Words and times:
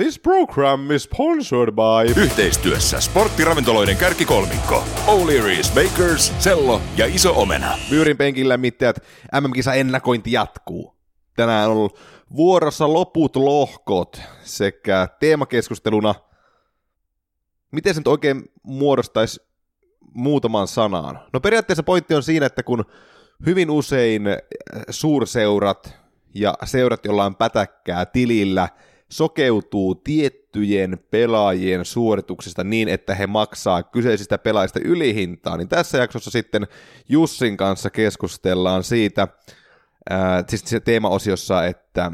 This 0.00 0.18
program 0.18 0.90
is 0.90 1.02
sponsored 1.02 1.74
by... 1.74 2.20
Yhteistyössä 2.20 3.00
sporttiravintoloiden 3.00 3.96
kärkikolmikko. 3.96 4.84
O'Leary's 5.06 5.74
Bakers, 5.74 6.32
Sello 6.38 6.80
ja 6.96 7.06
Iso 7.06 7.32
Omena. 7.40 7.78
Myyrin 7.90 8.16
penkillä 8.16 8.56
mitteät 8.56 8.96
MM-kisa 9.40 9.74
ennakointi 9.74 10.32
jatkuu. 10.32 10.94
Tänään 11.36 11.70
on 11.70 11.76
ollut 11.76 11.98
vuorossa 12.36 12.92
loput 12.92 13.36
lohkot 13.36 14.22
sekä 14.42 15.08
teemakeskusteluna, 15.20 16.14
miten 17.70 17.94
se 17.94 18.00
nyt 18.00 18.08
oikein 18.08 18.42
muodostaisi 18.62 19.40
muutaman 20.14 20.68
sanaan. 20.68 21.20
No 21.32 21.40
periaatteessa 21.40 21.82
pointti 21.82 22.14
on 22.14 22.22
siinä, 22.22 22.46
että 22.46 22.62
kun 22.62 22.84
hyvin 23.46 23.70
usein 23.70 24.22
suurseurat 24.90 25.98
ja 26.34 26.54
seurat, 26.64 27.04
joilla 27.04 27.24
on 27.24 27.36
pätäkkää 27.36 28.06
tilillä– 28.06 28.68
sokeutuu 29.12 29.94
tiettyjen 29.94 30.98
pelaajien 31.10 31.84
suorituksista 31.84 32.64
niin, 32.64 32.88
että 32.88 33.14
he 33.14 33.26
maksaa 33.26 33.82
kyseisistä 33.82 34.38
pelaajista 34.38 34.80
ylihintaa, 34.84 35.56
niin 35.56 35.68
tässä 35.68 35.98
jaksossa 35.98 36.30
sitten 36.30 36.66
Jussin 37.08 37.56
kanssa 37.56 37.90
keskustellaan 37.90 38.84
siitä, 38.84 39.28
ää, 40.10 40.44
siis 40.48 40.62
se 40.64 40.80
teemaosiossa, 40.80 41.66
että 41.66 42.12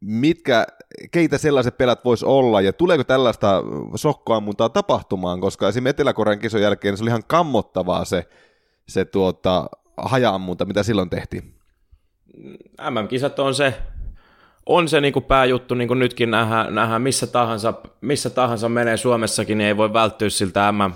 mitkä, 0.00 0.66
keitä 1.10 1.38
sellaiset 1.38 1.78
pelät 1.78 2.04
voisi 2.04 2.24
olla, 2.24 2.60
ja 2.60 2.72
tuleeko 2.72 3.04
tällaista 3.04 3.62
sokkoammuntaa 3.94 4.68
tapahtumaan, 4.68 5.40
koska 5.40 5.68
esimerkiksi 5.68 5.90
Etelä-Korean 5.90 6.38
kisojen 6.38 6.64
jälkeen 6.64 6.96
se 6.96 7.04
oli 7.04 7.10
ihan 7.10 7.24
kammottavaa 7.26 8.04
se, 8.04 8.28
se 8.88 9.04
tuota, 9.04 9.66
hajaammunta, 9.96 10.64
mitä 10.64 10.82
silloin 10.82 11.10
tehtiin. 11.10 11.54
MM-kisat 12.90 13.38
on 13.38 13.54
se 13.54 13.74
on 14.66 14.88
se 14.88 15.00
niin 15.00 15.12
kuin 15.12 15.24
pääjuttu, 15.24 15.74
niin 15.74 15.88
kuin 15.88 15.98
nytkin 15.98 16.30
nähdään, 16.30 16.74
nähdään 16.74 17.02
missä, 17.02 17.26
tahansa, 17.26 17.74
missä 18.00 18.30
tahansa 18.30 18.68
menee 18.68 18.96
Suomessakin, 18.96 19.58
niin 19.58 19.68
ei 19.68 19.76
voi 19.76 19.92
välttyä 19.92 20.28
siltä 20.28 20.72
MM, 20.72 20.92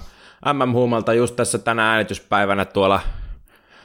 MM-huumalta 0.53 1.15
just 1.15 1.37
tässä 1.37 1.59
tänä 1.59 1.91
äänityspäivänä 1.91 2.65
tuolla 2.65 3.01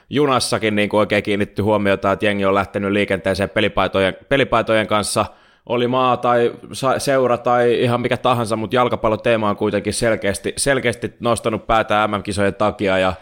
junassakin 0.10 0.76
niin 0.76 0.90
kuin 0.90 1.00
oikein 1.00 1.23
kiinnitty 1.23 1.62
huomiota, 1.62 2.12
että 2.12 2.26
jengi 2.26 2.46
on 2.46 2.56
lähtenyt 2.56 2.92
liikenteeseen 2.92 3.50
pelipaitojen, 3.50 4.18
pelipaitojen 4.30 4.88
kanssa, 4.88 5.26
oli 5.66 5.88
maa 5.88 6.18
tai 6.18 6.52
seura 6.98 7.38
tai 7.38 7.82
ihan 7.82 8.02
mikä 8.02 8.18
tahansa, 8.18 8.56
mutta 8.56 8.76
jalkapalloteema 8.76 9.50
on 9.50 9.56
kuitenkin 9.56 9.94
selkeästi, 9.94 10.54
selkeästi 10.58 11.14
nostanut 11.20 11.68
päätä 11.68 12.08
MM-kisojen 12.08 12.56
takia 12.56 12.98
ja 12.98 13.14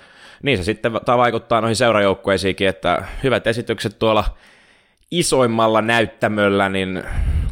niin 0.43 0.57
se 0.57 0.63
sitten 0.63 0.93
vaikuttaa 0.93 1.61
noihin 1.61 1.75
seurajoukkueisiinkin, 1.75 2.67
että 2.67 3.03
hyvät 3.23 3.47
esitykset 3.47 3.99
tuolla 3.99 4.23
isoimmalla 5.11 5.81
näyttämöllä, 5.81 6.69
niin 6.69 7.03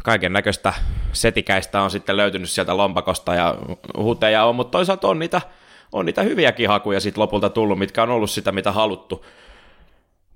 kaiken 0.04 0.32
näköistä 0.32 0.72
setikäistä 1.12 1.82
on 1.82 1.90
sitten 1.90 2.16
löytynyt 2.16 2.50
sieltä 2.50 2.76
lompakosta 2.76 3.34
ja 3.34 3.54
huteja 3.96 4.44
on, 4.44 4.54
mutta 4.56 4.78
toisaalta 4.78 5.08
on 5.08 5.18
niitä, 5.18 5.40
on 5.92 6.06
niitä 6.06 6.22
hyviäkin 6.22 6.68
hakuja 6.68 7.00
sitten 7.00 7.22
lopulta 7.22 7.50
tullut, 7.50 7.78
mitkä 7.78 8.02
on 8.02 8.10
ollut 8.10 8.30
sitä, 8.30 8.52
mitä 8.52 8.72
haluttu. 8.72 9.24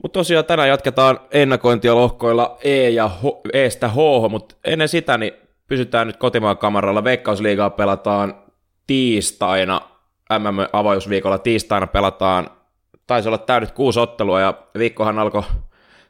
Mutta 0.03 0.19
tosiaan 0.19 0.45
tänään 0.45 0.69
jatketaan 0.69 1.21
ennakointia 1.31 1.95
lohkoilla 1.95 2.59
E 2.65 2.89
ja 2.89 3.09
H, 3.09 3.25
Estä 3.53 3.89
H, 3.89 3.97
mutta 4.31 4.55
ennen 4.65 4.89
sitä 4.89 5.19
niin 5.19 5.33
pysytään 5.67 6.07
nyt 6.07 6.17
kotimaan 6.17 6.59
kamaralla. 6.59 7.05
Veikkausliigaa 7.05 7.71
pelataan 7.71 8.35
tiistaina, 8.87 9.81
MM-avausviikolla 10.39 11.39
tiistaina 11.39 11.87
pelataan, 11.87 12.51
taisi 13.07 13.29
olla 13.29 13.39
täydet 13.39 13.73
kuusi 13.73 14.01
ottelua 14.01 14.41
ja 14.41 14.55
viikkohan 14.79 15.19
alkoi 15.19 15.43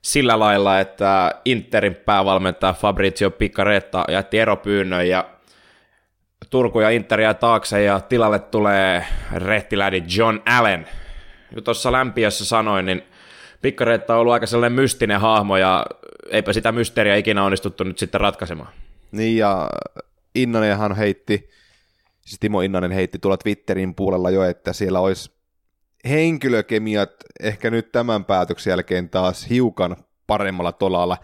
sillä 0.02 0.38
lailla, 0.38 0.80
että 0.80 1.34
Interin 1.44 1.94
päävalmentaja 1.94 2.72
Fabrizio 2.72 3.30
Piccaretta 3.30 4.04
jätti 4.08 4.38
eropyynnön 4.38 5.08
ja 5.08 5.28
Turku 6.50 6.80
ja 6.80 6.90
Interia 6.90 7.34
taakse 7.34 7.82
ja 7.82 8.00
tilalle 8.00 8.38
tulee 8.38 9.06
rehtilädi 9.34 10.02
John 10.16 10.38
Allen. 10.46 10.86
Tuossa 11.64 11.92
lämpiössä 11.92 12.44
sanoin, 12.44 12.86
niin 12.86 13.02
Piccaretta 13.62 14.14
on 14.14 14.20
ollut 14.20 14.32
aika 14.32 14.46
sellainen 14.46 14.76
mystinen 14.80 15.20
hahmo 15.20 15.56
ja 15.56 15.86
eipä 16.30 16.52
sitä 16.52 16.72
mysteeriä 16.72 17.16
ikinä 17.16 17.44
onnistuttu 17.44 17.84
nyt 17.84 17.98
sitten 17.98 18.20
ratkaisemaan. 18.20 18.72
Niin 19.12 19.36
ja 19.36 19.70
Innanenhan 20.34 20.96
heitti, 20.96 21.50
siis 22.20 22.40
Timo 22.40 22.60
Innanen 22.60 22.90
heitti 22.90 23.18
tuolla 23.18 23.36
Twitterin 23.36 23.94
puolella 23.94 24.30
jo, 24.30 24.42
että 24.42 24.72
siellä 24.72 25.00
olisi 25.00 25.30
henkilökemiat 26.08 27.10
ehkä 27.40 27.70
nyt 27.70 27.92
tämän 27.92 28.24
päätöksen 28.24 28.70
jälkeen 28.70 29.10
taas 29.10 29.50
hiukan 29.50 29.96
paremmalla 30.26 30.72
tolalla. 30.72 31.18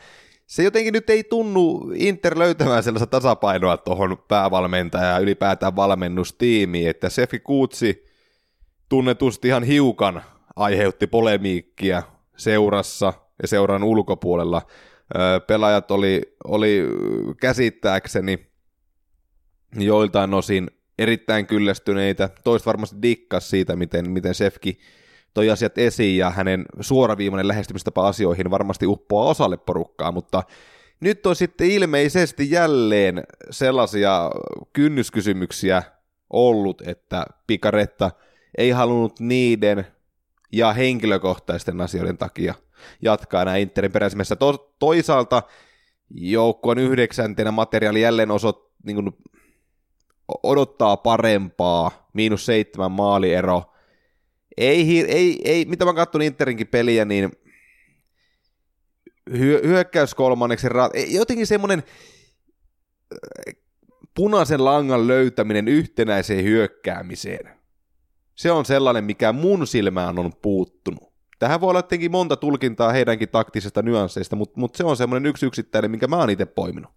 Se 0.47 0.63
jotenkin 0.63 0.93
nyt 0.93 1.11
ei 1.11 1.25
tunnu 1.25 1.93
Inter 1.95 2.39
löytämään 2.39 2.83
sellaista 2.83 3.07
tasapainoa 3.07 3.77
tuohon 3.77 4.25
päävalmentaja 4.29 5.05
ja 5.05 5.19
ylipäätään 5.19 5.77
valmennustiimiin, 5.77 6.91
että 6.91 7.09
Sefi 7.09 7.39
Kuutsi 7.39 8.05
tunnetusti 8.89 9.49
ihan 9.49 9.63
hiukan 9.63 10.23
aiheutti 10.57 11.07
polemiikkia 11.07 12.03
seurassa 12.37 13.13
ja 13.43 13.49
seuran 13.49 13.85
ulkopuolella. 13.85 14.63
Pelaajat 15.47 15.91
oli, 15.91 16.37
oli 16.45 16.85
käsittääkseni 17.41 18.47
joiltain 19.77 20.35
osin 20.35 20.71
erittäin 20.99 21.47
kyllästyneitä. 21.47 22.31
Toista 22.45 22.67
varmasti 22.67 22.97
dikkas 23.03 23.51
siitä, 23.51 23.77
miten, 23.77 24.11
miten 24.11 24.35
Sefki 24.35 24.79
toi 25.35 25.51
asiat 25.51 25.79
esiin 25.79 26.19
ja 26.19 26.31
hänen 26.31 26.65
suoraviimainen 26.81 27.49
lähestymistapa 27.49 28.09
asioihin 28.09 28.51
varmasti 28.51 28.87
uppoaa 28.87 29.31
osalle 29.31 29.57
porukkaa, 29.57 30.13
mutta 30.13 30.43
nyt 31.01 31.27
on 31.27 31.37
sitten 31.37 31.71
ilmeisesti 31.71 32.51
jälleen 32.51 33.23
sellaisia 33.51 34.31
kynnyskysymyksiä 34.73 35.83
ollut, 36.31 36.83
että 36.87 37.27
Pikaretta 37.47 38.11
ei 38.59 38.71
halunnut 38.71 39.21
niiden 39.21 39.87
ja 40.53 40.73
henkilökohtaisten 40.73 41.81
asioiden 41.81 42.19
takia 42.19 42.55
jatkaa 43.03 43.45
näin 43.45 43.63
Interin 43.63 43.93
peräisimessä. 43.93 44.37
To- 44.37 44.75
toisaalta 44.79 45.43
joukkueen 46.11 46.79
yhdeksäntenä 46.79 47.51
materiaali 47.51 48.01
jälleen 48.01 48.31
osoit, 48.31 48.57
niin 48.85 49.13
odottaa 50.43 50.97
parempaa, 50.97 52.09
miinus 52.13 52.47
seitsemän 52.47 52.93
maaliero. 52.93 53.63
Ei, 54.57 55.05
ei, 55.09 55.41
ei 55.45 55.65
mitä 55.65 55.85
mä 55.85 55.95
katson 55.95 56.23
Interinkin 56.23 56.67
peliä, 56.67 57.05
niin 57.05 57.33
hyö, 59.31 59.61
hyökkäys 59.65 60.15
kolmanneksi, 60.15 60.67
jotenkin 61.09 61.47
semmoinen 61.47 61.83
äh, 63.13 63.55
punaisen 64.15 64.65
langan 64.65 65.07
löytäminen 65.07 65.69
yhtenäiseen 65.69 66.45
hyökkäämiseen. 66.45 67.59
Se 68.35 68.51
on 68.53 68.65
sellainen, 68.65 69.05
mikä 69.05 69.33
mun 69.33 69.67
silmään 69.67 70.19
on 70.19 70.33
puuttunut. 70.43 71.13
Tähän 71.39 71.61
voi 71.61 71.71
olla 71.71 71.83
tietenkin 71.83 72.11
monta 72.11 72.37
tulkintaa 72.37 72.93
heidänkin 72.93 73.29
taktisesta 73.29 73.83
nyansseista, 73.83 74.37
mutta, 74.37 74.61
mutta 74.61 74.77
se 74.77 74.85
on 74.85 74.97
semmoinen 74.97 75.27
yksi 75.27 75.47
yksittäinen, 75.47 75.91
minkä 75.91 76.07
mä 76.07 76.17
oon 76.17 76.31
itse 76.31 76.47
poiminut. 76.47 76.91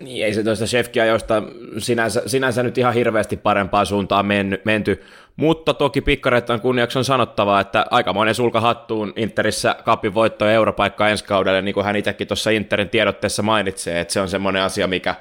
Niin, 0.00 0.26
ei 0.26 0.34
se 0.34 0.44
toista 0.44 0.66
Shefkia, 0.66 1.06
josta 1.06 1.42
sinänsä, 1.78 2.22
sinänsä 2.26 2.62
nyt 2.62 2.78
ihan 2.78 2.94
hirveästi 2.94 3.36
parempaa 3.36 3.84
suuntaan 3.84 4.26
menny, 4.26 4.60
menty, 4.64 5.02
mutta 5.36 5.74
toki 5.74 6.00
pikkareittan 6.00 6.60
kunniaksi 6.60 6.98
on 6.98 7.04
sanottavaa, 7.04 7.60
että 7.60 7.86
aikamoinen 7.90 8.34
sulka 8.34 8.60
hattuun 8.60 9.12
Interissä 9.16 9.76
kapin 9.84 10.14
voitto 10.14 10.48
europaikka 10.48 11.08
ensi 11.08 11.24
kaudelle, 11.24 11.62
niin 11.62 11.74
kuin 11.74 11.86
hän 11.86 11.96
itsekin 11.96 12.26
tuossa 12.26 12.50
Interin 12.50 12.88
tiedotteessa 12.88 13.42
mainitsee, 13.42 14.00
että 14.00 14.12
se 14.12 14.20
on 14.20 14.28
semmoinen 14.28 14.62
asia, 14.62 14.86
mikä, 14.86 15.14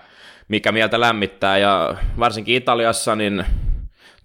mikä 0.48 0.72
mieltä 0.72 1.00
lämmittää, 1.00 1.58
ja 1.58 1.96
varsinkin 2.20 2.56
Italiassa, 2.56 3.16
niin 3.16 3.46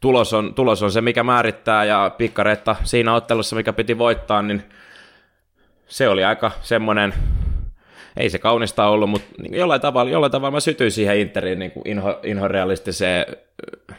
tulos 0.00 0.32
on, 0.32 0.54
tulos 0.54 0.82
on 0.82 0.92
se, 0.92 1.00
mikä 1.00 1.22
määrittää, 1.22 1.84
ja 1.84 2.10
pikkaretta 2.18 2.76
siinä 2.84 3.14
ottelussa, 3.14 3.56
mikä 3.56 3.72
piti 3.72 3.98
voittaa, 3.98 4.42
niin 4.42 4.62
se 5.86 6.08
oli 6.08 6.24
aika 6.24 6.50
semmoinen 6.60 7.14
ei 8.18 8.30
se 8.30 8.38
kaunista 8.38 8.88
ollut, 8.88 9.10
mutta 9.10 9.28
niin 9.42 9.54
jollain, 9.54 9.80
tavalla, 9.80 10.10
jollain 10.10 10.32
tavalla 10.32 10.50
mä 10.50 10.60
sytyin 10.60 10.90
siihen 10.90 11.18
Interin 11.18 11.58
niin 11.58 11.70
kuin 11.70 11.88
inho, 11.88 12.20
inhorealistiseen 12.22 13.26
äh, 13.92 13.98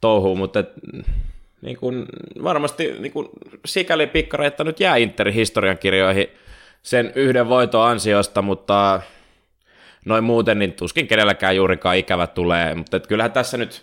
touhuun, 0.00 0.38
mutta 0.38 0.60
et, 0.60 0.72
niin 1.62 1.76
kuin, 1.76 2.06
varmasti 2.42 2.94
niin 2.98 3.12
kuin, 3.12 3.28
sikäli 3.64 4.06
pikkareetta 4.06 4.64
nyt 4.64 4.80
jää 4.80 4.96
Interin 4.96 5.34
historiankirjoihin 5.34 6.28
sen 6.82 7.12
yhden 7.14 7.48
voiton 7.48 7.86
ansiosta, 7.88 8.42
mutta 8.42 9.00
noin 10.04 10.24
muuten 10.24 10.58
niin 10.58 10.72
tuskin 10.72 11.06
kenelläkään 11.06 11.56
juurikaan 11.56 11.96
ikävä 11.96 12.26
tulee, 12.26 12.74
mutta 12.74 12.96
et 12.96 13.06
kyllähän 13.06 13.32
tässä 13.32 13.56
nyt 13.56 13.82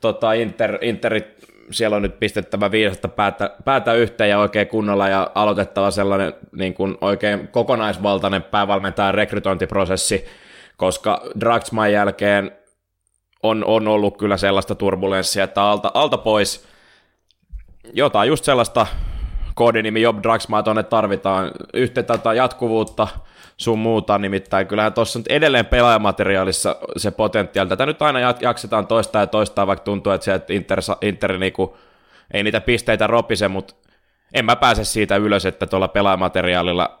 tota, 0.00 0.32
Inter, 0.32 0.78
Interit 0.80 1.43
siellä 1.70 1.96
on 1.96 2.02
nyt 2.02 2.20
pistettävä 2.20 2.70
viidasta 2.70 3.08
päätä, 3.08 3.50
päätä 3.64 3.92
yhteen 3.92 4.30
ja 4.30 4.38
oikein 4.38 4.66
kunnolla 4.68 5.08
ja 5.08 5.30
aloitettava 5.34 5.90
sellainen 5.90 6.32
niin 6.52 6.74
kuin 6.74 6.98
oikein 7.00 7.48
kokonaisvaltainen 7.48 8.42
päävalmentajan 8.42 9.14
rekrytointiprosessi, 9.14 10.24
koska 10.76 11.22
Draxman 11.40 11.92
jälkeen 11.92 12.52
on, 13.42 13.64
on 13.64 13.88
ollut 13.88 14.16
kyllä 14.16 14.36
sellaista 14.36 14.74
turbulenssia, 14.74 15.44
että 15.44 15.62
alta, 15.62 15.90
alta 15.94 16.18
pois. 16.18 16.64
Jotain 17.92 18.28
just 18.28 18.44
sellaista 18.44 18.86
koodinimi 19.54 20.02
Job 20.02 20.22
Draxmaa 20.22 20.62
tuonne 20.62 20.82
tarvitaan, 20.82 21.50
yhtä 21.74 22.02
tätä 22.02 22.32
jatkuvuutta, 22.34 23.08
sun 23.56 23.78
muuta, 23.78 24.18
nimittäin 24.18 24.66
kyllähän 24.66 24.92
tuossa 24.92 25.18
nyt 25.18 25.26
edelleen 25.26 25.66
pelaajamateriaalissa 25.66 26.76
se 26.96 27.10
potentiaali, 27.10 27.68
tätä 27.68 27.86
nyt 27.86 28.02
aina 28.02 28.34
jaksetaan 28.40 28.86
toistaa 28.86 29.22
ja 29.22 29.26
toistaa, 29.26 29.66
vaikka 29.66 29.84
tuntuu, 29.84 30.12
että 30.12 30.24
sieltä 30.24 30.52
Inter, 30.52 30.78
Inter 31.02 31.38
niinku, 31.38 31.76
ei 32.34 32.42
niitä 32.42 32.60
pisteitä 32.60 33.06
ropise, 33.06 33.48
mutta 33.48 33.74
en 34.34 34.44
mä 34.44 34.56
pääse 34.56 34.84
siitä 34.84 35.16
ylös, 35.16 35.46
että 35.46 35.66
tuolla 35.66 35.88
pelaajamateriaalilla 35.88 37.00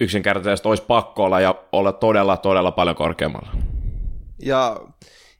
yksinkertaisesti 0.00 0.68
olisi 0.68 0.82
pakko 0.86 1.24
olla 1.24 1.40
ja 1.40 1.54
olla 1.72 1.92
todella, 1.92 2.36
todella 2.36 2.70
paljon 2.70 2.96
korkeammalla. 2.96 3.50
Ja 4.42 4.80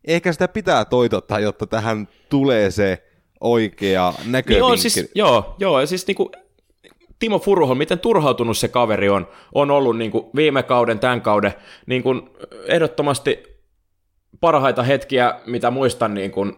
ehkä 0.06 0.32
sitä 0.32 0.49
pitää 0.49 0.84
toitottaa, 0.84 1.40
jotta 1.40 1.66
tähän 1.66 2.08
tulee 2.28 2.70
se 2.70 3.02
oikea 3.40 4.12
näkövinkki. 4.26 4.54
Niin 4.54 4.62
on, 4.62 4.78
siis, 4.78 5.11
joo, 5.14 5.56
joo, 5.58 5.87
siis 5.87 6.06
niinku, 6.06 6.31
Timo 7.18 7.38
Furuhon, 7.38 7.78
miten 7.78 7.98
turhautunut 7.98 8.56
se 8.58 8.68
kaveri 8.68 9.08
on, 9.08 9.28
on 9.54 9.70
ollut 9.70 9.96
niin 9.96 10.10
kuin 10.10 10.24
viime 10.36 10.62
kauden, 10.62 10.98
tämän 10.98 11.20
kauden, 11.20 11.54
niin 11.86 12.02
kuin 12.02 12.30
ehdottomasti 12.64 13.42
parhaita 14.40 14.82
hetkiä, 14.82 15.34
mitä 15.46 15.70
muistan 15.70 16.14
niin 16.14 16.30
kuin, 16.30 16.52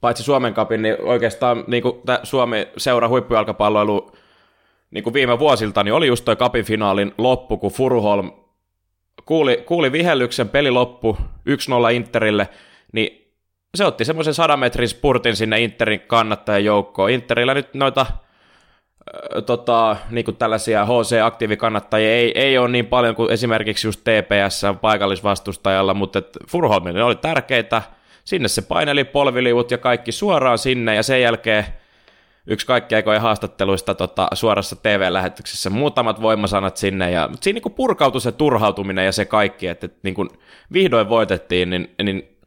paitsi 0.00 0.22
Suomen 0.22 0.54
kapin, 0.54 0.82
niin 0.82 0.96
oikeastaan 1.00 1.64
niin 1.66 1.82
kuin 1.82 1.94
Suomi 2.22 2.68
seura 2.76 3.08
huippujalkapalloilu 3.08 4.12
niin 4.90 5.04
kuin 5.04 5.14
viime 5.14 5.38
vuosilta, 5.38 5.84
niin 5.84 5.94
oli 5.94 6.06
just 6.06 6.24
toi 6.24 6.36
kapin 6.36 6.64
finaalin 6.64 7.14
loppu, 7.18 7.56
kun 7.56 7.72
Furuholm 7.72 8.30
kuuli, 9.26 9.62
kuuli 9.66 9.92
vihellyksen, 9.92 10.48
peli 10.48 10.70
loppu 10.70 11.18
1-0 11.90 11.92
Interille, 11.94 12.48
niin 12.92 13.32
se 13.74 13.84
otti 13.84 14.04
semmoisen 14.04 14.34
100 14.34 14.56
metrin 14.56 14.88
spurtin 14.88 15.36
sinne 15.36 15.60
Interin 15.60 16.00
kannattajan 16.00 16.64
joukkoon. 16.64 17.10
Interillä 17.10 17.54
nyt 17.54 17.74
noita 17.74 18.06
tota, 19.46 19.96
niin 20.10 20.24
kuin 20.24 20.36
tällaisia 20.36 20.84
HC-aktiivikannattajia 20.84 22.12
ei, 22.12 22.32
ei 22.34 22.58
ole 22.58 22.68
niin 22.68 22.86
paljon 22.86 23.14
kuin 23.14 23.32
esimerkiksi 23.32 23.86
just 23.86 24.00
TPS 24.00 24.62
paikallisvastustajalla, 24.80 25.94
mutta 25.94 26.22
Furholmille 26.48 27.02
oli 27.02 27.16
tärkeitä. 27.16 27.82
Sinne 28.24 28.48
se 28.48 28.62
paineli 28.62 29.04
polviliivut 29.04 29.70
ja 29.70 29.78
kaikki 29.78 30.12
suoraan 30.12 30.58
sinne 30.58 30.94
ja 30.94 31.02
sen 31.02 31.22
jälkeen 31.22 31.64
yksi 32.46 32.66
kaikki 32.66 32.94
aikojen 32.94 33.20
haastatteluista 33.20 33.94
tota, 33.94 34.28
suorassa 34.34 34.76
TV-lähetyksessä, 34.76 35.70
muutamat 35.70 36.22
voimasanat 36.22 36.76
sinne, 36.76 37.10
ja 37.10 37.28
mutta 37.28 37.44
siinä 37.44 37.60
niin 37.64 37.74
purkautui 37.74 38.20
se 38.20 38.32
turhautuminen 38.32 39.04
ja 39.04 39.12
se 39.12 39.24
kaikki, 39.24 39.66
että, 39.66 39.86
että 39.86 39.98
niin 40.02 40.14
kuin 40.14 40.28
vihdoin 40.72 41.08
voitettiin, 41.08 41.70
niin, 41.70 41.94
niin 42.02 42.38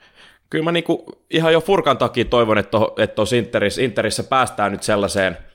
kyllä 0.49 0.63
mä 0.63 0.71
niin 0.71 0.83
kuin 0.83 0.99
ihan 1.29 1.53
jo 1.53 1.61
Furkan 1.61 1.97
takia 1.97 2.25
toivon, 2.25 2.57
että, 2.57 2.77
että 2.97 3.15
tuossa 3.15 3.35
Interissä 3.81 4.23
päästään 4.23 4.71
nyt 4.71 4.83
sellaiseen– 4.83 5.37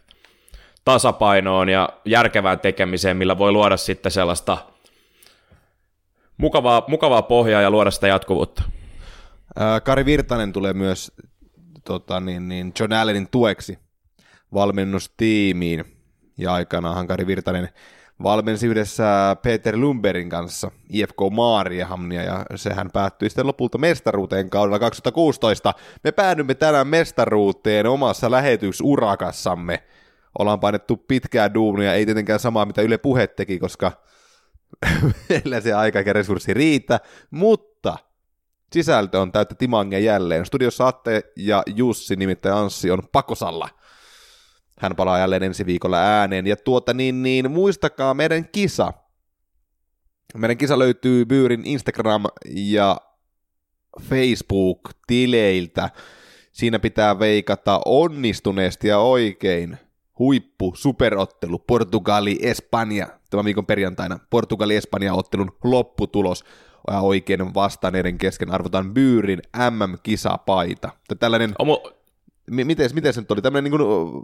tasapainoon 0.84 1.68
ja 1.68 1.88
järkevään 2.04 2.60
tekemiseen, 2.60 3.16
millä 3.16 3.38
voi 3.38 3.52
luoda 3.52 3.76
sitten 3.76 4.12
sellaista 4.12 4.58
mukavaa, 6.36 6.84
mukavaa 6.88 7.22
pohjaa 7.22 7.62
ja 7.62 7.70
luoda 7.70 7.90
sitä 7.90 8.08
jatkuvuutta. 8.08 8.62
Kari 9.84 10.04
Virtanen 10.04 10.52
tulee 10.52 10.72
myös 10.72 11.12
tota, 11.84 12.20
niin, 12.20 12.48
niin 12.48 12.72
John 12.80 12.92
Allenin 12.92 13.28
tueksi 13.30 13.78
valmennustiimiin, 14.54 15.84
ja 16.38 16.54
aikanaanhan 16.54 17.06
Kari 17.06 17.26
Virtanen 17.26 17.68
valmensi 18.22 18.66
yhdessä 18.66 19.36
Peter 19.42 19.76
Lumberin 19.76 20.28
kanssa 20.28 20.70
IFK 20.90 21.16
Maariahamnia, 21.30 22.22
ja 22.22 22.44
sehän 22.56 22.90
päättyi 22.92 23.30
sitten 23.30 23.46
lopulta 23.46 23.78
mestaruuteen 23.78 24.50
kaudella 24.50 24.78
2016. 24.78 25.74
Me 26.04 26.12
päädymme 26.12 26.54
tänään 26.54 26.86
mestaruuteen 26.86 27.86
omassa 27.86 28.30
lähetysurakassamme, 28.30 29.82
ollaan 30.38 30.60
painettu 30.60 30.96
pitkää 30.96 31.54
duunia, 31.54 31.94
ei 31.94 32.04
tietenkään 32.04 32.40
samaa 32.40 32.66
mitä 32.66 32.82
Yle 32.82 32.98
Puhe 32.98 33.26
teki, 33.26 33.58
koska 33.58 33.92
meillä 35.28 35.60
se 35.60 35.72
aika 35.72 36.00
ja 36.00 36.12
resurssi 36.12 36.54
riitä, 36.54 37.00
mutta 37.30 37.98
sisältö 38.72 39.20
on 39.20 39.32
täyttä 39.32 39.54
timangia 39.54 39.98
jälleen. 39.98 40.46
Studiossa 40.46 40.86
Atte 40.86 41.22
ja 41.36 41.62
Jussi, 41.66 42.16
nimittäin 42.16 42.54
Anssi, 42.54 42.90
on 42.90 43.02
pakosalla. 43.12 43.68
Hän 44.78 44.96
palaa 44.96 45.18
jälleen 45.18 45.42
ensi 45.42 45.66
viikolla 45.66 45.98
ääneen. 45.98 46.46
Ja 46.46 46.56
tuota 46.56 46.94
niin, 46.94 47.22
niin 47.22 47.50
muistakaa 47.50 48.14
meidän 48.14 48.48
kisa. 48.48 48.92
Meidän 50.34 50.58
kisa 50.58 50.78
löytyy 50.78 51.24
Byyrin 51.24 51.66
Instagram 51.66 52.24
ja 52.46 52.96
Facebook-tileiltä. 54.02 55.90
Siinä 56.52 56.78
pitää 56.78 57.18
veikata 57.18 57.80
onnistuneesti 57.84 58.88
ja 58.88 58.98
oikein 58.98 59.78
huippu 60.18 60.72
superottelu 60.76 61.58
Portugali 61.58 62.38
Espanja 62.42 63.06
tämän 63.30 63.44
viikon 63.44 63.66
perjantaina 63.66 64.18
Portugali 64.30 64.76
Espanja 64.76 65.14
ottelun 65.14 65.56
lopputulos 65.64 66.44
ja 66.90 67.00
oikein 67.00 67.54
vastanneiden 67.54 68.18
kesken 68.18 68.50
arvotaan 68.50 68.94
Byyrin 68.94 69.42
MM-kisapaita. 69.70 70.90
Tällainen, 71.18 71.54
Omo... 71.58 71.82
miten, 72.50 72.90
miten 72.94 73.12
se 73.12 73.20
nyt 73.20 73.30
oli, 73.30 73.42
tämmöinen 73.42 73.72
niin 73.72 73.78
kuin, 73.78 74.22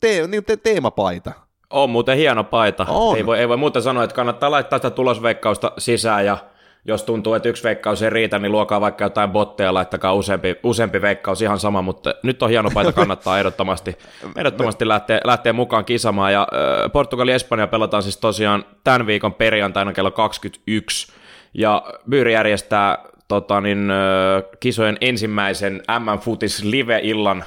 te, 0.00 0.26
niin 0.26 0.44
te, 0.44 0.56
teemapaita. 0.56 1.32
On 1.70 1.90
muuten 1.90 2.16
hieno 2.16 2.44
paita. 2.44 2.86
On. 2.88 3.16
Ei, 3.16 3.26
voi, 3.26 3.38
ei 3.38 3.48
voi 3.48 3.56
muuta 3.56 3.80
sanoa, 3.80 4.04
että 4.04 4.16
kannattaa 4.16 4.50
laittaa 4.50 4.78
sitä 4.78 4.90
tulosveikkausta 4.90 5.72
sisään 5.78 6.26
ja 6.26 6.36
jos 6.84 7.02
tuntuu, 7.02 7.34
että 7.34 7.48
yksi 7.48 7.64
veikkaus 7.64 8.02
ei 8.02 8.10
riitä, 8.10 8.38
niin 8.38 8.52
luokaa 8.52 8.80
vaikka 8.80 9.04
jotain 9.04 9.30
botteja, 9.30 9.74
laittakaa 9.74 10.14
useampi, 10.14 10.56
useampi 10.62 11.02
veikkaus, 11.02 11.42
ihan 11.42 11.58
sama, 11.58 11.82
mutta 11.82 12.14
nyt 12.22 12.42
on 12.42 12.50
hieno 12.50 12.70
paita, 12.74 12.92
kannattaa 12.92 13.38
ehdottomasti, 13.38 13.98
ehdottomasti 14.36 14.88
lähteä, 14.88 15.20
lähteä 15.24 15.52
mukaan 15.52 15.84
kisamaan, 15.84 16.32
ja 16.32 16.48
äh, 16.52 16.92
Portugali 16.92 17.32
Espanja 17.32 17.66
pelataan 17.66 18.02
siis 18.02 18.16
tosiaan 18.16 18.64
tämän 18.84 19.06
viikon 19.06 19.34
perjantaina 19.34 19.92
kello 19.92 20.10
21, 20.10 21.12
ja 21.54 21.82
Byyri 22.10 22.32
järjestää 22.32 22.98
tota, 23.28 23.60
niin, 23.60 23.90
äh, 23.90 24.42
kisojen 24.60 24.96
ensimmäisen 25.00 25.82
MM-futis 25.98 26.64
live-illan 26.64 27.44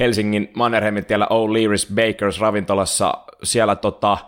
Helsingin 0.00 0.50
Mannerheimin 0.54 1.04
tiellä 1.04 1.26
O'Leary's 1.26 1.94
Bakers 1.94 2.40
ravintolassa, 2.40 3.14
siellä 3.42 3.76
tota, 3.76 4.18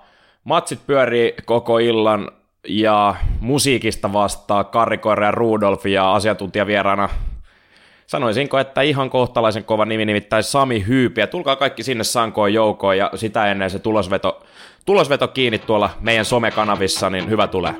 matsit 0.44 0.86
pyörii 0.86 1.34
koko 1.44 1.78
illan, 1.78 2.30
ja 2.68 3.14
musiikista 3.40 4.12
vastaa 4.12 4.64
Karri 4.64 4.98
ja 5.24 5.30
Rudolf 5.30 5.86
ja 5.86 6.14
asiantuntijavieraana 6.14 7.08
sanoisinko, 8.06 8.58
että 8.58 8.82
ihan 8.82 9.10
kohtalaisen 9.10 9.64
kova 9.64 9.84
nimi, 9.84 10.04
nimittäin 10.04 10.42
Sami 10.42 10.84
Hyypi. 10.88 11.20
Ja 11.20 11.26
tulkaa 11.26 11.56
kaikki 11.56 11.82
sinne 11.82 12.04
sankoon 12.04 12.54
joukoon 12.54 12.98
ja 12.98 13.10
sitä 13.14 13.50
ennen 13.50 13.70
se 13.70 13.78
tulosveto, 13.78 14.42
tulosveto 14.86 15.28
kiinni 15.28 15.58
tuolla 15.58 15.90
meidän 16.00 16.24
somekanavissa, 16.24 17.10
niin 17.10 17.30
hyvä 17.30 17.46
tulee. 17.46 17.74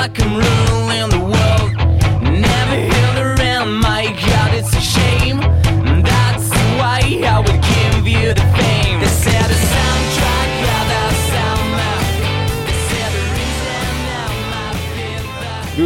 like 0.00 0.18
I'm 0.20 0.40
the. 0.40 1.39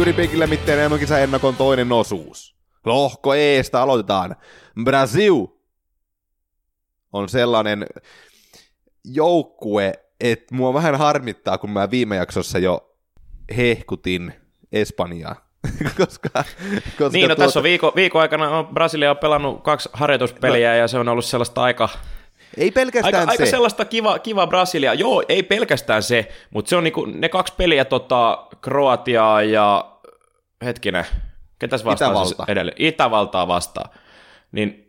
Reason 0.03 0.39
now 0.39 0.49
mitteen 0.49 1.23
ennakon 1.23 1.55
toinen 1.55 1.91
osuus. 1.91 2.55
Lohko 2.85 3.33
Eestä 3.33 3.81
aloitetaan. 3.81 4.35
Brasil 4.83 5.45
on 7.13 7.29
sellainen 7.29 7.85
joukkue, 9.05 9.93
että 10.19 10.55
mua 10.55 10.73
vähän 10.73 10.95
harmittaa, 10.95 11.57
kun 11.57 11.69
mä 11.69 11.91
viime 11.91 12.15
jaksossa 12.15 12.59
jo 12.59 12.95
hehkutin 13.57 14.33
Espanjaa 14.71 15.45
koska, 15.97 16.29
koska 16.97 17.09
niin, 17.11 17.29
no 17.29 17.35
tuota... 17.35 17.35
tässä 17.35 17.59
on 17.59 17.63
viikon, 17.63 17.91
viikon 17.95 18.21
aikana 18.21 18.57
on 18.57 18.67
Brasilia 18.67 19.11
on 19.11 19.17
pelannut 19.17 19.63
kaksi 19.63 19.89
harjoituspeliä 19.93 20.69
no. 20.69 20.75
ja 20.75 20.87
se 20.87 20.97
on 20.99 21.07
ollut 21.07 21.25
sellaista 21.25 21.63
aika... 21.63 21.89
Ei 22.57 22.71
pelkästään 22.71 23.15
aika, 23.15 23.31
se. 23.31 23.31
Aika 23.31 23.45
sellaista 23.45 23.85
kiva, 23.85 24.19
kiva 24.19 24.47
Brasilia. 24.47 24.93
Joo, 24.93 25.23
ei 25.29 25.43
pelkästään 25.43 26.03
se, 26.03 26.29
mutta 26.49 26.69
se 26.69 26.75
on 26.75 26.83
niinku 26.83 27.05
ne 27.05 27.29
kaksi 27.29 27.53
peliä 27.57 27.85
tota, 27.85 28.47
Kroatiaa 28.61 29.41
ja 29.41 29.91
hetkinen, 30.65 31.05
ketäs 31.59 31.85
vastaan 31.85 32.11
Itävalta. 32.11 32.45
edelleen? 32.47 32.77
Itävaltaa 32.79 33.47
vastaan. 33.47 33.89
Niin 34.51 34.85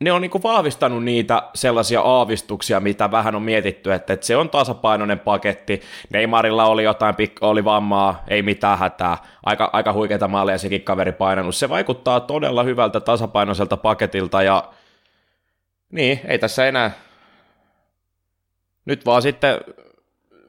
ne 0.00 0.12
on 0.12 0.22
niinku 0.22 0.42
vahvistanut 0.42 1.04
niitä 1.04 1.42
sellaisia 1.54 2.00
aavistuksia, 2.00 2.80
mitä 2.80 3.10
vähän 3.10 3.34
on 3.34 3.42
mietitty, 3.42 3.92
että, 3.92 4.12
että 4.12 4.26
se 4.26 4.36
on 4.36 4.50
tasapainoinen 4.50 5.18
paketti. 5.18 5.82
Neymarilla 6.12 6.64
oli 6.64 6.84
jotain, 6.84 7.14
oli 7.40 7.64
vammaa, 7.64 8.22
ei 8.28 8.42
mitään 8.42 8.78
hätää. 8.78 9.16
Aika, 9.46 9.70
aika 9.72 9.92
huikeita 9.92 10.28
maaleja 10.28 10.58
sekin 10.58 10.82
kaveri 10.82 11.12
painanut. 11.12 11.54
Se 11.54 11.68
vaikuttaa 11.68 12.20
todella 12.20 12.62
hyvältä 12.62 13.00
tasapainoiselta 13.00 13.76
paketilta 13.76 14.42
ja 14.42 14.64
niin, 15.90 16.20
ei 16.24 16.38
tässä 16.38 16.66
enää. 16.66 16.90
Nyt 18.84 19.06
vaan 19.06 19.22
sitten 19.22 19.60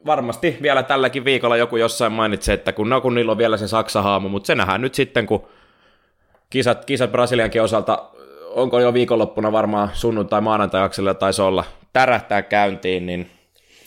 varmasti 0.05 0.57
vielä 0.61 0.83
tälläkin 0.83 1.25
viikolla 1.25 1.57
joku 1.57 1.77
jossain 1.77 2.11
mainitsee, 2.11 2.53
että 2.53 2.71
kun, 2.71 2.89
no, 2.89 3.01
kun 3.01 3.15
niillä 3.15 3.31
on 3.31 3.37
vielä 3.37 3.57
se 3.57 3.67
Saksa-haamu, 3.67 4.29
mutta 4.29 4.47
se 4.47 4.55
nähdään 4.55 4.81
nyt 4.81 4.95
sitten, 4.95 5.25
kun 5.25 5.47
kisat, 6.49 6.85
kisat 6.85 7.11
Brasiliankin 7.11 7.61
osalta 7.61 8.09
onko 8.53 8.79
jo 8.79 8.93
viikonloppuna 8.93 9.51
varmaan 9.51 9.89
sunnuntai 9.93 10.41
maanantai 10.41 10.81
akselilla 10.81 11.13
taisi 11.13 11.41
olla, 11.41 11.63
tärähtää 11.93 12.41
käyntiin, 12.41 13.05
niin 13.05 13.31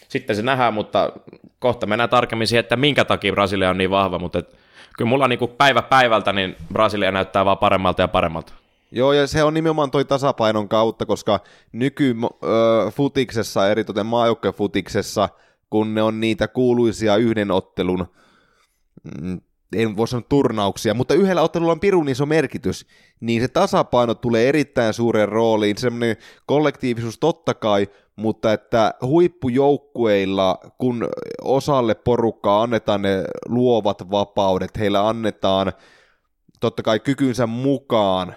sitten 0.08 0.37
se 0.37 0.42
nähdään, 0.42 0.75
mutta 0.75 1.12
kohta 1.58 1.87
mennään 1.87 2.11
tarkemmin 2.11 2.46
siihen, 2.46 2.61
että 2.61 2.76
minkä 2.76 3.04
takia 3.04 3.32
Brasilia 3.32 3.70
on 3.70 3.78
niin 3.78 3.90
vahva, 3.90 4.18
mutta 4.18 4.38
et, 4.38 4.56
kyllä 4.99 5.08
mulla 5.08 5.28
niin 5.28 5.38
päivä 5.58 5.82
päivältä 5.82 6.32
niin 6.32 6.56
Brasilia 6.73 7.12
näyttää 7.12 7.44
vaan 7.44 7.58
paremmalta 7.58 8.02
ja 8.02 8.08
paremmalta. 8.08 8.52
Joo, 8.94 9.12
ja 9.12 9.26
se 9.26 9.44
on 9.44 9.54
nimenomaan 9.54 9.90
toi 9.90 10.04
tasapainon 10.04 10.68
kautta, 10.68 11.06
koska 11.06 11.40
nyky-futiksessa, 11.72 13.70
eritoten 13.70 14.06
maajoukkefutiksessa, 14.06 15.28
kun 15.70 15.94
ne 15.94 16.02
on 16.02 16.20
niitä 16.20 16.48
kuuluisia 16.48 17.16
yhden 17.16 17.50
ottelun, 17.50 18.06
mm, 19.22 19.40
en 19.76 19.96
voi 19.96 20.08
sanoa 20.08 20.26
turnauksia, 20.28 20.94
mutta 20.94 21.14
yhdellä 21.14 21.42
ottelulla 21.42 21.72
on 21.72 21.80
pirun 21.80 22.08
iso 22.08 22.26
merkitys, 22.26 22.86
niin 23.20 23.42
se 23.42 23.48
tasapaino 23.48 24.14
tulee 24.14 24.48
erittäin 24.48 24.94
suureen 24.94 25.28
rooliin, 25.28 25.78
semmoinen 25.78 26.16
kollektiivisuus 26.46 27.18
totta 27.18 27.54
kai, 27.54 27.88
mutta 28.16 28.52
että 28.52 28.94
huippujoukkueilla, 29.02 30.58
kun 30.78 31.08
osalle 31.42 31.94
porukkaa 31.94 32.62
annetaan 32.62 33.02
ne 33.02 33.24
luovat 33.46 34.10
vapaudet, 34.10 34.78
heillä 34.78 35.08
annetaan 35.08 35.72
totta 36.60 36.82
kai 36.82 37.00
kykynsä 37.00 37.46
mukaan 37.46 38.34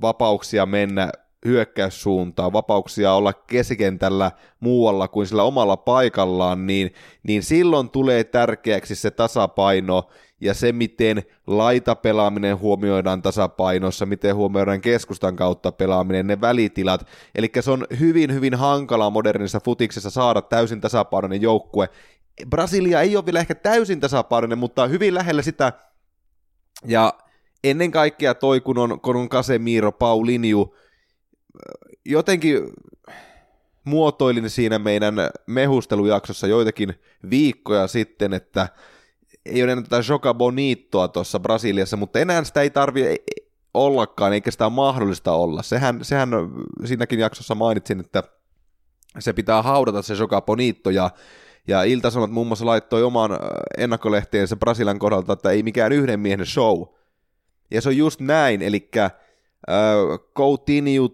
vapauksia 0.00 0.66
mennä 0.66 1.12
hyökkäyssuuntaan, 1.44 2.52
vapauksia 2.52 3.12
olla 3.12 3.32
keskikentällä 3.32 4.30
muualla 4.60 5.08
kuin 5.08 5.26
sillä 5.26 5.42
omalla 5.42 5.76
paikallaan, 5.76 6.66
niin, 6.66 6.94
niin 7.22 7.42
silloin 7.42 7.90
tulee 7.90 8.24
tärkeäksi 8.24 8.94
se 8.94 9.10
tasapaino 9.10 10.08
ja 10.40 10.54
se, 10.54 10.72
miten 10.72 11.22
laitapelaaminen 11.46 12.58
huomioidaan 12.58 13.22
tasapainossa, 13.22 14.06
miten 14.06 14.36
huomioidaan 14.36 14.80
keskustan 14.80 15.36
kautta 15.36 15.72
pelaaminen, 15.72 16.26
ne 16.26 16.40
välitilat. 16.40 17.06
Eli 17.34 17.50
se 17.60 17.70
on 17.70 17.86
hyvin, 18.00 18.34
hyvin 18.34 18.54
hankalaa 18.54 19.10
modernissa 19.10 19.60
futiksessa 19.64 20.10
saada 20.10 20.42
täysin 20.42 20.80
tasapainoinen 20.80 21.42
joukkue. 21.42 21.88
Brasilia 22.50 23.00
ei 23.00 23.16
ole 23.16 23.26
vielä 23.26 23.40
ehkä 23.40 23.54
täysin 23.54 24.00
tasapainoinen, 24.00 24.58
mutta 24.58 24.86
hyvin 24.86 25.14
lähellä 25.14 25.42
sitä. 25.42 25.72
Ja 26.84 27.14
ennen 27.64 27.90
kaikkea 27.90 28.34
toi, 28.34 28.60
kun 28.60 28.78
on, 28.78 29.00
kun 29.00 29.16
on 29.16 29.28
Casemiro, 29.28 29.92
Paulinho, 29.92 30.74
jotenkin 32.04 32.62
muotoilin 33.84 34.50
siinä 34.50 34.78
meidän 34.78 35.14
mehustelujaksossa 35.46 36.46
joitakin 36.46 36.94
viikkoja 37.30 37.86
sitten, 37.86 38.32
että 38.32 38.68
ei 39.46 39.62
ole 39.62 39.72
enää 39.72 39.84
tätä 39.84 40.02
Joka 40.08 40.34
Bonitoa 40.34 41.08
tuossa 41.08 41.40
Brasiliassa, 41.40 41.96
mutta 41.96 42.18
enää 42.18 42.44
sitä 42.44 42.62
ei 42.62 42.70
tarvi 42.70 43.16
ollakaan, 43.74 44.32
eikä 44.32 44.50
sitä 44.50 44.66
ole 44.66 44.72
mahdollista 44.72 45.32
olla. 45.32 45.62
Sehän, 45.62 45.98
sehän 46.04 46.28
siinäkin 46.84 47.18
jaksossa 47.18 47.54
mainitsin, 47.54 48.00
että 48.00 48.22
se 49.18 49.32
pitää 49.32 49.62
haudata 49.62 50.02
se 50.02 50.14
Joka 50.14 50.40
Bonito, 50.40 50.90
ja, 50.90 51.10
ja 51.68 51.82
Ilta-Sanomat 51.82 52.30
muun 52.30 52.46
muassa 52.46 52.66
laittoi 52.66 53.02
oman 53.02 53.30
ennakkolehtiensä 53.78 54.56
Brasilian 54.56 54.98
kohdalta, 54.98 55.32
että 55.32 55.50
ei 55.50 55.62
mikään 55.62 55.92
yhden 55.92 56.20
miehen 56.20 56.46
show. 56.46 56.82
Ja 57.70 57.80
se 57.80 57.88
on 57.88 57.96
just 57.96 58.20
näin, 58.20 58.62
eli 58.62 58.90
Coutinho, 60.36 61.08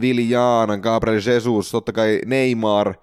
Viljan, 0.00 0.80
Gabriel 0.80 1.20
Jesus, 1.26 1.70
totta 1.70 1.92
kai 1.92 2.20
Neymar, 2.26 2.94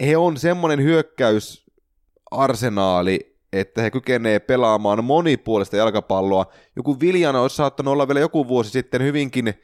he 0.00 0.16
on 0.16 0.36
semmoinen 0.36 0.82
hyökkäysarsenaali, 0.82 3.38
että 3.52 3.82
he 3.82 3.90
kykenevät 3.90 4.46
pelaamaan 4.46 5.04
monipuolista 5.04 5.76
jalkapalloa. 5.76 6.46
Joku 6.76 7.00
Viljana 7.00 7.40
olisi 7.40 7.56
saattanut 7.56 7.92
olla 7.92 8.08
vielä 8.08 8.20
joku 8.20 8.48
vuosi 8.48 8.70
sitten 8.70 9.02
hyvinkin 9.02 9.54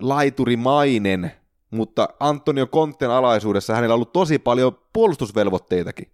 laiturimainen, 0.00 1.32
mutta 1.70 2.08
Antonio 2.20 2.66
Conten 2.66 3.10
alaisuudessa 3.10 3.74
hänellä 3.74 3.92
on 3.92 3.96
ollut 3.96 4.12
tosi 4.12 4.38
paljon 4.38 4.78
puolustusvelvoitteitakin. 4.92 6.12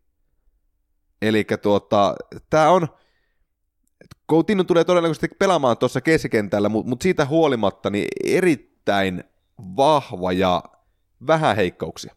Eli 1.23 1.47
tuota, 1.63 2.15
tämä 2.51 2.71
on, 2.71 2.89
Coutinho 4.31 4.65
tulee 4.65 4.85
todennäköisesti 4.85 5.29
pelaamaan 5.39 5.79
tuossa 5.79 6.01
keskikentällä, 6.01 6.69
mutta 6.69 6.89
mut 6.89 7.03
siitä 7.03 7.27
huolimatta 7.27 7.91
niin 7.91 8.09
erittäin 8.25 9.25
vahva 9.77 10.33
ja 10.33 10.63
vähän 11.27 11.57
heikkouksia. 11.57 12.15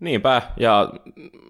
Niinpä, 0.00 0.42
ja 0.56 0.92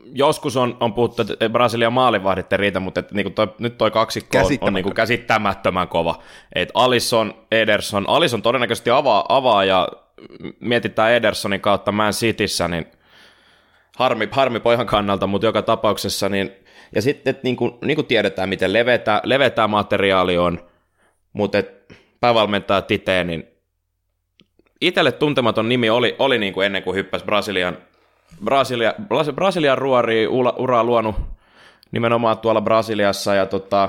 joskus 0.04 0.56
on, 0.56 0.76
on 0.80 0.92
puhuttu, 0.92 1.22
että 1.22 1.48
Brasilian 1.48 1.92
maalivahdit 1.92 2.52
ei 2.52 2.56
riitä, 2.56 2.80
mutta 2.80 3.00
että, 3.00 3.14
niin 3.14 3.24
kuin 3.24 3.34
toi, 3.34 3.54
nyt 3.58 3.78
toi 3.78 3.90
kaksikko 3.90 4.38
on, 4.38 4.44
on 4.60 4.72
niin 4.72 4.82
kuin 4.82 4.94
käsittämättömän 4.94 5.88
kova. 5.88 6.22
Et 6.54 6.68
Alisson, 6.74 7.34
Ederson, 7.50 8.08
Alisson 8.08 8.42
todennäköisesti 8.42 8.90
avaa, 8.90 9.24
avaa 9.28 9.64
ja 9.64 9.88
mietitään 10.60 11.12
Edersonin 11.12 11.60
kautta 11.60 11.92
Man 11.92 12.12
Cityssä, 12.12 12.68
niin 12.68 12.86
harmi, 13.96 14.28
harmi 14.30 14.60
pojan 14.60 14.86
kannalta, 14.86 15.26
mutta 15.26 15.46
joka 15.46 15.62
tapauksessa 15.62 16.28
niin 16.28 16.52
ja 16.94 17.02
sitten, 17.02 17.30
että 17.30 17.42
niin 17.44 17.56
kuin, 17.56 17.72
niin 17.84 17.94
kuin 17.94 18.06
tiedetään, 18.06 18.48
miten 18.48 18.72
levetä, 18.72 19.20
levetä 19.24 19.68
materiaali 19.68 20.38
on, 20.38 20.60
mutta 21.32 21.58
et 21.58 21.94
päävalmentaja 22.20 22.82
Tite, 22.82 23.24
niin 23.24 23.46
itselle 24.80 25.12
tuntematon 25.12 25.68
nimi 25.68 25.90
oli, 25.90 26.16
oli 26.18 26.38
niin 26.38 26.52
kuin 26.52 26.66
ennen 26.66 26.82
kuin 26.82 26.96
hyppäsi 26.96 27.24
Brasilian, 27.24 27.78
Brasilia, 28.44 28.94
Brasilian 29.34 29.78
ruori 29.78 30.26
uraa 30.58 30.84
luonut 30.84 31.16
nimenomaan 31.90 32.38
tuolla 32.38 32.60
Brasiliassa, 32.60 33.34
ja 33.34 33.46
tota, 33.46 33.88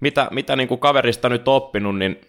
mitä, 0.00 0.28
mitä 0.30 0.56
niin 0.56 0.68
kuin 0.68 0.80
kaverista 0.80 1.28
nyt 1.28 1.48
oppinut, 1.48 1.98
niin 1.98 2.20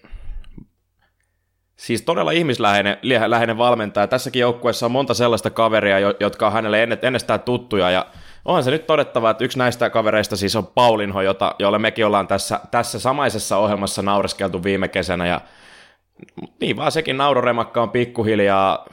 siis 1.75 2.01
todella 2.01 2.31
ihmisläheinen 2.31 2.97
läheinen 3.27 3.57
valmentaja. 3.57 4.07
Tässäkin 4.07 4.39
joukkueessa 4.39 4.85
on 4.85 4.91
monta 4.91 5.13
sellaista 5.13 5.49
kaveria, 5.49 5.99
jotka 6.19 6.47
on 6.47 6.53
hänelle 6.53 6.87
ennestään 7.01 7.39
tuttuja, 7.39 7.91
ja 7.91 8.05
onhan 8.45 8.63
se 8.63 8.71
nyt 8.71 8.87
todettava, 8.87 9.29
että 9.29 9.43
yksi 9.43 9.57
näistä 9.57 9.89
kavereista 9.89 10.37
siis 10.37 10.55
on 10.55 10.67
Paulinho, 10.67 11.21
jota, 11.21 11.55
jolle 11.59 11.79
mekin 11.79 12.05
ollaan 12.05 12.27
tässä, 12.27 12.59
tässä 12.71 12.99
samaisessa 12.99 13.57
ohjelmassa 13.57 14.01
naureskeltu 14.01 14.63
viime 14.63 14.87
kesänä, 14.87 15.27
ja 15.27 15.41
niin 16.59 16.77
vaan 16.77 16.91
sekin 16.91 17.17
nauroremakka 17.17 17.81
on 17.81 17.89
pikkuhiljaa 17.89 18.85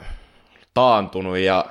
taantunut, 0.73 1.37
ja 1.37 1.65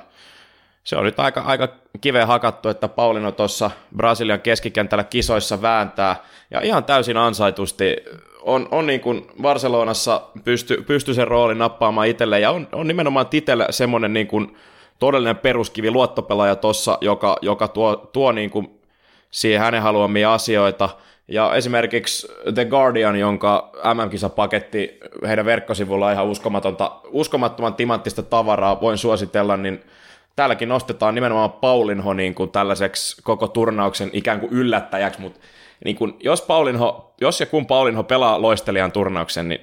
se 0.83 0.95
on 0.95 1.03
nyt 1.03 1.19
aika, 1.19 1.41
aika 1.41 1.67
kiveen 2.01 2.27
hakattu, 2.27 2.69
että 2.69 2.87
Paulino 2.87 3.31
tuossa 3.31 3.71
Brasilian 3.95 4.41
keskikentällä 4.41 5.03
kisoissa 5.03 5.61
vääntää, 5.61 6.15
ja 6.51 6.61
ihan 6.61 6.83
täysin 6.83 7.17
ansaitusti 7.17 7.95
on, 8.41 8.67
on 8.71 8.87
niin 8.87 9.01
kuin 9.01 9.27
Barcelonassa 9.41 10.21
pysty, 10.43 10.83
pysty 10.87 11.13
sen 11.13 11.27
roolin 11.27 11.57
nappaamaan 11.57 12.07
itselleen, 12.07 12.41
ja 12.41 12.51
on, 12.51 12.67
on 12.71 12.87
nimenomaan 12.87 13.27
Titelle 13.27 13.65
semmoinen 13.69 14.13
niin 14.13 14.27
kuin 14.27 14.57
todellinen 14.99 15.37
peruskivi 15.37 15.91
luottopelaaja 15.91 16.55
tossa, 16.55 16.97
joka, 17.01 17.37
joka 17.41 17.67
tuo, 17.67 17.95
tuo 17.95 18.31
niin 18.31 18.49
kuin 18.49 18.79
siihen 19.31 19.61
hänen 19.61 19.81
haluamia 19.81 20.33
asioita. 20.33 20.89
Ja 21.27 21.55
esimerkiksi 21.55 22.27
The 22.53 22.65
Guardian, 22.65 23.19
jonka 23.19 23.71
MM-kisapaketti 23.93 24.99
heidän 25.27 25.45
verkkosivulla 25.45 26.11
ihan 26.11 26.25
uskomatonta, 26.25 26.91
uskomattoman 27.09 27.73
timanttista 27.73 28.23
tavaraa 28.23 28.81
voin 28.81 28.97
suositella, 28.97 29.57
niin 29.57 29.83
täälläkin 30.35 30.69
nostetaan 30.69 31.15
nimenomaan 31.15 31.51
Paulinho 31.51 32.13
niin 32.13 32.35
kuin 32.35 32.51
tällaiseksi 32.51 33.21
koko 33.23 33.47
turnauksen 33.47 34.09
ikään 34.13 34.39
kuin 34.39 34.51
yllättäjäksi, 34.51 35.21
mutta 35.21 35.39
niin 35.85 35.95
kuin, 35.95 36.13
jos, 36.19 36.41
Paulinho, 36.41 37.13
jos 37.21 37.39
ja 37.39 37.45
kun 37.45 37.65
Paulinho 37.65 38.03
pelaa 38.03 38.41
loistelijan 38.41 38.91
turnauksen, 38.91 39.49
niin 39.49 39.61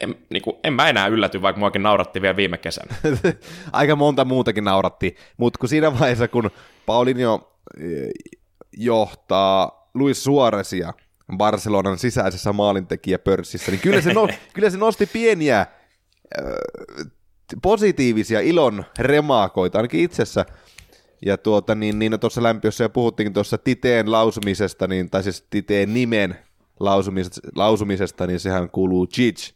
en, 0.00 0.14
niin 0.30 0.42
kuin, 0.42 0.56
en 0.64 0.72
mä 0.72 0.88
enää 0.88 1.06
ylläty, 1.06 1.42
vaikka 1.42 1.58
muakin 1.58 1.82
nauratti 1.82 2.22
vielä 2.22 2.36
viime 2.36 2.58
kesänä. 2.58 2.94
Aika 3.72 3.96
monta 3.96 4.24
muutakin 4.24 4.64
nauratti, 4.64 5.16
mutta 5.36 5.58
kun 5.58 5.68
siinä 5.68 5.98
vaiheessa, 5.98 6.28
kun 6.28 6.50
Paulinho 6.86 7.58
eh, 7.80 8.10
johtaa 8.72 9.88
Luis 9.94 10.24
Suoresia 10.24 10.92
Barcelonan 11.36 11.98
sisäisessä 11.98 12.52
maalintekijäpörssissä, 12.52 13.70
niin 13.70 13.80
kyllä 13.80 14.00
se, 14.00 14.12
no, 14.12 14.28
kyllä 14.54 14.70
se 14.70 14.78
nosti 14.78 15.06
pieniä 15.06 15.60
äh, 15.60 15.66
positiivisia 17.62 18.40
ilon 18.40 18.84
remaakoita, 18.98 19.78
ainakin 19.78 20.00
itsessä. 20.00 20.46
Ja 21.26 21.38
tuota, 21.38 21.74
niin, 21.74 21.98
niin 21.98 22.20
tuossa 22.20 22.42
lämpiössä 22.42 22.84
jo 22.84 22.88
puhuttiin 22.88 23.32
tuossa 23.32 23.58
Titeen 23.58 24.12
lausumisesta, 24.12 24.86
niin, 24.86 25.10
tai 25.10 25.22
siis 25.22 25.46
Titeen 25.50 25.94
nimen 25.94 26.36
lausumisesta, 26.80 27.40
lausumisesta 27.56 28.26
niin 28.26 28.40
sehän 28.40 28.70
kuuluu 28.70 29.06
Chich, 29.06 29.54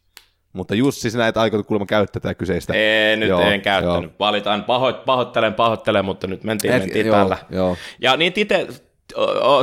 mutta 0.53 0.75
Jussi, 0.75 1.11
sinä 1.11 1.29
et 1.29 1.37
aikota 1.37 1.63
kuulemma 1.63 1.87
käyttää 1.87 2.21
tätä 2.21 2.35
kyseistä. 2.35 2.75
Ei, 2.75 3.17
nyt 3.17 3.29
joo, 3.29 3.41
en 3.41 3.61
käyttänyt. 3.61 4.11
Joo. 4.11 4.17
Valitaan, 4.19 4.65
pahoit, 4.65 5.05
pahoittelen, 5.05 5.55
pahoittelen, 5.55 6.05
mutta 6.05 6.27
nyt 6.27 6.45
mentiin, 6.45 6.73
et, 6.73 6.83
mentiin 6.83 7.07
joo, 7.07 7.17
tällä. 7.17 7.39
Joo. 7.51 7.77
Ja 8.01 8.17
niin 8.17 8.33
Tite, 8.33 8.67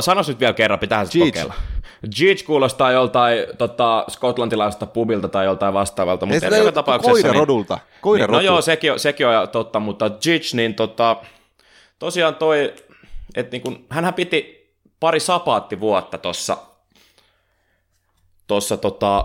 sanois 0.00 0.28
nyt 0.28 0.40
vielä 0.40 0.52
kerran, 0.52 0.78
pitää 0.78 1.04
se 1.04 1.18
kokeilla. 1.18 1.54
Jeech 2.20 2.44
kuulostaa 2.44 2.92
joltain 2.92 3.38
tota, 3.58 4.04
skotlantilaista 4.10 4.86
pubilta 4.86 5.28
tai 5.28 5.44
joltain 5.44 5.74
vastaavalta, 5.74 6.26
mutta 6.26 6.56
joka 6.56 6.72
tapauksessa... 6.72 7.12
Koirarodulta. 7.12 7.74
Niin, 7.74 7.84
Koira 8.00 8.26
niin, 8.26 8.32
no 8.32 8.40
joo, 8.40 8.60
sekin 8.62 8.92
on, 8.92 8.98
sekin 8.98 9.26
on 9.26 9.48
totta, 9.48 9.80
mutta 9.80 10.10
Jeech, 10.26 10.54
niin 10.54 10.74
tota, 10.74 11.16
tosiaan 11.98 12.34
toi, 12.34 12.74
että 13.34 13.52
niin 13.52 13.62
kun, 13.62 13.86
hänhän 13.90 14.14
piti 14.14 14.70
pari 15.00 15.20
sapaattivuotta 15.20 16.18
tuossa 16.18 16.56
tuossa 18.46 18.76
tota, 18.76 19.24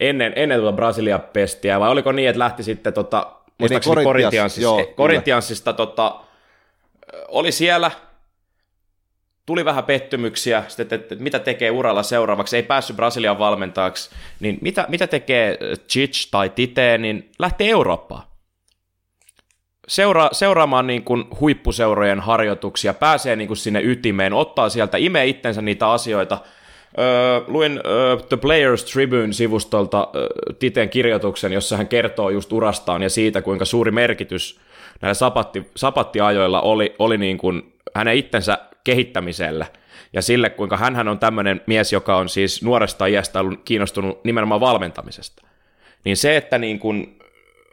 ennen, 0.00 0.32
ennen 0.36 0.60
tuota 0.60 0.76
Brasilia-pestiä, 0.76 1.80
vai 1.80 1.90
oliko 1.90 2.12
niin, 2.12 2.28
että 2.28 2.38
lähti 2.38 2.62
sitten 2.62 2.92
tota, 2.92 3.32
muistaakseni 3.58 4.04
Korintiansista 4.96 5.72
tota, 5.72 6.20
oli 7.28 7.52
siellä, 7.52 7.90
tuli 9.46 9.64
vähän 9.64 9.84
pettymyksiä, 9.84 10.64
sitten, 10.68 10.84
että, 10.84 11.14
että 11.14 11.24
mitä 11.24 11.38
tekee 11.38 11.70
uralla 11.70 12.02
seuraavaksi, 12.02 12.56
ei 12.56 12.62
päässyt 12.62 12.96
Brasilian 12.96 13.38
valmentajaksi, 13.38 14.10
niin 14.40 14.58
mitä, 14.60 14.86
mitä 14.88 15.06
tekee 15.06 15.58
Chich 15.88 16.30
tai 16.30 16.50
Tite, 16.50 16.98
niin 16.98 17.30
lähtee 17.38 17.68
Eurooppaan. 17.68 18.31
Seura, 19.92 20.28
seuraamaan 20.32 20.86
niin 20.86 21.04
kuin 21.04 21.24
huippuseurojen 21.40 22.20
harjoituksia, 22.20 22.94
pääsee 22.94 23.36
niin 23.36 23.48
kuin 23.48 23.56
sinne 23.56 23.80
ytimeen, 23.82 24.32
ottaa 24.32 24.68
sieltä, 24.68 24.96
imee 24.96 25.26
itsensä 25.26 25.62
niitä 25.62 25.90
asioita. 25.90 26.38
Öö, 26.98 27.40
luin 27.46 27.80
öö, 27.86 28.16
The 28.16 28.36
Players 28.36 28.84
Tribune-sivustolta 28.84 30.08
öö, 30.16 30.26
Titeen 30.58 30.88
kirjoituksen, 30.88 31.52
jossa 31.52 31.76
hän 31.76 31.88
kertoo 31.88 32.30
just 32.30 32.52
urastaan 32.52 33.02
ja 33.02 33.10
siitä, 33.10 33.42
kuinka 33.42 33.64
suuri 33.64 33.90
merkitys 33.90 34.60
näillä 35.00 35.14
sapatti, 35.14 35.70
sapattiajoilla 35.76 36.60
oli, 36.60 36.94
oli 36.98 37.18
niin 37.18 37.38
kuin 37.38 37.72
hänen 37.94 38.16
itsensä 38.16 38.58
kehittämiselle 38.84 39.66
ja 40.12 40.22
sille, 40.22 40.50
kuinka 40.50 40.76
hän 40.76 41.08
on 41.08 41.18
tämmöinen 41.18 41.60
mies, 41.66 41.92
joka 41.92 42.16
on 42.16 42.28
siis 42.28 42.62
nuoresta 42.62 43.06
iästä 43.06 43.40
ollut 43.40 43.60
kiinnostunut 43.64 44.24
nimenomaan 44.24 44.60
valmentamisesta. 44.60 45.42
Niin 46.04 46.16
se, 46.16 46.36
että 46.36 46.58
niin 46.58 46.78
kuin 46.78 47.21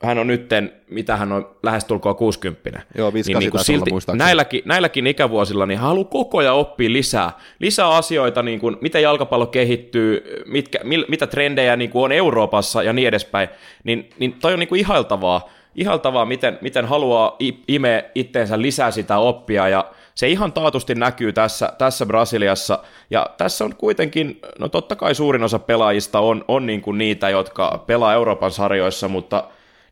hän 0.04 0.18
on 0.18 0.28
nytten, 0.28 0.74
mitä 0.90 1.16
hän 1.16 1.32
on 1.32 1.56
lähestulkoon 1.64 2.16
60. 2.16 2.82
Joo, 2.98 3.12
niin, 3.12 3.26
niin 3.40 3.52
kuin 3.52 3.64
silti 3.64 3.92
näilläkin, 4.14 4.62
näilläkin 4.66 5.08
ikävuosilla 5.08 5.66
niin 5.66 5.78
hän 5.78 5.88
haluaa 5.88 6.06
koko 6.06 6.38
ajan 6.38 6.56
oppia 6.56 6.92
lisää, 6.92 7.32
lisää 7.60 7.90
asioita, 7.90 8.44
niin 8.44 8.60
kuin, 8.60 8.78
miten 8.82 9.02
jalkapallo 9.02 9.48
kehittyy, 9.48 10.24
mitkä, 10.46 10.80
mil, 10.84 11.06
mitä 11.08 11.28
trendejä 11.28 11.76
niin 11.76 11.90
kuin 11.90 12.04
on 12.04 12.12
Euroopassa 12.12 12.84
ja 12.84 12.94
niin 12.94 13.08
edespäin, 13.08 13.50
niin, 13.84 14.10
niin 14.20 14.34
toi 14.34 14.54
on 14.54 14.60
niin 14.60 14.70
kuin 14.70 14.82
ihailtavaa, 14.82 15.50
ihailtavaa 15.76 16.26
miten, 16.26 16.58
miten 16.62 16.86
haluaa 16.86 17.38
imeä 17.68 18.04
itteensä 18.16 18.62
lisää 18.62 18.92
sitä 18.92 19.18
oppia. 19.18 19.70
Ja 19.70 19.92
se 20.16 20.28
ihan 20.28 20.54
taatusti 20.54 20.96
näkyy 20.96 21.34
tässä, 21.34 21.74
tässä 21.78 22.06
Brasiliassa, 22.06 22.80
ja 23.10 23.30
tässä 23.38 23.66
on 23.66 23.76
kuitenkin, 23.76 24.40
no 24.60 24.70
totta 24.70 24.96
kai 24.96 25.16
suurin 25.16 25.44
osa 25.44 25.60
pelaajista 25.60 26.20
on, 26.20 26.46
on 26.48 26.66
niin 26.66 26.82
kuin 26.82 26.98
niitä, 26.98 27.30
jotka 27.30 27.84
pelaa 27.88 28.14
Euroopan 28.14 28.52
sarjoissa, 28.52 29.08
mutta 29.08 29.44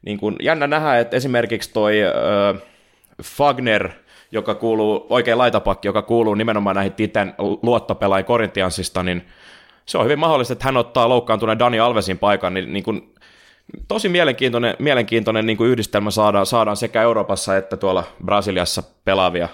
niin 0.08 0.20
kuin 0.20 0.36
jännä 0.42 0.68
nähdä, 0.68 1.00
että 1.00 1.18
esimerkiksi 1.18 1.74
toi 1.74 2.04
äh, 2.04 2.62
Fagner, 3.24 3.90
joka 4.32 4.56
kuuluu, 4.56 5.06
oikein 5.10 5.38
laitapakki, 5.38 5.88
joka 5.88 6.02
kuuluu 6.02 6.36
nimenomaan 6.36 6.76
näihin 6.76 6.94
Titen 6.94 7.34
luottopelaajien 7.38 8.26
Korintiansista, 8.26 9.04
niin 9.04 9.28
se 9.86 9.98
on 9.98 10.06
hyvin 10.06 10.20
mahdollista, 10.20 10.54
että 10.54 10.66
hän 10.66 10.78
ottaa 10.78 11.10
loukkaantuneen 11.10 11.60
Dani 11.60 11.80
Alvesin 11.80 12.18
paikan, 12.18 12.54
niin, 12.54 12.74
niin 12.74 12.84
kuin, 12.84 13.14
tosi 13.88 14.10
mielenkiintoinen, 14.10 14.76
mielenkiintoinen 14.80 15.46
niin 15.46 15.58
kuin 15.58 15.70
yhdistelmä 15.70 16.12
saadaan, 16.12 16.46
saadaan 16.46 16.78
sekä 16.78 17.02
Euroopassa 17.02 17.58
että 17.58 17.78
tuolla 17.78 18.04
Brasiliassa 18.26 18.84
pelaavia 19.06 19.50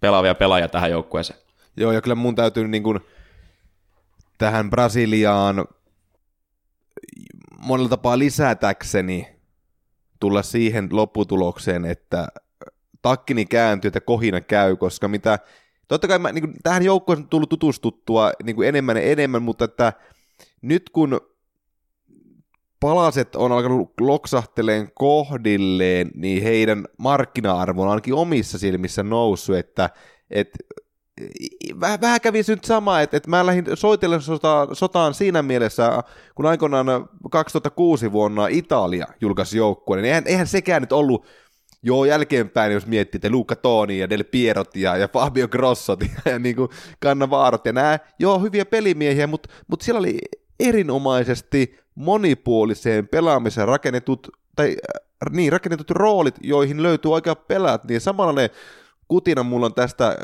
pelaavia 0.00 0.34
pelaajia 0.34 0.68
tähän 0.68 0.90
joukkueeseen. 0.90 1.40
Joo, 1.76 1.92
ja 1.92 2.00
kyllä 2.00 2.14
mun 2.14 2.34
täytyy 2.34 2.68
niin 2.68 2.82
kuin 2.82 3.00
tähän 4.38 4.70
Brasiliaan 4.70 5.64
monella 7.58 7.88
tapaa 7.88 8.18
lisätäkseni 8.18 9.37
tulla 10.20 10.42
siihen 10.42 10.88
lopputulokseen, 10.92 11.84
että 11.84 12.28
takkini 13.02 13.46
kääntyy, 13.46 13.88
että 13.88 14.00
kohina 14.00 14.40
käy, 14.40 14.76
koska 14.76 15.08
mitä, 15.08 15.38
totta 15.88 16.08
kai 16.08 16.18
mä, 16.18 16.32
niin 16.32 16.42
kuin, 16.42 16.54
tähän 16.62 16.82
joukkoon 16.82 17.18
on 17.18 17.28
tullut 17.28 17.48
tutustuttua 17.48 18.32
niin 18.44 18.56
kuin 18.56 18.68
enemmän 18.68 18.96
ja 18.96 19.02
enemmän, 19.02 19.42
mutta 19.42 19.64
että 19.64 19.92
nyt 20.62 20.90
kun 20.90 21.20
palaset 22.80 23.36
on 23.36 23.52
alkanut 23.52 23.92
loksahteleen 24.00 24.90
kohdilleen, 24.94 26.10
niin 26.14 26.42
heidän 26.42 26.84
markkina-arvo 26.98 27.82
on 27.82 27.88
ainakin 27.88 28.14
omissa 28.14 28.58
silmissä 28.58 29.02
noussut, 29.02 29.56
että 29.56 29.90
et, 30.30 30.48
vähän, 31.80 32.00
vähän 32.00 32.20
kävi 32.20 32.42
nyt 32.48 32.64
sama, 32.64 33.00
että, 33.00 33.16
että 33.16 33.30
mä 33.30 33.46
lähdin 33.46 33.64
soitellen 33.74 34.22
sota, 34.22 34.68
sotaan 34.72 35.14
siinä 35.14 35.42
mielessä, 35.42 36.02
kun 36.34 36.46
aikoinaan 36.46 36.86
2006 37.30 38.12
vuonna 38.12 38.46
Italia 38.46 39.06
julkaisi 39.20 39.58
joukkueen, 39.58 40.02
niin 40.02 40.08
eihän, 40.08 40.24
eihän 40.26 40.46
sekään 40.46 40.82
nyt 40.82 40.92
ollut 40.92 41.26
Joo, 41.82 42.04
jälkeenpäin, 42.04 42.72
jos 42.72 42.86
miettii, 42.86 43.18
että 43.18 43.30
Luca 43.30 43.56
Toni 43.56 43.98
ja 43.98 44.10
Del 44.10 44.24
Pierot 44.24 44.76
ja, 44.76 44.96
ja 44.96 45.08
Fabio 45.08 45.48
Grossot 45.48 46.00
ja, 46.24 46.38
niin 46.38 46.56
kuin 46.56 46.68
Cannavaarot 47.02 47.66
ja 47.66 47.72
nämä, 47.72 47.98
joo, 48.18 48.38
hyviä 48.38 48.64
pelimiehiä, 48.66 49.26
mutta, 49.26 49.48
mutta 49.68 49.84
siellä 49.84 49.98
oli 49.98 50.18
erinomaisesti 50.60 51.78
monipuoliseen 51.94 53.08
pelaamiseen 53.08 53.68
rakennetut, 53.68 54.28
tai 54.56 54.68
äh, 54.68 55.32
niin, 55.32 55.52
rakennetut 55.52 55.90
roolit, 55.90 56.34
joihin 56.42 56.82
löytyy 56.82 57.12
oikea 57.12 57.34
pelaat, 57.34 57.84
niin 57.84 58.00
samanlainen 58.00 58.50
kutina 59.08 59.42
mulla 59.42 59.66
on 59.66 59.74
tästä 59.74 60.16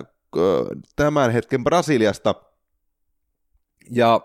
tämän 0.96 1.30
hetken 1.30 1.64
Brasiliasta, 1.64 2.34
ja 3.90 4.20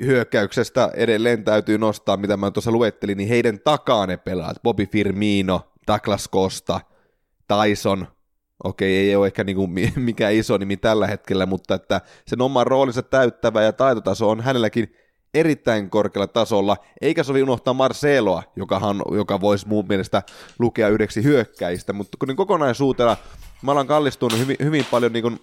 hyökkäyksestä 0.00 0.90
edelleen 0.94 1.44
täytyy 1.44 1.78
nostaa, 1.78 2.16
mitä 2.16 2.36
mä 2.36 2.50
tuossa 2.50 2.70
luettelin, 2.70 3.16
niin 3.16 3.28
heidän 3.28 3.60
takaa 3.60 4.06
ne 4.06 4.16
pelaat, 4.16 4.62
Bobby 4.62 4.86
Firmino, 4.86 5.72
Douglas 5.86 6.28
Costa, 6.30 6.80
Tyson, 7.48 8.06
okei, 8.64 8.96
ei 8.96 9.16
ole 9.16 9.26
ehkä 9.26 9.44
niinku 9.44 9.66
mikään 9.96 10.34
iso 10.34 10.58
nimi 10.58 10.76
tällä 10.76 11.06
hetkellä, 11.06 11.46
mutta 11.46 11.74
että 11.74 12.00
sen 12.26 12.42
oman 12.42 12.66
roolinsa 12.66 13.02
täyttävä 13.02 13.62
ja 13.62 13.72
taitotaso 13.72 14.30
on 14.30 14.40
hänelläkin 14.40 14.94
erittäin 15.34 15.90
korkealla 15.90 16.26
tasolla, 16.26 16.76
eikä 17.00 17.22
sovi 17.22 17.42
unohtaa 17.42 17.74
Marceloa, 17.74 18.42
joka, 18.56 18.80
joka 19.16 19.40
voisi 19.40 19.68
muun 19.68 19.84
mielestä 19.88 20.22
lukea 20.58 20.88
yhdeksi 20.88 21.24
hyökkäistä, 21.24 21.92
mutta 21.92 22.18
kun 22.18 22.28
niin 22.28 22.36
kokonaisuutena 22.36 23.16
mä 23.62 23.72
olen 23.72 23.86
kallistunut 23.86 24.38
hyvin, 24.38 24.56
hyvin 24.62 24.86
paljon 24.90 25.12
niin 25.12 25.22
kuin 25.22 25.40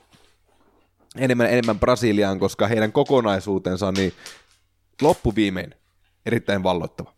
enemmän, 1.17 1.47
enemmän 1.47 1.79
Brasiliaan, 1.79 2.39
koska 2.39 2.67
heidän 2.67 2.91
kokonaisuutensa 2.91 3.88
on 3.88 3.93
niin 3.93 4.13
loppuviimein 5.01 5.75
erittäin 6.25 6.63
valloittava. 6.63 7.13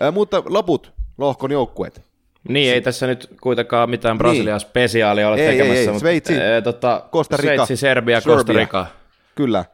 Ää, 0.00 0.10
mutta 0.10 0.42
loput 0.46 0.92
lohkon 1.18 1.50
joukkueet. 1.50 2.02
Niin, 2.48 2.74
ei 2.74 2.80
tässä 2.80 3.06
nyt 3.06 3.28
kuitenkaan 3.40 3.90
mitään 3.90 4.18
Brasilia 4.18 4.54
niin. 4.54 4.60
spesiaalia 4.60 5.28
ole 5.28 5.36
ei, 5.36 5.46
tekemässä. 5.46 5.80
Ei, 5.80 5.88
ei. 5.88 5.98
Sveitsi, 5.98 6.32
mutta, 6.32 6.56
e, 6.56 6.62
tota, 6.62 7.02
Costa 7.12 7.36
Rica, 7.36 7.54
Sveitsi, 7.54 7.76
Serbia, 7.76 8.20
Serbia. 8.20 8.36
Costa 8.36 8.52
Rica. 8.52 8.86
Kyllä. 9.34 9.64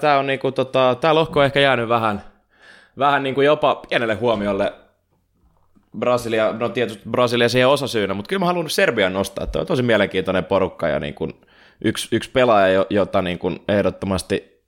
Tämä, 0.00 0.18
on 0.18 0.26
niinku, 0.26 0.52
tota, 0.52 0.96
tämä 1.00 1.14
lohko 1.14 1.40
on 1.40 1.46
ehkä 1.46 1.60
jäänyt 1.60 1.88
vähän, 1.88 2.24
vähän 2.98 3.22
niinku 3.22 3.40
jopa 3.40 3.74
pienelle 3.74 4.14
huomiolle 4.14 4.72
Brasilia, 5.98 6.52
no 6.52 6.68
tietysti 6.68 7.02
Brasilia 7.10 7.48
siihen 7.48 7.68
osasyynä, 7.68 8.14
mutta 8.14 8.28
kyllä 8.28 8.40
mä 8.40 8.46
haluan 8.46 8.70
Serbian 8.70 9.12
nostaa, 9.12 9.44
että 9.44 9.58
on 9.58 9.66
tosi 9.66 9.82
mielenkiintoinen 9.82 10.44
porukka 10.44 10.88
ja 10.88 11.00
niin 11.00 11.14
kuin 11.14 11.32
yksi, 11.84 12.08
yksi 12.12 12.30
pelaaja, 12.30 12.86
jota 12.90 13.22
niin 13.22 13.38
kuin 13.38 13.58
ehdottomasti 13.68 14.62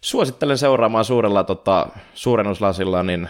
suosittelen 0.00 0.58
seuraamaan 0.58 1.04
suurella 1.04 1.44
tota, 1.44 1.86
suurennuslasilla, 2.14 3.02
niin 3.02 3.28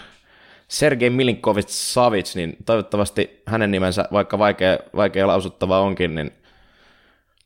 Sergei 0.69 1.11
Milinkovic 1.11 1.69
Savic, 1.69 2.35
niin 2.35 2.57
toivottavasti 2.67 3.43
hänen 3.47 3.71
nimensä, 3.71 4.05
vaikka 4.13 4.39
vaikea, 4.39 4.79
vaikea 4.97 5.27
lausuttava 5.27 5.81
onkin, 5.81 6.15
niin 6.15 6.33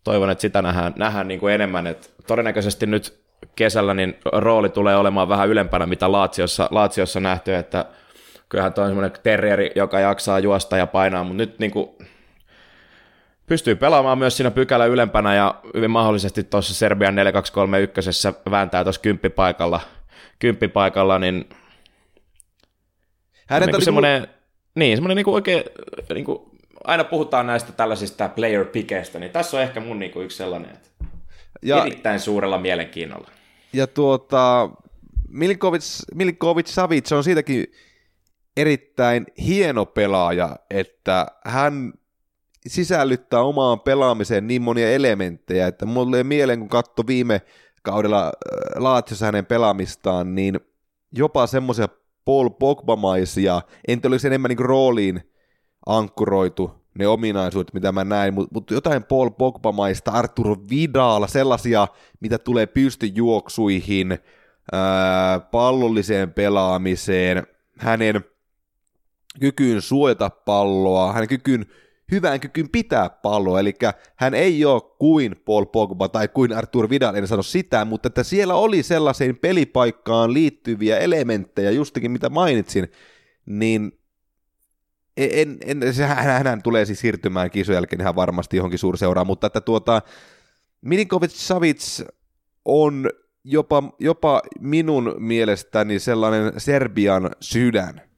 toivon, 0.04 0.30
että 0.30 0.42
sitä 0.42 0.62
nähdään, 0.62 0.92
nähdään 0.96 1.28
niin 1.28 1.40
kuin 1.40 1.54
enemmän. 1.54 1.87
että 1.87 2.09
todennäköisesti 2.26 2.87
nyt 2.87 3.24
kesällä 3.57 3.94
niin 3.94 4.16
rooli 4.33 4.68
tulee 4.68 4.96
olemaan 4.96 5.28
vähän 5.28 5.48
ylempänä, 5.48 5.87
mitä 5.87 6.12
Laatsiossa, 6.12 6.68
Laatsiossa 6.70 7.20
nähty, 7.20 7.54
että 7.54 7.85
kyllähän 8.48 8.72
toi 8.72 8.85
on 8.85 8.90
semmoinen 8.90 9.22
terrieri, 9.22 9.70
joka 9.76 10.00
jaksaa 10.00 10.38
juosta 10.38 10.76
ja 10.76 10.87
painaa, 10.87 11.24
mutta 11.24 11.37
nyt 11.37 11.59
niin 11.59 11.70
kuin 11.70 11.90
pystyy 13.46 13.74
pelaamaan 13.74 14.18
myös 14.18 14.37
siinä 14.37 14.50
pykälä 14.50 14.87
ylempänä 14.87 15.35
ja 15.35 15.54
hyvin 15.74 15.90
mahdollisesti 15.90 16.44
tuossa 16.44 16.74
Serbian 16.74 17.14
4231 17.14 18.28
vääntää 18.50 18.85
tuossa 18.85 19.00
kymppipaikalla, 19.00 19.80
kymppipaikalla 20.38 21.18
niin 21.18 21.48
Hänet 23.46 23.72
niin 23.72 23.85
semmoinen, 23.85 24.26
niin, 24.74 24.96
semmoinen 24.96 25.16
niin 25.16 25.24
kuin 25.24 25.35
oikein, 25.35 25.64
niin 26.14 26.24
kuin, 26.24 26.38
aina 26.85 27.04
puhutaan 27.04 27.46
näistä 27.46 27.72
tällaisista 27.72 28.28
player 28.28 28.64
pickeistä, 28.64 29.18
niin 29.18 29.33
tässä 29.33 29.57
on 29.57 29.62
ehkä 29.62 29.80
mun 29.80 29.98
niin 29.98 30.11
kuin 30.12 30.24
yksi 30.24 30.37
sellainen, 30.37 30.70
että 30.70 30.88
ja, 31.62 31.80
erittäin 31.80 32.20
suurella 32.20 32.59
mielenkiinnolla. 32.59 33.30
Ja 33.72 33.87
tuota, 33.87 34.70
Milkovic, 35.28 35.85
Milkovic 36.14 36.66
Savic 36.66 37.12
on 37.12 37.24
siitäkin 37.24 37.66
erittäin 38.56 39.26
hieno 39.38 39.86
pelaaja, 39.86 40.56
että 40.70 41.26
hän 41.44 41.92
sisällyttää 42.66 43.40
omaan 43.40 43.80
pelaamiseen 43.80 44.46
niin 44.46 44.62
monia 44.62 44.92
elementtejä, 44.92 45.66
että 45.66 45.86
mulle 45.86 46.16
oli 46.16 46.24
mieleen, 46.24 46.58
kun 46.58 46.68
katso 46.68 47.06
viime 47.06 47.42
kaudella 47.82 48.24
äh, 48.26 48.82
Laatiossa 48.82 49.26
hänen 49.26 49.46
pelaamistaan, 49.46 50.34
niin 50.34 50.60
jopa 51.12 51.46
semmoisia 51.46 51.88
Paul 52.24 52.48
Pogba-maisia, 52.48 53.62
en 53.88 54.00
olisi 54.06 54.26
enemmän 54.26 54.48
niin 54.48 54.58
rooliin 54.58 55.32
ankkuroitu 55.86 56.84
ne 56.98 57.06
ominaisuudet, 57.06 57.74
mitä 57.74 57.92
mä 57.92 58.04
näin, 58.04 58.34
mutta 58.34 58.50
mut 58.54 58.70
jotain 58.70 59.04
Paul 59.04 59.30
Pogba-maista, 59.30 60.10
Arturo 60.10 60.56
Vidal, 60.70 61.26
sellaisia, 61.26 61.88
mitä 62.20 62.38
tulee 62.38 62.66
pystyjuoksuihin, 62.66 64.18
ää, 64.72 65.40
pallolliseen 65.40 66.32
pelaamiseen, 66.32 67.46
hänen 67.78 68.24
kykyyn 69.40 69.83
suojata 69.83 70.31
palloa, 70.31 71.12
hänen 71.12 71.29
kykyyn 71.29 71.66
hyvään 72.12 72.40
kykyyn 72.40 72.68
pitää 72.68 73.11
palloa, 73.11 73.61
eli 73.61 73.75
hän 74.16 74.35
ei 74.35 74.64
ole 74.64 74.83
kuin 74.99 75.37
Paul 75.44 75.64
Pogba 75.64 76.09
tai 76.09 76.29
kuin 76.29 76.53
Artur 76.53 76.90
Vidal, 76.90 77.14
en 77.14 77.27
sano 77.27 77.42
sitä, 77.42 77.85
mutta 77.85 78.07
että 78.07 78.23
siellä 78.23 78.55
oli 78.55 78.83
sellaiseen 78.83 79.37
pelipaikkaan 79.37 80.33
liittyviä 80.33 80.99
elementtejä, 80.99 81.70
justikin 81.70 82.11
mitä 82.11 82.29
mainitsin, 82.29 82.88
niin 83.47 83.99
en, 85.16 85.59
en, 85.64 85.94
se, 85.94 86.05
hän, 86.05 86.44
hän 86.44 86.62
tulee 86.62 86.85
siis 86.85 87.01
siirtymään 87.01 87.51
kisojen 87.51 87.77
jälkeen 87.77 88.01
ihan 88.01 88.16
varmasti 88.16 88.57
johonkin 88.57 88.79
suurseuraan, 88.79 89.27
mutta 89.27 89.47
että 89.47 89.61
tuota, 89.61 90.03
Milinkovic 90.81 91.31
Savic 91.31 92.05
on 92.64 93.11
jopa, 93.44 93.83
jopa 93.99 94.42
minun 94.61 95.14
mielestäni 95.18 95.99
sellainen 95.99 96.53
Serbian 96.61 97.31
sydän. 97.40 98.13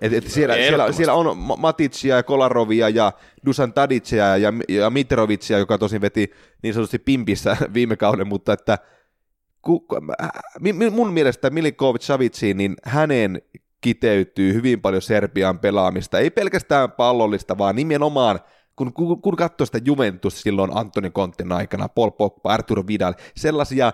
Et, 0.00 0.12
et 0.12 0.26
siellä, 0.26 0.54
siellä, 0.54 0.92
siellä, 0.92 1.12
on 1.12 1.36
Maticia 1.58 2.16
ja 2.16 2.22
Kolarovia 2.22 2.88
ja 2.88 3.12
Dusan 3.46 3.72
Tadicia 3.72 4.36
ja, 4.36 4.52
ja 4.68 4.90
Mitrovicia, 4.90 5.58
joka 5.58 5.78
tosin 5.78 6.00
veti 6.00 6.30
niin 6.62 6.74
sanotusti 6.74 6.98
pimpissä 6.98 7.56
viime 7.74 7.96
kauden, 7.96 8.26
mutta 8.26 8.52
että 8.52 8.78
ku, 9.62 9.86
mun 10.90 11.12
mielestä 11.12 11.50
Milinkovic 11.50 12.02
Saviciin, 12.02 12.56
niin 12.56 12.76
hänen 12.84 13.42
kiteytyy 13.80 14.54
hyvin 14.54 14.80
paljon 14.80 15.02
Serbian 15.02 15.58
pelaamista, 15.58 16.18
ei 16.18 16.30
pelkästään 16.30 16.92
pallollista, 16.92 17.58
vaan 17.58 17.76
nimenomaan 17.76 18.40
kun, 18.76 18.92
kun, 18.92 19.22
kun 19.22 19.36
katsoo 19.36 19.66
sitä 19.66 19.80
Juventus 19.84 20.42
silloin 20.42 20.76
Antoni 20.76 21.10
Kontten 21.10 21.52
aikana, 21.52 21.88
Paul 21.88 22.10
Pogba, 22.10 22.52
Arturo 22.52 22.84
Vidal, 22.86 23.14
sellaisia 23.36 23.92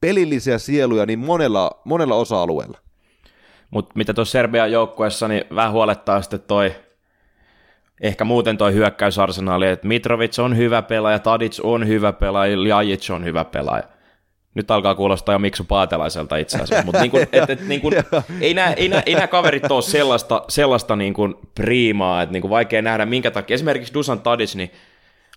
pelillisiä 0.00 0.58
sieluja 0.58 1.06
niin 1.06 1.18
monella, 1.18 1.70
monella 1.84 2.14
osa-alueella. 2.14 2.83
Mutta 3.70 3.92
mitä 3.94 4.14
tuossa 4.14 4.32
Serbian 4.32 4.72
joukkueessa, 4.72 5.28
niin 5.28 5.44
vähän 5.54 5.72
huolettaa 5.72 6.22
sitten 6.22 6.40
toi, 6.40 6.74
ehkä 8.00 8.24
muuten 8.24 8.58
toi 8.58 8.74
hyökkäysarsenaali, 8.74 9.66
että 9.66 9.88
Mitrovic 9.88 10.38
on 10.38 10.56
hyvä 10.56 10.82
pelaaja, 10.82 11.18
Tadic 11.18 11.60
on 11.62 11.88
hyvä 11.88 12.12
pelaaja, 12.12 12.62
Ljajic 12.62 13.10
on 13.10 13.24
hyvä 13.24 13.44
pelaaja. 13.44 13.84
Nyt 14.54 14.70
alkaa 14.70 14.94
kuulostaa 14.94 15.34
jo 15.34 15.38
Miksu 15.38 15.64
Paatelaiselta 15.64 16.36
itse 16.36 16.58
asiassa, 16.58 16.84
mutta 16.84 17.00
niin 17.00 17.28
et, 17.32 17.50
et, 17.50 17.60
niin 17.68 17.82
ei, 18.40 18.54
nämä, 18.54 18.72
ei, 18.72 18.88
nämä, 18.88 19.02
ei 19.06 19.14
nämä 19.14 19.26
kaverit 19.26 19.70
ole 19.70 19.82
sellaista, 19.82 20.44
sellaista 20.48 20.96
niin 20.96 21.14
kuin 21.14 21.34
priimaa, 21.54 22.22
että 22.22 22.32
niin 22.32 22.40
kuin 22.40 22.50
vaikea 22.50 22.82
nähdä 22.82 23.06
minkä 23.06 23.30
takia. 23.30 23.54
Esimerkiksi 23.54 23.94
Dusan 23.94 24.20
Tadic, 24.20 24.54
niin 24.54 24.70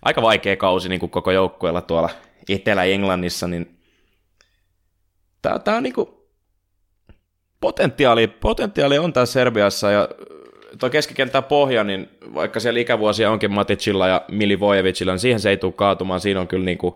aika 0.02 0.22
vaikea 0.22 0.56
kausi 0.56 0.88
niin 0.88 1.00
kuin 1.00 1.10
koko 1.10 1.30
joukkueella 1.30 1.80
tuolla 1.80 2.10
Etelä-Englannissa, 2.48 3.48
niin 3.48 3.78
tämä, 5.42 5.58
tämä 5.58 5.76
on 5.76 5.82
niin 5.82 5.92
kuin, 5.92 6.08
potentiaali, 7.60 8.26
potentiaali 8.26 8.98
on 8.98 9.12
tässä 9.12 9.32
Serbiassa 9.32 9.90
ja 9.90 10.08
tuo 10.78 10.90
keskikenttä 10.90 11.42
pohja, 11.42 11.84
niin 11.84 12.08
vaikka 12.34 12.60
siellä 12.60 12.80
ikävuosia 12.80 13.30
onkin 13.30 13.52
Maticilla 13.52 14.08
ja 14.08 14.22
Milivojevicilla, 14.28 15.12
niin 15.12 15.20
siihen 15.20 15.40
se 15.40 15.50
ei 15.50 15.56
tule 15.56 15.72
kaatumaan. 15.72 16.20
Siinä 16.20 16.40
on 16.40 16.48
kyllä 16.48 16.64
niin 16.64 16.78
kuin, 16.78 16.94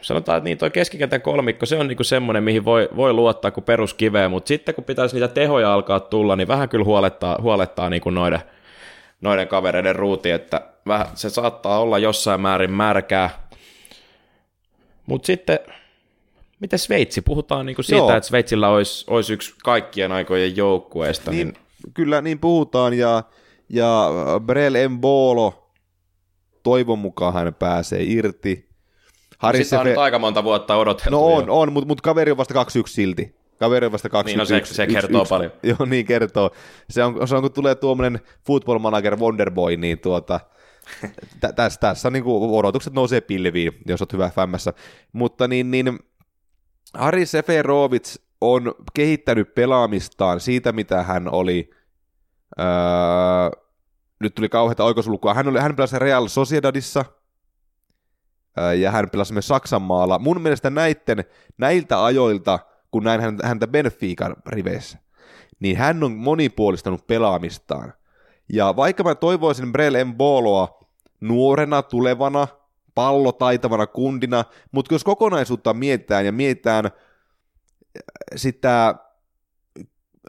sanotaan, 0.00 0.38
että 0.38 0.44
niin 0.44 0.58
tuo 0.58 0.70
keskikentän 0.70 1.22
kolmikko, 1.22 1.66
se 1.66 1.76
on 1.76 1.88
niin 1.88 1.96
kuin 1.96 2.06
semmoinen, 2.06 2.44
mihin 2.44 2.64
voi, 2.64 2.88
voi 2.96 3.12
luottaa 3.12 3.50
kuin 3.50 3.64
peruskiveä, 3.64 4.28
mutta 4.28 4.48
sitten 4.48 4.74
kun 4.74 4.84
pitäisi 4.84 5.14
niitä 5.14 5.28
tehoja 5.28 5.74
alkaa 5.74 6.00
tulla, 6.00 6.36
niin 6.36 6.48
vähän 6.48 6.68
kyllä 6.68 6.84
huolettaa, 6.84 7.38
huolettaa 7.42 7.90
niin 7.90 8.02
kuin 8.02 8.14
noiden, 8.14 8.40
noiden 9.20 9.48
kavereiden 9.48 9.96
ruuti, 9.96 10.30
että 10.30 10.60
vähän, 10.86 11.06
se 11.14 11.30
saattaa 11.30 11.80
olla 11.80 11.98
jossain 11.98 12.40
määrin 12.40 12.72
märkää. 12.72 13.30
Mutta 15.06 15.26
sitten 15.26 15.58
Miten 16.60 16.78
Sveitsi? 16.78 17.20
Puhutaan 17.20 17.66
niin 17.66 17.76
kuin 17.76 17.84
siitä, 17.84 17.98
Joo. 17.98 18.16
että 18.16 18.28
Sveitsillä 18.28 18.68
olisi, 18.68 19.04
olisi 19.08 19.32
yksi 19.32 19.54
kaikkien 19.64 20.12
aikojen 20.12 20.56
joukkueesta. 20.56 21.30
Niin, 21.30 21.48
niin... 21.48 21.56
Kyllä 21.94 22.20
niin 22.20 22.38
puhutaan, 22.38 22.94
ja, 22.94 23.22
ja 23.68 24.10
Brel 24.46 24.74
Embolo, 24.74 25.70
toivon 26.62 26.98
mukaan 26.98 27.34
hän 27.34 27.54
pääsee 27.54 28.02
irti. 28.02 28.70
Haris 29.38 29.70
Sitä 29.70 29.80
on 29.80 29.86
nyt 29.86 29.98
aika 29.98 30.18
monta 30.18 30.44
vuotta 30.44 30.76
odotettu. 30.76 31.10
No 31.10 31.26
on, 31.26 31.50
on 31.50 31.72
mutta 31.72 31.86
mut 31.86 32.00
kaveri 32.00 32.30
on 32.30 32.36
vasta 32.36 32.62
2-1 32.62 32.66
silti. 32.86 33.40
Kaveri 33.58 33.86
on 33.86 33.92
vasta 33.92 34.08
2 34.08 34.30
Niin, 34.32 34.38
no 34.38 34.44
se, 34.44 34.60
se 34.64 34.86
kertoo 34.86 35.20
yksi, 35.20 35.28
paljon. 35.28 35.52
Joo, 35.62 35.86
niin 35.86 36.06
kertoo. 36.06 36.50
Se 36.90 37.04
on, 37.04 37.28
se 37.28 37.36
on 37.36 37.42
kun 37.42 37.52
tulee 37.52 37.74
tuommoinen 37.74 38.20
football 38.46 38.78
manager 38.78 39.16
Wonderboy, 39.16 39.76
niin 39.76 39.98
tuota, 39.98 40.40
tä, 41.40 41.52
tässä, 41.52 41.80
tässä 41.80 42.10
niin 42.10 42.24
kuin 42.24 42.50
odotukset 42.50 42.92
nousee 42.92 43.20
pilviin, 43.20 43.72
jos 43.86 44.02
olet 44.02 44.12
hyvä 44.12 44.30
fämmässä. 44.30 44.72
Mutta 45.12 45.48
niin, 45.48 45.70
niin 45.70 45.98
Ari 46.94 47.26
Seferovic 47.26 48.16
on 48.40 48.74
kehittänyt 48.94 49.54
pelaamistaan 49.54 50.40
siitä, 50.40 50.72
mitä 50.72 51.02
hän 51.02 51.32
oli, 51.32 51.70
öö, 52.60 52.66
nyt 54.20 54.34
tuli 54.34 54.48
kauheita 54.48 54.84
oikosulukua, 54.84 55.34
hän, 55.34 55.48
oli, 55.48 55.60
hän 55.60 55.76
pelasi 55.76 55.98
Real 55.98 56.28
Sociedadissa, 56.28 57.04
öö, 58.58 58.74
ja 58.74 58.90
hän 58.90 59.10
pelasi 59.10 59.32
myös 59.32 59.48
Saksan 59.48 59.82
maalla. 59.82 60.18
Mun 60.18 60.40
mielestä 60.40 60.70
näitten, 60.70 61.24
näiltä 61.58 62.04
ajoilta, 62.04 62.58
kun 62.90 63.04
näin 63.04 63.20
häntä 63.42 63.66
Benfican 63.66 64.36
riveissä, 64.46 64.98
niin 65.60 65.76
hän 65.76 66.04
on 66.04 66.12
monipuolistanut 66.12 67.06
pelaamistaan. 67.06 67.92
Ja 68.52 68.76
vaikka 68.76 69.02
mä 69.02 69.14
toivoisin 69.14 69.72
Brel 69.72 70.04
Mboloa 70.04 70.80
nuorena, 71.20 71.82
tulevana, 71.82 72.48
pallotaitavana 72.94 73.86
kundina, 73.86 74.44
mutta 74.72 74.94
jos 74.94 75.04
kokonaisuutta 75.04 75.74
mietitään 75.74 76.26
ja 76.26 76.32
mietitään 76.32 76.86
äh, 76.86 76.92
sitä 78.36 78.94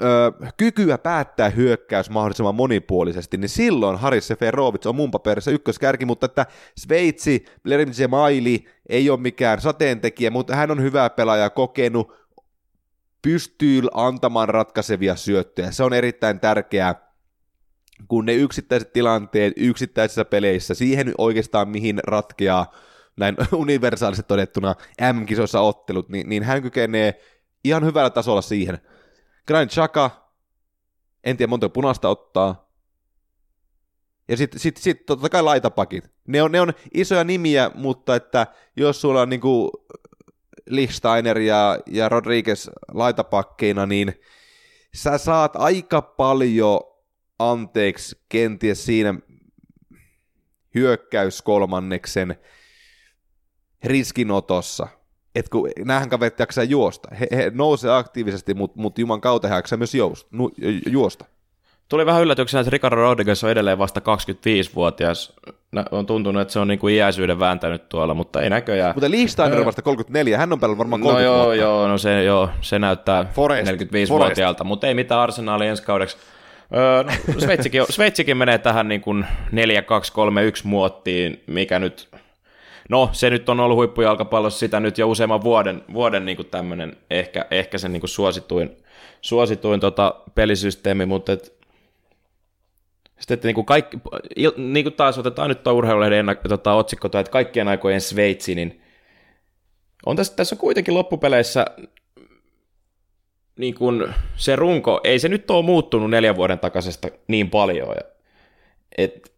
ö, 0.01 0.31
kykyä 0.57 0.97
päättää 0.97 1.49
hyökkäys 1.49 2.09
mahdollisimman 2.09 2.55
monipuolisesti, 2.55 3.37
niin 3.37 3.49
silloin 3.49 3.97
Haris 3.99 4.27
Seferovic 4.27 4.85
on 4.85 4.95
mun 4.95 5.11
paperissa 5.11 5.51
ykköskärki, 5.51 6.05
mutta 6.05 6.25
että 6.25 6.45
Sveitsi, 6.77 7.45
Blerim 7.63 7.89
Maili 8.09 8.65
ei 8.89 9.09
ole 9.09 9.19
mikään 9.19 9.61
sateentekijä, 9.61 10.31
mutta 10.31 10.55
hän 10.55 10.71
on 10.71 10.81
hyvä 10.81 11.09
pelaaja, 11.09 11.49
kokenut, 11.49 12.13
pystyy 13.21 13.81
antamaan 13.93 14.49
ratkaisevia 14.49 15.15
syöttöjä. 15.15 15.71
Se 15.71 15.83
on 15.83 15.93
erittäin 15.93 16.39
tärkeää 16.39 17.10
kun 18.07 18.25
ne 18.25 18.33
yksittäiset 18.33 18.93
tilanteet 18.93 19.53
yksittäisissä 19.57 20.25
peleissä, 20.25 20.73
siihen 20.73 21.13
oikeastaan 21.17 21.69
mihin 21.69 21.99
ratkeaa 22.07 22.75
näin 23.17 23.35
universaalisesti 23.53 24.27
todettuna 24.27 24.75
M-kisoissa 25.13 25.61
ottelut, 25.61 26.09
niin, 26.09 26.29
niin 26.29 26.43
hän 26.43 26.61
kykenee 26.61 27.21
ihan 27.63 27.85
hyvällä 27.85 28.09
tasolla 28.09 28.41
siihen. 28.41 28.77
Grand 29.47 29.69
Chaka, 29.69 30.31
en 31.23 31.37
tiedä 31.37 31.49
monta 31.49 31.69
punaista 31.69 32.09
ottaa, 32.09 32.71
ja 34.27 34.37
sitten 34.37 34.59
sit, 34.59 34.77
sit, 34.77 35.05
totta 35.05 35.29
kai 35.29 35.43
laitapakit. 35.43 36.11
Ne 36.27 36.41
on, 36.41 36.51
ne 36.51 36.61
on 36.61 36.73
isoja 36.93 37.23
nimiä, 37.23 37.71
mutta 37.75 38.15
että 38.15 38.47
jos 38.75 39.01
sulla 39.01 39.21
on 39.21 39.29
niinku 39.29 39.71
Lichsteiner 40.69 41.39
ja, 41.39 41.79
ja 41.87 42.09
Rodriguez 42.09 42.69
laitapakkeina, 42.93 43.85
niin 43.85 44.13
sä 44.95 45.17
saat 45.17 45.55
aika 45.55 46.01
paljon 46.01 46.79
anteeksi 47.49 48.17
kenties 48.29 48.85
siinä 48.85 49.15
hyökkäyskolmanneksen 50.75 52.35
riskinotossa. 53.83 54.87
Et 55.35 55.49
kun 55.49 55.69
näähän 55.85 56.09
kaverit 56.09 56.39
jaksaa 56.39 56.63
juosta. 56.63 57.09
He, 57.19 57.27
he 57.35 57.51
nousee 57.53 57.91
aktiivisesti, 57.91 58.53
mutta 58.53 58.81
mut 58.81 58.99
juman 58.99 59.21
kautta 59.21 59.47
he 59.47 59.55
jaksaa 59.55 59.77
myös 59.77 59.95
juosta. 59.95 60.29
Nu, 60.31 60.51
juosta. 60.91 61.25
Tuli 61.89 62.05
vähän 62.05 62.21
yllätyksenä, 62.21 62.61
että 62.61 62.69
Ricardo 62.69 62.95
Rodriguez 62.95 63.43
on 63.43 63.49
edelleen 63.49 63.77
vasta 63.77 63.99
25-vuotias. 63.99 65.33
On 65.91 66.05
tuntunut, 66.05 66.41
että 66.41 66.51
se 66.51 66.59
on 66.59 66.67
niin 66.67 66.79
kuin 66.79 66.95
iäisyyden 66.95 67.39
vääntänyt 67.39 67.89
tuolla, 67.89 68.13
mutta 68.13 68.41
ei 68.41 68.49
näköjään. 68.49 68.95
Mutta 68.95 69.11
Lichsteiner 69.11 69.59
on 69.59 69.65
vasta 69.65 69.81
34, 69.81 70.37
hän 70.37 70.53
on 70.53 70.59
pelannut 70.59 70.77
varmaan 70.77 71.01
30 71.01 71.29
no 71.29 71.35
joo, 71.35 71.45
vuotta. 71.45 71.61
joo, 71.61 71.87
no 71.87 71.97
se, 71.97 72.23
joo, 72.23 72.49
se 72.61 72.79
näyttää 72.79 73.25
Forest, 73.33 73.71
45-vuotiaalta, 73.71 74.63
mutta 74.63 74.87
ei 74.87 74.93
mitään 74.93 75.21
arsenaalia 75.21 75.69
ensi 75.69 75.83
kaudeksi. 75.83 76.17
Öö, 76.75 77.03
no, 77.03 77.11
Sveitsikin, 77.39 77.83
Sveitsikin 77.89 78.37
menee 78.37 78.57
tähän 78.57 78.87
niin 78.87 79.01
kuin 79.01 79.25
4-2-3-1 79.47 79.53
muottiin, 80.63 81.43
mikä 81.47 81.79
nyt, 81.79 82.09
no 82.89 83.09
se 83.11 83.29
nyt 83.29 83.49
on 83.49 83.59
ollut 83.59 83.75
huippujalkapallossa 83.75 84.59
sitä 84.59 84.79
nyt 84.79 84.97
jo 84.97 85.09
useamman 85.09 85.43
vuoden, 85.43 85.83
vuoden 85.93 86.25
niin 86.25 86.35
kuin 86.35 86.47
tämmöinen 86.47 86.97
ehkä, 87.09 87.45
ehkä 87.51 87.77
sen 87.77 87.93
niin 87.93 88.01
kuin 88.01 88.09
suosituin, 88.09 88.77
suosituin 89.21 89.79
tota 89.79 90.15
pelisysteemi, 90.35 91.05
mutta 91.05 91.31
et, 91.31 91.53
sitten, 93.19 93.35
että 93.35 93.47
niin 93.47 93.55
kuin 93.55 93.65
kaikki, 93.65 93.97
niin 94.57 94.85
kuin 94.85 94.93
taas 94.93 95.17
otetaan 95.17 95.49
nyt 95.49 95.63
tuo 95.63 95.73
urheilulehden 95.73 96.25
tota, 96.49 96.73
otsikko, 96.73 97.07
että 97.07 97.31
kaikkien 97.31 97.67
aikojen 97.67 98.01
Sveitsi, 98.01 98.55
niin 98.55 98.81
on 100.05 100.15
tässä, 100.15 100.35
tässä 100.35 100.55
on 100.55 100.59
kuitenkin 100.59 100.93
loppupeleissä 100.93 101.65
niin 103.61 103.75
kun 103.75 104.13
se 104.35 104.55
runko, 104.55 105.01
ei 105.03 105.19
se 105.19 105.29
nyt 105.29 105.51
ole 105.51 105.65
muuttunut 105.65 106.09
neljän 106.09 106.35
vuoden 106.35 106.59
takaisesta 106.59 107.07
niin 107.27 107.49
paljon. 107.49 107.95
et, 108.97 109.33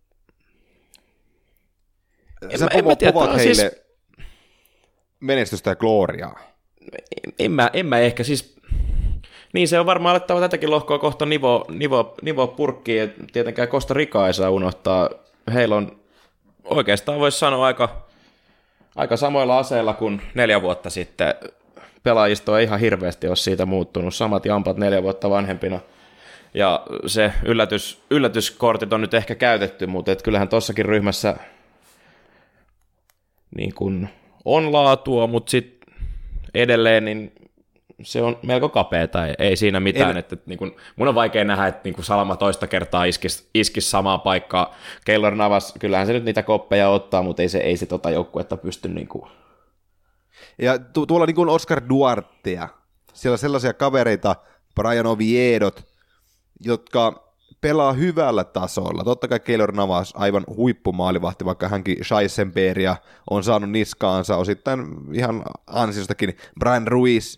Sä 2.55 2.67
en 2.73 2.86
mä 2.86 2.95
tiedä, 2.95 3.19
on 3.19 3.36
heille 3.36 3.53
siis- 3.53 3.81
menestystä 5.19 5.69
ja 5.69 5.75
gloriaa. 5.75 6.39
en 7.39 7.51
mä, 7.51 7.69
en 7.73 7.86
mä 7.86 7.99
ehkä 7.99 8.23
siis, 8.23 8.55
niin 9.53 9.67
se 9.67 9.79
on 9.79 9.86
varmaan 9.86 10.12
alettava 10.12 10.39
tätäkin 10.39 10.71
lohkoa 10.71 10.99
kohta 10.99 11.25
nivo, 11.25 11.65
nivo, 11.69 12.15
nivo 12.21 12.47
purkkiin, 12.47 13.01
et 13.03 13.13
tietenkään 13.33 13.67
Costa 13.67 13.93
Rica 13.93 14.27
ei 14.27 14.33
saa 14.33 14.49
unohtaa. 14.49 15.09
Heillä 15.53 15.75
on 15.75 15.99
oikeastaan 16.63 17.19
voisi 17.19 17.39
sanoa 17.39 17.65
aika, 17.65 18.05
aika 18.95 19.17
samoilla 19.17 19.59
aseilla 19.59 19.93
kuin 19.93 20.21
neljä 20.36 20.62
vuotta 20.62 20.89
sitten. 20.89 21.36
Pelaajisto 22.03 22.57
ei 22.57 22.63
ihan 22.63 22.79
hirveästi 22.79 23.27
ole 23.27 23.35
siitä 23.35 23.65
muuttunut. 23.65 24.15
Samat 24.15 24.45
jampat 24.45 24.77
neljä 24.77 25.03
vuotta 25.03 25.29
vanhempina. 25.29 25.79
Ja 26.53 26.83
se 27.07 27.33
yllätys, 27.45 28.01
yllätyskortit 28.09 28.93
on 28.93 29.01
nyt 29.01 29.13
ehkä 29.13 29.35
käytetty, 29.35 29.87
mutta 29.87 30.11
et 30.11 30.21
kyllähän 30.21 30.49
tuossakin 30.49 30.85
ryhmässä 30.85 31.35
niin 33.57 33.73
kun 33.73 34.07
on 34.45 34.71
laatua, 34.73 35.27
mutta 35.27 35.49
sitten 35.49 35.93
edelleen 36.53 37.05
niin 37.05 37.31
se 38.03 38.21
on 38.21 38.37
melko 38.43 38.69
kapeeta, 38.69 39.27
ei, 39.27 39.33
ei 39.39 39.55
siinä 39.55 39.79
mitään. 39.79 40.11
En- 40.11 40.17
Että, 40.17 40.37
niin 40.45 40.57
kun, 40.59 40.75
mun 40.95 41.07
on 41.07 41.15
vaikea 41.15 41.43
nähdä, 41.43 41.67
että 41.67 41.81
niin 41.83 41.93
kun 41.93 42.03
Salama 42.03 42.35
toista 42.35 42.67
kertaa 42.67 43.05
iskisi, 43.05 43.47
iskisi 43.53 43.89
samaa 43.89 44.17
paikkaa. 44.17 44.75
Keillor 45.05 45.35
Navas, 45.35 45.73
kyllähän 45.79 46.07
se 46.07 46.13
nyt 46.13 46.25
niitä 46.25 46.43
koppeja 46.43 46.89
ottaa, 46.89 47.23
mutta 47.23 47.41
ei 47.41 47.49
se, 47.49 47.57
ei 47.57 47.77
se 47.77 47.85
tota 47.85 48.09
joukkuetta 48.11 48.57
pysty 48.57 48.89
niin 48.89 49.07
kuin, 49.07 49.29
Ja 50.57 50.79
tu- 50.79 51.05
tuolla 51.05 51.25
niin 51.25 51.35
kuin 51.35 51.49
Oscar 51.49 51.81
Duartea, 51.89 52.69
siellä 53.13 53.33
on 53.33 53.39
sellaisia 53.39 53.73
kavereita, 53.73 54.35
Brian 54.75 55.05
Oviedot, 55.05 55.87
jotka 56.59 57.33
pelaa 57.61 57.93
hyvällä 57.93 58.43
tasolla. 58.43 59.03
Totta 59.03 59.27
kai 59.27 59.39
Keylor 59.39 59.71
Navas 59.71 60.13
aivan 60.15 60.43
huippumaalivahti, 60.47 61.45
vaikka 61.45 61.67
hänkin 61.67 61.97
Scheissenbergia 62.05 62.95
on 63.29 63.43
saanut 63.43 63.69
niskaansa 63.69 64.37
osittain 64.37 64.85
ihan 65.13 65.43
ansiostakin. 65.67 66.37
Brian 66.59 66.87
Ruiz, 66.87 67.37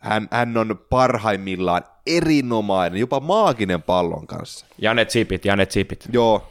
hän, 0.00 0.28
hän 0.30 0.56
on 0.56 0.78
parhaimmillaan 0.90 1.82
erinomainen, 2.06 3.00
jopa 3.00 3.20
maaginen 3.20 3.82
pallon 3.82 4.26
kanssa. 4.26 4.66
Janet 4.78 5.10
Zipit, 5.10 5.44
Janet 5.44 5.70
Zipit. 5.72 6.08
Joo, 6.12 6.48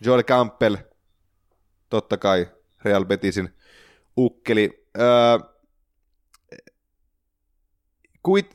Joel 0.00 0.22
Campbell, 0.22 0.76
totta 1.88 2.16
kai 2.16 2.46
Real 2.84 3.04
Betisin 3.04 3.54
ukkeli. 4.16 4.87
Kuit, 8.22 8.54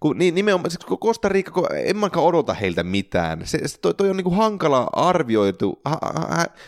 kun, 0.00 0.18
niin, 0.18 0.34
nimenomaan, 0.34 0.70
siis 0.70 1.00
Costa 1.00 1.28
Rica, 1.28 1.50
kun 1.50 1.66
en 1.76 1.96
mäkään 1.96 2.24
odota 2.24 2.54
heiltä 2.54 2.82
mitään. 2.82 3.46
Se, 3.46 3.68
se 3.68 3.80
toi, 3.80 3.94
toi 3.94 4.10
on 4.10 4.16
niinku 4.16 4.30
hankala 4.30 4.88
arvioitu, 4.92 5.82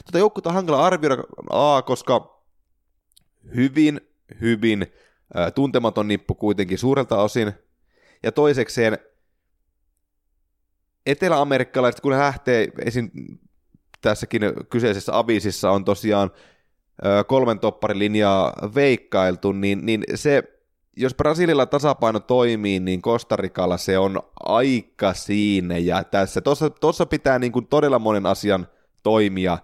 tota 0.05 0.19
joukkuetta 0.19 0.49
on 0.49 0.55
hankala 0.55 0.87
arvioida, 0.87 1.25
A, 1.51 1.83
koska 1.83 2.43
hyvin, 3.55 4.01
hyvin 4.41 4.87
ö, 5.37 5.51
tuntematon 5.51 6.09
nippu 6.09 6.35
kuitenkin 6.35 6.79
suurelta 6.79 7.23
osin, 7.23 7.53
ja 8.23 8.33
toisekseen 8.33 8.99
eteläamerikkalaiset, 11.07 12.01
kun 12.01 12.13
he 12.13 12.19
lähtee 12.19 12.69
esim. 12.85 13.11
tässäkin 14.01 14.43
kyseisessä 14.71 15.19
avisissa 15.19 15.71
on 15.71 15.85
tosiaan 15.85 16.31
kolmen 17.27 17.59
topparin 17.59 17.99
linjaa 17.99 18.53
veikkailtu, 18.75 19.53
niin, 19.53 19.87
niin 19.87 20.05
se, 20.15 20.43
jos 20.97 21.15
Brasililla 21.15 21.67
tasapaino 21.67 22.21
toimii, 22.21 22.81
niin 22.81 23.03
Kostarikalla 23.03 23.77
se 23.77 23.99
on 23.99 24.21
aika 24.41 25.15
siinä 25.15 25.79
ja 25.79 26.05
tässä. 26.05 26.41
Tuossa, 26.41 26.71
tuossa 26.71 27.07
pitää 27.07 27.39
niin 27.39 27.53
kuin 27.53 27.67
todella 27.67 27.99
monen 27.99 28.27
asian 28.27 28.67
toimia, 29.03 29.59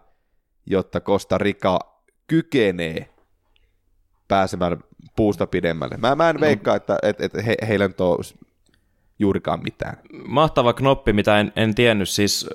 jotta 0.67 1.01
Costa 1.01 1.39
Rica 1.39 1.79
kykenee 2.27 3.09
pääsemään 4.29 4.79
puusta 5.17 5.47
pidemmälle. 5.47 5.97
Mä, 5.97 6.15
mä 6.15 6.31
en 6.31 6.41
veikkaa, 6.41 6.77
että, 6.77 6.99
että, 7.03 7.25
että 7.25 7.43
he, 7.43 7.57
heillä 7.69 7.89
nyt 7.89 8.01
on 8.01 8.19
juurikaan 9.19 9.63
mitään. 9.63 9.99
Mahtava 10.27 10.73
knoppi, 10.73 11.13
mitä 11.13 11.41
en, 11.41 11.53
en 11.57 11.75
tiennyt, 11.75 12.09
siis 12.09 12.51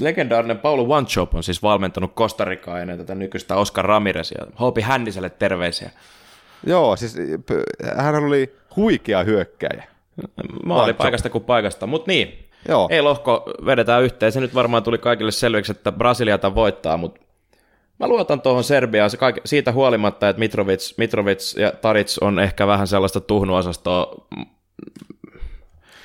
legendaarinen 0.00 0.58
Paulo 0.58 0.84
Wanchop 0.84 1.34
on 1.34 1.42
siis 1.42 1.62
valmentanut 1.62 2.14
Costa 2.14 2.44
Ricaa 2.44 2.80
ennen 2.80 2.98
tätä 2.98 3.14
nykyistä 3.14 3.56
Oscar 3.56 3.84
Ramirezia. 3.84 4.46
Hopi 4.60 4.80
Hänniselle 4.80 5.30
terveisiä. 5.30 5.90
Joo, 6.66 6.96
siis 6.96 7.16
hän 7.96 8.14
oli 8.14 8.56
huikea 8.76 9.24
hyökkäjä. 9.24 9.84
Maali 10.64 10.94
paikasta 10.94 11.30
kuin 11.30 11.44
paikasta, 11.44 11.86
mutta 11.86 12.10
niin. 12.10 12.48
Joo. 12.68 12.88
Ei 12.90 13.02
lohko 13.02 13.50
vedetään 13.64 14.02
yhteen. 14.02 14.32
Se 14.32 14.40
nyt 14.40 14.54
varmaan 14.54 14.82
tuli 14.82 14.98
kaikille 14.98 15.30
selväksi, 15.30 15.72
että 15.72 15.92
Brasiliata 15.92 16.54
voittaa, 16.54 16.96
mutta 16.96 17.20
mä 18.00 18.08
luotan 18.08 18.40
tuohon 18.40 18.64
Serbiaan 18.64 19.10
se 19.10 19.16
kaik- 19.16 19.40
siitä 19.44 19.72
huolimatta, 19.72 20.28
että 20.28 20.40
Mitrovic, 20.40 20.98
Mitrovic 20.98 21.56
ja 21.58 21.72
Taric 21.72 22.18
on 22.20 22.38
ehkä 22.38 22.66
vähän 22.66 22.86
sellaista 22.86 23.20
tuhnuosastoa 23.20 24.26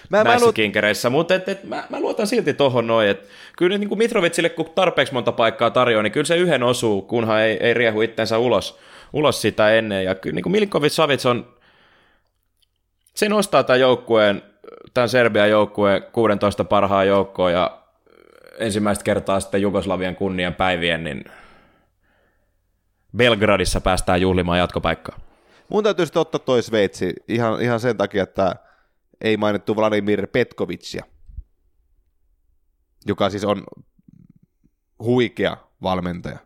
Mä, 0.09 0.17
mä 0.17 0.23
näissä 0.23 0.45
luot, 0.45 0.55
kinkereissä, 0.55 1.09
mutta 1.09 1.35
et, 1.35 1.49
et, 1.49 1.63
mä, 1.63 1.83
mä, 1.89 1.99
luotan 1.99 2.27
silti 2.27 2.53
tohon 2.53 2.87
noin, 2.87 3.09
että 3.09 3.27
kyllä 3.57 3.77
niin 3.77 3.89
kuin 3.89 3.97
Mitrovicille, 3.97 4.49
kun 4.49 4.69
tarpeeksi 4.75 5.13
monta 5.13 5.31
paikkaa 5.31 5.69
tarjoaa, 5.69 6.03
niin 6.03 6.11
kyllä 6.11 6.25
se 6.25 6.37
yhden 6.37 6.63
osuu, 6.63 7.01
kunhan 7.01 7.41
ei, 7.41 7.57
ei 7.59 7.73
riehu 7.73 8.01
itsensä 8.01 8.37
ulos, 8.37 8.79
ulos 9.13 9.41
sitä 9.41 9.71
ennen, 9.71 10.03
ja 10.03 10.15
kyllä 10.15 10.35
niin 10.35 10.43
kuin 10.43 10.51
Milinkovic 10.51 10.91
Savic 10.91 11.25
on, 11.25 11.47
se 13.13 13.29
nostaa 13.29 13.63
tämän 13.63 13.79
joukkueen, 13.79 14.41
tämän 14.93 15.09
Serbian 15.09 15.49
joukkueen 15.49 16.03
16 16.11 16.63
parhaan 16.63 17.07
joukkoon, 17.07 17.51
ja 17.51 17.77
ensimmäistä 18.59 19.03
kertaa 19.03 19.39
sitten 19.39 19.61
Jugoslavian 19.61 20.15
kunnian 20.15 20.53
päivien, 20.53 21.03
niin 21.03 21.23
Belgradissa 23.17 23.81
päästään 23.81 24.21
juhlimaan 24.21 24.59
jatkopaikkaa. 24.59 25.19
mun 25.69 25.83
täytyy 25.83 26.05
sitten 26.05 26.21
ottaa 26.21 26.39
toi 26.39 26.63
Sveitsi 26.63 27.13
ihan, 27.27 27.61
ihan 27.61 27.79
sen 27.79 27.97
takia, 27.97 28.23
että 28.23 28.55
ei 29.21 29.37
mainittu 29.37 29.75
Vladimir 29.75 30.27
Petkovicia, 30.27 31.03
joka 33.05 33.29
siis 33.29 33.45
on 33.45 33.63
huikea 34.99 35.57
valmentaja. 35.81 36.37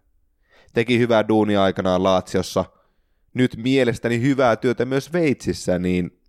Teki 0.73 0.99
hyvää 0.99 1.27
duunia 1.27 1.63
aikanaan 1.63 2.03
Laatsiossa, 2.03 2.65
nyt 3.33 3.55
mielestäni 3.57 4.21
hyvää 4.21 4.55
työtä 4.55 4.85
myös 4.85 5.05
Sveitsissä, 5.05 5.79
niin 5.79 6.19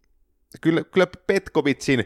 kyllä, 0.60 0.84
kyllä 0.84 1.06
Petkovitsin 1.26 2.04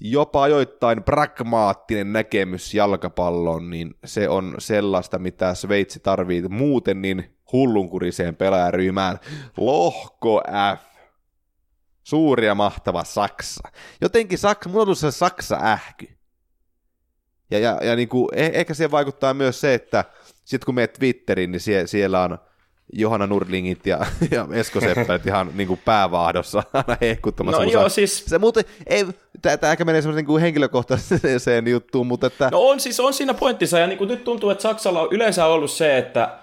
jopa 0.00 0.42
ajoittain 0.42 1.02
pragmaattinen 1.02 2.12
näkemys 2.12 2.74
jalkapalloon, 2.74 3.70
niin 3.70 3.94
se 4.04 4.28
on 4.28 4.54
sellaista, 4.58 5.18
mitä 5.18 5.54
Sveitsi 5.54 6.00
tarvii 6.00 6.42
muuten 6.42 7.02
niin 7.02 7.36
hullunkuriseen 7.52 8.36
pelaajaryhmään. 8.36 9.18
Lohko 9.56 10.42
F. 10.78 10.91
Suuri 12.02 12.46
ja 12.46 12.54
mahtava 12.54 13.04
Saksa. 13.04 13.68
Jotenkin 14.00 14.38
Saksa, 14.38 14.68
mulla 14.68 14.82
on 14.82 14.86
tullut 14.86 14.98
se 14.98 15.10
Saksa-ähky. 15.10 16.08
Ja, 17.50 17.58
ja, 17.58 17.78
ja 17.82 17.96
niin 17.96 18.08
kuin, 18.08 18.28
eh, 18.32 18.50
ehkä 18.54 18.74
siihen 18.74 18.90
vaikuttaa 18.90 19.34
myös 19.34 19.60
se, 19.60 19.74
että 19.74 20.04
sitten 20.44 20.66
kun 20.66 20.74
menet 20.74 20.92
Twitteriin, 20.92 21.52
niin 21.52 21.60
sie, 21.60 21.86
siellä 21.86 22.22
on 22.22 22.38
Johanna 22.92 23.26
Nurlingit 23.26 23.86
ja, 23.86 24.06
ja 24.30 24.48
Esko 24.52 24.80
Seppälät 24.80 25.26
ihan 25.26 25.50
niin 25.54 25.68
kuin 25.68 25.80
päävaahdossa 25.84 26.62
aina 26.72 26.96
hehkuttamassa. 27.00 27.60
No 27.60 27.64
musaa. 27.64 27.80
joo, 27.80 27.88
siis 27.88 28.24
Se 28.26 28.38
muuten, 28.38 28.64
ei, 28.86 29.06
tämä 29.42 29.72
ehkä 29.72 29.84
menee 29.84 30.02
semmoisen 30.02 30.26
niin 30.26 30.40
henkilökohtaiseen 30.40 31.68
juttuun, 31.68 32.06
mutta 32.06 32.26
että... 32.26 32.48
No 32.52 32.60
on 32.60 32.80
siis 32.80 33.00
on 33.00 33.14
siinä 33.14 33.34
pointtinsa, 33.34 33.78
ja 33.78 33.86
niin 33.86 33.98
kuin 33.98 34.08
nyt 34.08 34.24
tuntuu, 34.24 34.50
että 34.50 34.62
Saksalla 34.62 35.00
on 35.00 35.08
yleensä 35.10 35.46
ollut 35.46 35.70
se, 35.70 35.98
että 35.98 36.38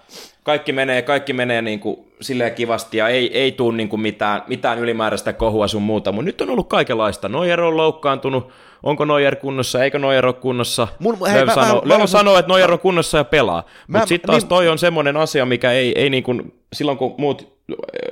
kaikki 0.50 0.72
menee, 0.74 1.02
kaikki 1.02 1.34
menee 1.34 1.62
niin 1.62 1.80
kuin 1.80 1.98
silleen 2.22 2.54
kivasti, 2.54 2.98
ja 2.98 3.08
ei, 3.08 3.38
ei 3.38 3.52
tule 3.52 3.78
niin 3.78 3.90
kuin 3.90 4.00
mitään, 4.02 4.42
mitään 4.48 4.80
ylimääräistä 4.80 5.34
kohua 5.34 5.68
sun 5.68 5.82
muuta, 5.82 6.12
mutta 6.12 6.26
nyt 6.26 6.42
on 6.42 6.50
ollut 6.50 6.70
kaikenlaista. 6.70 7.30
Neuer 7.30 7.62
on 7.62 7.78
loukkaantunut, 7.78 8.50
onko 8.84 9.06
Neuer 9.06 9.36
kunnossa, 9.36 9.84
eikö 9.84 10.00
Neuer 10.00 10.26
ole 10.26 10.34
kunnossa. 10.34 10.88
Mun- 11.00 11.30
hei, 11.32 11.46
mä- 11.46 11.54
sanoo, 11.54 11.82
mä- 11.86 11.98
mä- 11.98 12.08
sanoo, 12.08 12.38
että 12.38 12.52
Neuer 12.54 12.72
on 12.74 12.80
kunnossa 12.80 13.18
ja 13.18 13.24
pelaa, 13.24 13.64
mutta 13.88 14.08
sitten 14.08 14.28
taas 14.28 14.44
niin- 14.44 14.50
toi 14.50 14.68
on 14.68 14.78
semmoinen 14.78 15.18
asia, 15.18 15.46
mikä 15.46 15.72
ei, 15.72 15.94
ei 15.96 16.10
niin 16.10 16.24
kuin, 16.24 16.54
silloin 16.74 16.98
kun 16.98 17.16
muut 17.18 17.60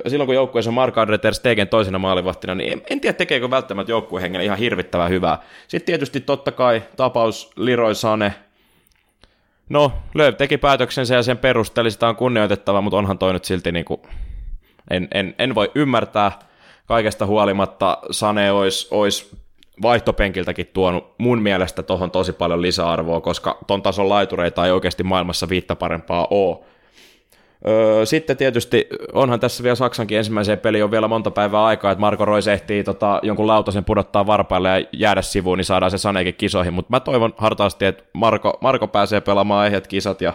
silloin 0.08 0.26
kun 0.26 0.36
joukkueessa 0.36 0.71
on 0.71 0.76
Mark-André 0.89 1.17
Ter 1.17 1.34
Stegen 1.34 1.67
toisena 1.67 2.00
maalivahtina, 2.00 2.56
niin 2.56 2.73
en, 2.73 2.82
en 2.89 3.00
tiedä 3.00 3.13
tekeekö 3.13 3.50
välttämättä 3.50 3.91
joukkuehengen 3.91 4.41
ihan 4.41 4.58
hirvittävän 4.58 5.10
hyvää. 5.10 5.38
Sitten 5.67 5.86
tietysti 5.86 6.19
totta 6.19 6.52
kai 6.52 6.84
tapaus 6.95 7.52
Leroy 7.56 7.95
Sane, 7.95 8.34
No, 9.70 9.92
Lööv 10.14 10.36
teki 10.36 10.58
päätöksensä 10.58 11.16
ja 11.16 11.24
sen 11.24 11.38
perusteli, 11.38 11.92
sitä 11.92 12.08
on 12.08 12.16
kunnioitettava, 12.16 12.82
mutta 12.82 12.98
onhan 12.98 13.18
toi 13.18 13.34
nyt 13.34 13.46
silti 13.46 13.72
niin 13.72 13.86
kuin, 13.86 14.02
en, 14.90 15.08
en, 15.14 15.36
en 15.40 15.56
voi 15.56 15.72
ymmärtää. 15.76 16.32
Kaikesta 16.86 17.26
huolimatta 17.26 17.98
Sane 18.12 18.52
olisi, 18.52 18.88
olisi 18.92 19.38
vaihtopenkiltäkin 19.82 20.68
tuonut 20.74 21.16
mun 21.18 21.42
mielestä 21.42 21.84
tuohon 21.84 22.12
tosi 22.12 22.34
paljon 22.34 22.62
lisäarvoa, 22.62 23.22
koska 23.22 23.58
ton 23.68 23.82
tason 23.82 24.10
laitureita 24.10 24.66
ei 24.66 24.72
oikeasti 24.72 25.04
maailmassa 25.04 25.50
viittä 25.50 25.76
parempaa 25.76 26.28
ole. 26.30 26.58
Öö, 27.67 28.06
sitten 28.06 28.38
tietysti 28.38 28.88
onhan 29.13 29.39
tässä 29.39 29.63
vielä 29.63 29.76
Saksankin 29.76 30.17
ensimmäiseen 30.17 30.60
peliin 30.60 30.84
on 30.84 30.91
vielä 30.91 31.08
monta 31.08 31.32
päivää 31.32 31.65
aikaa, 31.65 31.91
että 31.91 32.00
Marko 32.00 32.26
Rois 32.26 32.48
ehtii 32.48 32.84
tota, 32.84 33.20
jonkun 33.24 33.48
lautasen 33.48 33.86
pudottaa 33.86 34.28
varpaille 34.28 34.70
ja 34.70 34.86
jäädä 34.93 35.22
sivuun, 35.22 35.58
niin 35.58 35.65
saadaan 35.65 35.91
se 35.91 35.98
Saneekin 35.98 36.36
kisoihin, 36.36 36.74
mutta 36.74 36.89
mä 36.89 37.00
toivon 37.00 37.34
hartaasti, 37.38 37.86
että 37.86 38.04
Marko, 38.13 38.58
Marko 38.62 38.88
pääsee 38.88 39.22
pelaamaan 39.22 39.67
ehjät 39.67 39.88
kisat 39.88 40.22
ja, 40.22 40.34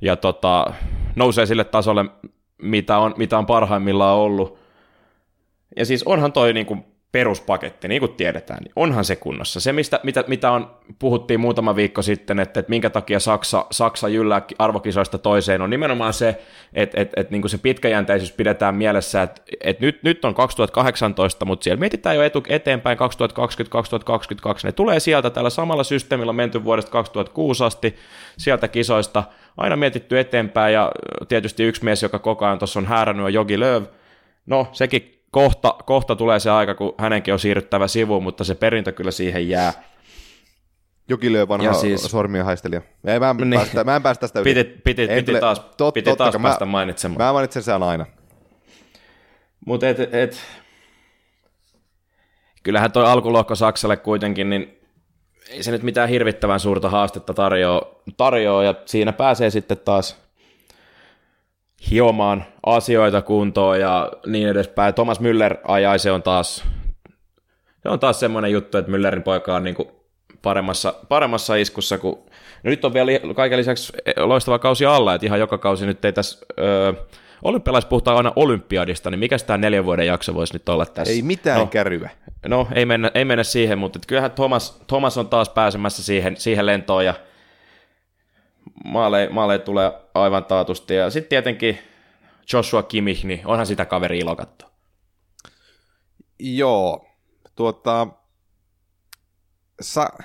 ja 0.00 0.16
tota, 0.16 0.72
nousee 1.16 1.46
sille 1.46 1.64
tasolle, 1.64 2.04
mitä 2.62 2.98
on, 2.98 3.14
mitä 3.16 3.38
on 3.38 3.46
parhaimmillaan 3.46 4.16
ollut. 4.16 4.58
Ja 5.76 5.84
siis 5.84 6.02
onhan 6.02 6.32
toi 6.32 6.52
niin 6.52 6.66
kuin 6.66 6.93
peruspaketti, 7.14 7.88
niin 7.88 8.00
kuin 8.00 8.12
tiedetään, 8.12 8.62
niin 8.62 8.72
onhan 8.76 9.04
se 9.04 9.16
kunnossa. 9.16 9.60
Se, 9.60 9.72
mistä, 9.72 10.00
mitä, 10.02 10.24
mitä 10.26 10.50
on, 10.50 10.70
puhuttiin 10.98 11.40
muutama 11.40 11.76
viikko 11.76 12.02
sitten, 12.02 12.40
että, 12.40 12.60
että 12.60 12.70
minkä 12.70 12.90
takia 12.90 13.20
Saksa, 13.20 13.66
Saksa 13.70 14.08
jyllää 14.08 14.42
arvokisoista 14.58 15.18
toiseen, 15.18 15.62
on 15.62 15.70
nimenomaan 15.70 16.12
se, 16.12 16.42
että, 16.72 17.00
että, 17.00 17.20
että 17.20 17.32
niin 17.32 17.48
se 17.48 17.58
pitkäjänteisyys 17.58 18.32
pidetään 18.32 18.74
mielessä, 18.74 19.22
että, 19.22 19.42
että 19.60 19.84
nyt, 19.86 20.02
nyt 20.02 20.24
on 20.24 20.34
2018, 20.34 21.44
mutta 21.44 21.64
siellä 21.64 21.80
mietitään 21.80 22.16
jo 22.16 22.22
etu, 22.22 22.42
eteenpäin 22.48 22.98
2020-2022, 22.98 23.00
ne 24.64 24.72
tulee 24.72 25.00
sieltä 25.00 25.30
tällä 25.30 25.50
samalla 25.50 25.84
systeemillä 25.84 26.32
menty 26.32 26.64
vuodesta 26.64 26.90
2006 26.90 27.64
asti, 27.64 27.96
sieltä 28.36 28.68
kisoista, 28.68 29.24
aina 29.56 29.76
mietitty 29.76 30.18
eteenpäin, 30.18 30.74
ja 30.74 30.92
tietysti 31.28 31.64
yksi 31.64 31.84
mies, 31.84 32.02
joka 32.02 32.18
koko 32.18 32.46
ajan 32.46 32.58
tuossa 32.58 32.80
on 32.80 32.86
häärännyt, 32.86 33.24
on 33.24 33.34
Jogi 33.34 33.60
Lööv, 33.60 33.84
no 34.46 34.68
sekin 34.72 35.14
kohta, 35.34 35.74
kohta 35.84 36.16
tulee 36.16 36.40
se 36.40 36.50
aika, 36.50 36.74
kun 36.74 36.94
hänenkin 36.98 37.34
on 37.34 37.40
siirryttävä 37.40 37.88
sivuun, 37.88 38.22
mutta 38.22 38.44
se 38.44 38.54
perintö 38.54 38.92
kyllä 38.92 39.10
siihen 39.10 39.48
jää. 39.48 39.72
Joki 41.08 41.32
lyö 41.32 41.48
vanha 41.48 41.66
ja 41.66 41.72
siis, 41.72 42.02
sormien 42.02 42.44
haistelija. 42.44 42.82
Ei, 43.04 43.20
mä, 43.20 43.30
en 43.30 43.36
niin, 43.36 43.60
päästä, 43.60 43.84
mä 43.84 43.96
en 43.96 44.02
päästä 44.02 44.20
tästä 44.20 44.40
yli. 44.40 44.54
Piti, 44.54 44.64
piti, 44.84 45.08
piti 45.08 45.22
tule, 45.22 45.40
taas, 45.40 45.60
tot, 45.76 45.94
piti 45.94 46.16
taas 46.16 46.34
päästä 46.42 46.64
mä, 46.64 46.70
mainitsemaan. 46.70 47.26
Mä 47.26 47.32
mainitsen 47.32 47.62
sen 47.62 47.82
aina. 47.82 48.06
Mutta 49.66 49.88
et, 49.88 50.14
et, 50.14 50.40
kyllähän 52.62 52.92
toi 52.92 53.04
alkulohko 53.04 53.54
Saksalle 53.54 53.96
kuitenkin, 53.96 54.50
niin 54.50 54.78
ei 55.50 55.62
se 55.62 55.70
nyt 55.70 55.82
mitään 55.82 56.08
hirvittävän 56.08 56.60
suurta 56.60 56.90
haastetta 56.90 57.34
tarjoa, 57.34 58.00
tarjoa 58.16 58.64
ja 58.64 58.74
siinä 58.86 59.12
pääsee 59.12 59.50
sitten 59.50 59.78
taas 59.78 60.23
hiomaan 61.90 62.44
asioita 62.66 63.22
kuntoon 63.22 63.80
ja 63.80 64.12
niin 64.26 64.48
edespäin. 64.48 64.94
Thomas 64.94 65.20
Müller 65.20 65.56
ajai, 65.64 65.98
se 65.98 66.12
on 66.12 66.22
taas, 66.22 66.64
se 67.82 67.88
on 67.88 68.00
taas 68.00 68.20
semmoinen 68.20 68.52
juttu, 68.52 68.78
että 68.78 68.92
Müllerin 68.92 69.22
poika 69.22 69.54
on 69.54 69.64
niin 69.64 69.74
kuin 69.74 69.88
paremmassa, 70.42 70.94
paremmassa 71.08 71.56
iskussa 71.56 71.98
kuin, 71.98 72.14
no 72.62 72.70
nyt 72.70 72.84
on 72.84 72.94
vielä 72.94 73.10
kaiken 73.36 73.58
lisäksi 73.58 73.92
loistava 74.16 74.58
kausi 74.58 74.86
alla, 74.86 75.14
että 75.14 75.26
ihan 75.26 75.40
joka 75.40 75.58
kausi 75.58 75.86
nyt 75.86 76.04
ei 76.04 76.12
tässä, 76.12 76.46
öö, 76.58 76.92
olympialais 77.42 77.84
puhutaan 77.84 78.16
aina 78.16 78.32
olympiadista, 78.36 79.10
niin 79.10 79.18
mikä 79.18 79.36
tämä 79.38 79.58
neljän 79.58 79.84
vuoden 79.84 80.06
jakso 80.06 80.34
voisi 80.34 80.52
nyt 80.52 80.68
olla 80.68 80.86
tässä? 80.86 81.14
Ei 81.14 81.22
mitään 81.22 81.58
no, 81.60 81.66
kärryä. 81.66 82.10
No, 82.48 82.68
ei 82.74 82.86
mennä, 82.86 83.10
ei 83.14 83.24
mennä 83.24 83.44
siihen, 83.44 83.78
mutta 83.78 83.98
kyllähän 84.06 84.30
Thomas, 84.30 84.82
Thomas 84.86 85.18
on 85.18 85.28
taas 85.28 85.48
pääsemässä 85.48 86.02
siihen, 86.02 86.36
siihen 86.36 86.66
lentoon 86.66 87.04
ja 87.04 87.14
maaleja, 88.84 89.30
maaleja 89.30 89.58
tulee 89.58 89.92
aivan 90.14 90.44
taatusti. 90.44 90.94
Ja 90.94 91.10
sitten 91.10 91.28
tietenkin 91.28 91.78
Joshua 92.52 92.82
Kimmich, 92.82 93.24
niin 93.24 93.40
onhan 93.44 93.66
sitä 93.66 93.84
kaveri 93.84 94.18
ilo 94.18 94.36
katsoa. 94.36 94.70
Joo, 96.38 97.06
tuota, 97.56 98.06
Sa- 99.80 100.18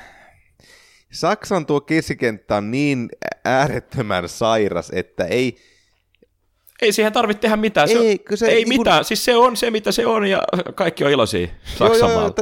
Saksan 1.11 1.65
tuo 1.65 1.81
keskikenttä 1.81 2.55
on 2.55 2.71
niin 2.71 3.09
äärettömän 3.45 4.29
sairas, 4.29 4.91
että 4.95 5.25
ei, 5.25 5.57
ei 6.81 6.91
siihen 6.91 7.13
tarvitse 7.13 7.41
tehdä 7.41 7.57
mitään. 7.57 7.87
Se 7.87 7.97
ei, 7.97 8.21
se, 8.35 8.47
ei 8.47 8.55
niin 8.55 8.67
mitään. 8.67 8.99
Kun... 8.99 9.05
Siis 9.05 9.25
se 9.25 9.35
on 9.35 9.57
se, 9.57 9.71
mitä 9.71 9.91
se 9.91 10.05
on, 10.05 10.25
ja 10.25 10.43
kaikki 10.75 11.03
on 11.03 11.11
iloisia 11.11 11.47
Saksan 11.77 12.09
joo, 12.09 12.33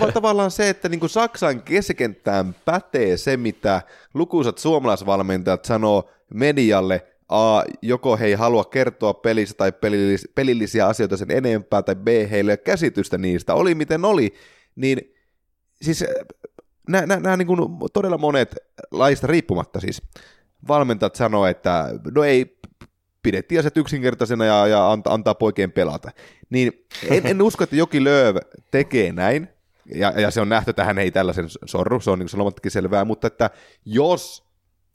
joo, 0.00 0.12
tavallaan 0.12 0.50
se, 0.50 0.68
että 0.68 0.88
niin 0.88 1.00
kuin 1.00 1.10
Saksan 1.10 1.62
keskikenttään 1.62 2.54
pätee 2.64 3.16
se, 3.16 3.36
mitä 3.36 3.82
lukuisat 4.14 4.58
suomalaisvalmentajat 4.58 5.64
sanoo 5.64 6.10
medialle, 6.34 7.06
A, 7.28 7.62
joko 7.82 8.16
he 8.16 8.26
ei 8.26 8.34
halua 8.34 8.64
kertoa 8.64 9.14
pelistä 9.14 9.56
tai 9.56 9.72
pelillis, 9.72 10.28
pelillisiä 10.34 10.86
asioita 10.86 11.16
sen 11.16 11.30
enempää, 11.30 11.82
tai 11.82 11.96
B, 11.96 12.08
heille 12.08 12.52
ei 12.52 12.54
ole 12.54 12.56
käsitystä 12.56 13.18
niistä, 13.18 13.54
oli 13.54 13.74
miten 13.74 14.04
oli, 14.04 14.34
niin 14.76 15.14
siis 15.82 16.04
nämä 16.88 17.36
niin 17.36 17.46
kuin 17.46 17.60
todella 17.92 18.18
monet 18.18 18.56
laista 18.90 19.26
riippumatta 19.26 19.80
siis 19.80 20.02
valmentajat 20.68 21.14
sanoo, 21.14 21.46
että 21.46 21.88
no 22.14 22.24
ei, 22.24 22.59
pidettiin 23.22 23.58
asiat 23.58 23.76
yksinkertaisena 23.76 24.44
ja, 24.44 24.66
ja 24.66 24.92
antaa, 24.92 25.14
antaa 25.14 25.34
poikien 25.34 25.72
pelata. 25.72 26.10
Niin 26.50 26.86
en, 27.10 27.26
en 27.26 27.42
usko, 27.42 27.64
että 27.64 27.76
jokin 27.76 28.04
Lööv 28.04 28.36
tekee 28.70 29.12
näin, 29.12 29.48
ja, 29.94 30.20
ja 30.20 30.30
se 30.30 30.40
on 30.40 30.48
nähty, 30.48 30.70
että 30.70 30.84
hän 30.84 30.98
ei 30.98 31.10
tällaisen 31.10 31.46
sorru, 31.66 32.00
se 32.00 32.10
on 32.10 32.18
niin 32.18 32.28
sanomattakin 32.28 32.70
selvää, 32.70 33.04
mutta 33.04 33.26
että 33.26 33.50
jos 33.84 34.44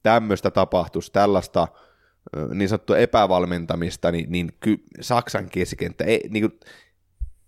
tämmöistä 0.03 0.51
tapahtuisi, 0.51 1.11
tällaista 1.11 1.67
niin 2.53 2.69
sanottua 2.69 2.97
epävalmentamista, 2.97 4.11
niin, 4.11 4.25
niin 4.29 4.53
ky, 4.59 4.77
Saksan 5.01 5.49
keskenttä, 5.49 6.03
ei, 6.03 6.29
niin 6.29 6.49
kuin, 6.49 6.59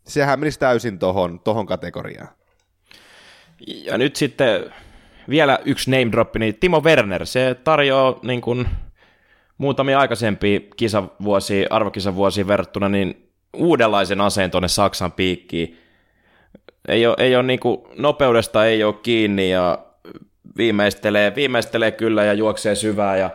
sehän 0.07 0.39
menisi 0.39 0.59
täysin 0.59 0.99
tohon, 0.99 1.39
tohon 1.39 1.65
kategoriaan. 1.65 2.29
Ja 3.67 3.97
nyt 3.97 4.15
sitten 4.15 4.73
vielä 5.29 5.59
yksi 5.65 5.91
name 5.91 6.11
drop, 6.11 6.35
niin 6.35 6.57
Timo 6.59 6.81
Werner, 6.81 7.25
se 7.25 7.55
tarjoaa 7.63 8.19
niin 8.23 8.41
kuin 8.41 8.67
muutamia 9.57 9.99
aikaisempia 9.99 10.59
kisavuosia, 10.77 11.67
arvokisavuosia 11.69 12.47
verrattuna, 12.47 12.89
niin 12.89 13.29
uudenlaisen 13.53 14.21
aseen 14.21 14.51
tuonne 14.51 14.67
Saksan 14.67 15.11
piikkiin. 15.11 15.77
Ei 16.87 17.07
ole, 17.07 17.15
ei 17.17 17.35
ole 17.35 17.43
niin 17.43 17.59
kuin, 17.59 17.77
nopeudesta 17.97 18.65
ei 18.65 18.83
ole 18.83 18.95
kiinni 19.03 19.49
ja 19.49 19.79
viimeistelee, 20.57 21.35
viimeistelee 21.35 21.91
kyllä 21.91 22.23
ja 22.23 22.33
juoksee 22.33 22.75
syvää 22.75 23.17
ja 23.17 23.29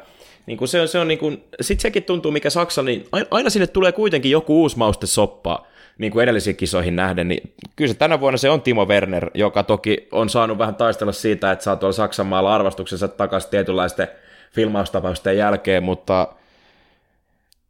niin 0.47 0.59
kuin 0.59 0.69
se 0.69 0.81
on, 0.81 0.89
se 0.89 0.99
on 0.99 1.09
niin 1.09 1.19
kuin, 1.19 1.45
sit 1.61 1.81
sekin 1.81 2.03
tuntuu, 2.03 2.33
mikä 2.33 2.51
Saksa, 2.51 2.83
niin 2.83 3.07
aina 3.31 3.51
sinne 3.51 3.67
tulee 3.67 3.93
kuitenkin 3.93 4.31
joku 4.31 4.61
uusi 4.61 4.79
mauste 4.79 5.07
soppaa, 5.07 5.67
niin 5.99 6.13
kuin 6.13 6.23
edellisiin 6.23 6.57
kisoihin 6.57 6.97
nähden, 6.97 7.29
niin 7.29 7.55
kyllä 7.77 7.93
se 7.93 7.99
tänä 7.99 8.21
vuonna 8.21 8.37
se 8.37 8.51
on 8.51 8.63
Timo 8.63 8.87
Werner, 8.87 9.31
joka 9.35 9.63
toki 9.63 10.09
on 10.13 10.29
saanut 10.29 10.59
vähän 10.59 10.75
taistella 10.75 11.13
siitä, 11.13 11.53
että 11.53 11.65
saa 11.65 11.77
tuolla 11.77 11.93
Saksan 11.93 12.27
maalla 12.27 12.55
arvostuksensa 12.55 13.09
takaisin 13.09 13.51
tietynlaisten 13.51 14.09
filmaustapausten 14.55 15.37
jälkeen, 15.37 15.83
mutta 15.83 16.29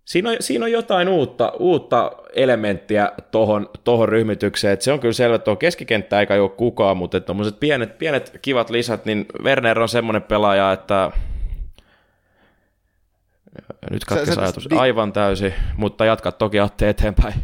siinä 0.04 0.30
on, 0.30 0.36
siinä 0.40 0.64
on 0.64 0.72
jotain 0.72 1.08
uutta, 1.08 1.52
uutta 1.58 2.12
elementtiä 2.34 3.12
tuohon 3.30 3.70
tohon 3.84 4.08
ryhmitykseen, 4.08 4.72
että 4.72 4.84
se 4.84 4.92
on 4.92 5.00
kyllä 5.00 5.12
selvä, 5.12 5.34
että 5.34 5.44
tuo 5.44 5.56
keskikenttä 5.56 6.20
eikä 6.20 6.34
ole 6.34 6.48
kukaan, 6.48 6.96
mutta 6.96 7.20
tuommoiset 7.20 7.60
pienet, 7.60 7.98
pienet 7.98 8.38
kivat 8.42 8.70
lisät, 8.70 9.04
niin 9.04 9.26
Werner 9.42 9.80
on 9.80 9.88
semmoinen 9.88 10.22
pelaaja, 10.22 10.72
että 10.72 11.10
nyt 13.90 14.04
katkesi 14.04 14.40
ajatus 14.40 14.66
di- 14.70 14.76
aivan 14.76 15.12
täysin, 15.12 15.54
mutta 15.76 16.04
jatka 16.04 16.32
toki 16.32 16.60
Atte 16.60 16.88
eteenpäin. 16.88 17.34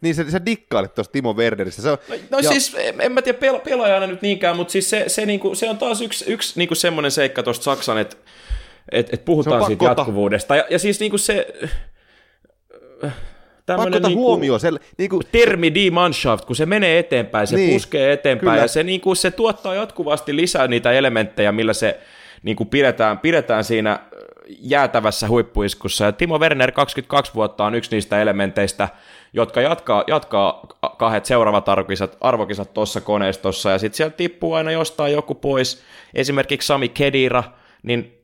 Niin 0.00 0.14
sä, 0.14 0.30
sä 0.30 0.46
dikkailet 0.46 0.94
tuosta 0.94 1.12
Timo 1.12 1.32
Werneristä. 1.32 1.82
Se 1.82 1.90
on, 1.90 1.98
no, 2.08 2.16
no 2.30 2.38
ja... 2.38 2.48
siis 2.48 2.76
en, 2.78 3.00
en 3.00 3.12
mä 3.12 3.22
tiedä 3.22 3.38
pel- 3.38 3.60
pelaajana 3.60 4.06
nyt 4.06 4.22
niinkään, 4.22 4.56
mutta 4.56 4.72
siis 4.72 4.90
se, 4.90 5.04
se, 5.06 5.26
niinku, 5.26 5.54
se 5.54 5.70
on 5.70 5.78
taas 5.78 6.00
yksi, 6.00 6.32
yksi 6.32 6.52
niinku 6.56 6.74
semmoinen 6.74 7.10
seikka 7.10 7.42
tuosta 7.42 7.62
Saksan, 7.62 7.98
että 7.98 8.16
et, 8.92 9.14
et 9.14 9.24
puhutaan 9.24 9.64
siitä 9.64 9.84
jatkuvuudesta. 9.84 10.56
Ja, 10.56 10.64
ja 10.70 10.78
siis 10.78 11.00
niinku 11.00 11.18
se... 11.18 11.46
Pakko 13.66 13.88
niinku, 13.88 14.14
huomioon. 14.14 14.60
Se, 14.60 14.70
niinku, 14.98 15.20
termi 15.32 15.74
die 15.74 15.90
Mannschaft, 15.90 16.44
kun 16.44 16.56
se 16.56 16.66
menee 16.66 16.98
eteenpäin, 16.98 17.46
se 17.46 17.56
niin, 17.56 17.72
puskee 17.72 18.12
eteenpäin 18.12 18.52
kyllä. 18.52 18.64
ja 18.64 18.68
se, 18.68 18.82
niinku, 18.82 19.14
se 19.14 19.30
tuottaa 19.30 19.74
jatkuvasti 19.74 20.36
lisää 20.36 20.68
niitä 20.68 20.92
elementtejä, 20.92 21.52
millä 21.52 21.72
se 21.72 22.00
niinku, 22.42 22.64
pidetään, 22.64 23.18
pidetään 23.18 23.64
siinä 23.64 24.00
jäätävässä 24.60 25.28
huippuiskussa. 25.28 26.04
Ja 26.04 26.12
Timo 26.12 26.38
Werner 26.38 26.72
22 26.72 27.34
vuotta 27.34 27.64
on 27.64 27.74
yksi 27.74 27.90
niistä 27.90 28.22
elementeistä, 28.22 28.88
jotka 29.32 29.60
jatkaa, 29.60 30.04
jatkaa 30.06 30.66
kahdet 30.98 31.24
seuraavat 31.24 31.68
arvokisat, 31.68 32.16
arvokisat 32.20 32.74
tuossa 32.74 33.00
koneistossa, 33.00 33.70
ja 33.70 33.78
sitten 33.78 33.96
sieltä 33.96 34.16
tippuu 34.16 34.52
aina 34.52 34.70
jostain 34.70 35.12
joku 35.12 35.34
pois. 35.34 35.82
Esimerkiksi 36.14 36.66
Sami 36.66 36.88
Kedira, 36.88 37.44
niin 37.82 38.21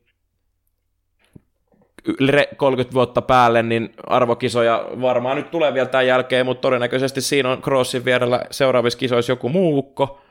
30 2.57 2.93
vuotta 2.93 3.21
päälle, 3.21 3.63
niin 3.63 3.93
arvokisoja 4.07 4.85
varmaan 5.01 5.37
nyt 5.37 5.51
tulee 5.51 5.73
vielä 5.73 5.89
tämän 5.89 6.07
jälkeen, 6.07 6.45
mutta 6.45 6.61
todennäköisesti 6.61 7.21
siinä 7.21 7.51
on 7.51 7.61
Crossin 7.61 8.05
vierellä 8.05 8.41
seuraavissa 8.51 8.99
kisoissa 8.99 9.31
joku 9.31 9.49
muukko, 9.49 10.21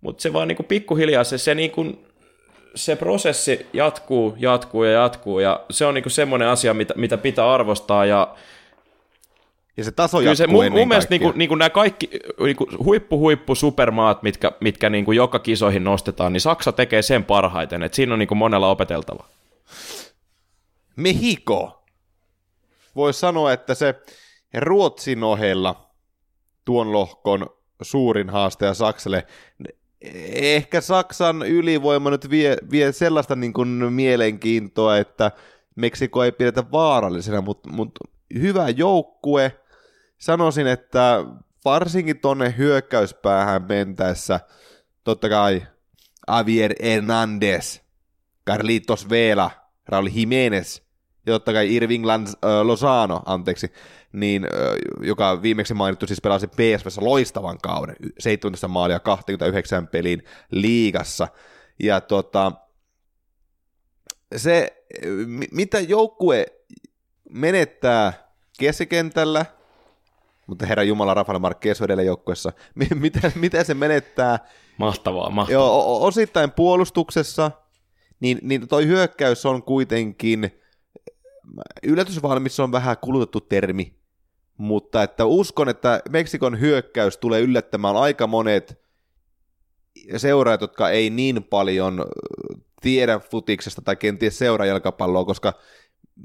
mutta 0.00 0.22
se 0.22 0.32
vaan 0.32 0.48
niin 0.48 0.56
kuin 0.56 0.66
pikkuhiljaa 0.66 1.24
se, 1.24 1.38
se, 1.38 1.54
niin 1.54 1.70
kuin, 1.70 2.06
se 2.74 2.96
prosessi 2.96 3.66
jatkuu, 3.72 4.34
jatkuu 4.38 4.84
ja 4.84 4.92
jatkuu, 4.92 5.38
ja 5.38 5.60
se 5.70 5.86
on 5.86 5.94
niin 5.94 6.02
kuin 6.02 6.12
semmoinen 6.12 6.48
asia, 6.48 6.74
mitä, 6.74 6.94
mitä 6.96 7.18
pitää 7.18 7.52
arvostaa, 7.52 8.06
ja 8.06 8.34
ja 9.76 9.84
se 9.84 9.92
taso 9.92 10.18
Kyllä 10.18 10.34
se, 10.34 10.46
mun, 10.46 10.72
mun 10.72 10.88
mielestä 10.88 11.10
niin 11.10 11.22
kuin, 11.22 11.38
niin 11.38 11.48
kuin 11.48 11.58
nämä 11.58 11.70
kaikki 11.70 12.10
niin 12.40 12.56
kuin 12.56 12.70
huippu, 12.84 13.18
huippu, 13.18 13.54
supermaat, 13.54 14.22
mitkä, 14.22 14.52
mitkä 14.60 14.90
niin 14.90 15.04
kuin 15.04 15.16
joka 15.16 15.38
kisoihin 15.38 15.84
nostetaan, 15.84 16.32
niin 16.32 16.40
Saksa 16.40 16.72
tekee 16.72 17.02
sen 17.02 17.24
parhaiten, 17.24 17.82
että 17.82 17.96
siinä 17.96 18.12
on 18.12 18.18
niin 18.18 18.28
kuin 18.28 18.38
monella 18.38 18.70
opeteltava. 18.70 19.24
Mexico. 20.96 21.84
voisi 22.96 23.20
sanoa, 23.20 23.52
että 23.52 23.74
se 23.74 23.94
Ruotsin 24.58 25.24
ohella 25.24 25.90
tuon 26.64 26.92
lohkon 26.92 27.46
suurin 27.82 28.30
haastaja 28.30 28.74
Saksalle. 28.74 29.26
Ehkä 30.32 30.80
Saksan 30.80 31.42
ylivoima 31.42 32.10
nyt 32.10 32.30
vie, 32.30 32.56
vie 32.70 32.92
sellaista 32.92 33.36
niin 33.36 33.52
kuin 33.52 33.68
mielenkiintoa, 33.68 34.96
että 34.96 35.30
Meksiko 35.76 36.24
ei 36.24 36.32
pidetä 36.32 36.70
vaarallisena, 36.72 37.40
mutta, 37.40 37.70
mutta 37.70 38.00
hyvä 38.34 38.68
joukkue. 38.68 39.60
Sanoisin, 40.18 40.66
että 40.66 41.24
varsinkin 41.64 42.20
tuonne 42.20 42.54
hyökkäyspäähän 42.58 43.62
mentäessä, 43.68 44.40
totta 45.04 45.28
kai 45.28 45.62
Javier 46.28 46.74
Hernandez, 46.82 47.80
Carlitos 48.46 49.10
Vela, 49.10 49.50
Raul 49.88 50.08
Jimenez 50.12 50.80
ja 51.26 51.32
totta 51.32 51.52
kai 51.52 51.74
Irving 51.74 52.04
Lanz, 52.06 52.34
äh, 52.34 52.60
Lozano, 52.62 53.22
anteeksi, 53.26 53.72
niin, 54.12 54.44
äh, 54.44 55.06
joka 55.06 55.42
viimeksi 55.42 55.74
mainittu 55.74 56.06
siis 56.06 56.20
pelasi 56.20 56.46
PSVssä 56.46 57.04
loistavan 57.04 57.58
kauden, 57.62 57.96
17 58.18 58.68
maalia 58.68 59.00
29 59.00 59.88
pelin 59.88 60.24
liigassa. 60.50 61.28
Ja 61.82 62.00
tota, 62.00 62.52
se, 64.36 64.84
mitä 65.52 65.80
joukkue 65.80 66.46
menettää 67.30 68.12
keskikentällä, 68.58 69.46
mutta 70.46 70.66
herra 70.66 70.82
Jumala, 70.82 71.14
Rafael 71.14 71.38
Marquez 71.38 71.80
on 71.80 71.84
edelleen 71.84 72.06
joukkueessa, 72.06 72.52
mitä, 72.94 73.32
mitä 73.34 73.64
se 73.64 73.74
menettää 73.74 74.38
Mahtavaa, 74.76 75.30
mahtavaa. 75.30 75.62
Joo, 75.62 76.06
osittain 76.06 76.50
puolustuksessa, 76.50 77.50
niin, 78.22 78.38
niin 78.42 78.68
toi 78.68 78.86
hyökkäys 78.86 79.46
on 79.46 79.62
kuitenkin, 79.62 80.50
yllätysvalmis 81.82 82.60
on 82.60 82.72
vähän 82.72 82.96
kulutettu 83.00 83.40
termi, 83.40 83.96
mutta 84.56 85.02
että 85.02 85.24
uskon, 85.24 85.68
että 85.68 86.02
Meksikon 86.10 86.60
hyökkäys 86.60 87.16
tulee 87.16 87.40
yllättämään 87.40 87.96
aika 87.96 88.26
monet 88.26 88.82
seuraajat, 90.16 90.60
jotka 90.60 90.90
ei 90.90 91.10
niin 91.10 91.44
paljon 91.44 92.04
tiedä 92.80 93.18
futiksesta 93.18 93.82
tai 93.82 93.96
kenties 93.96 94.38
seuraa 94.38 94.66
jalkapalloa, 94.66 95.24
koska 95.24 95.52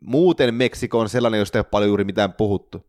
muuten 0.04 0.56
Meksiko 0.56 1.00
on 1.00 1.10
sellainen, 1.10 1.40
josta 1.40 1.58
ei 1.58 1.60
ole 1.60 1.68
paljon 1.72 1.90
juuri 1.90 2.04
mitään 2.04 2.34
puhuttu. 2.34 2.86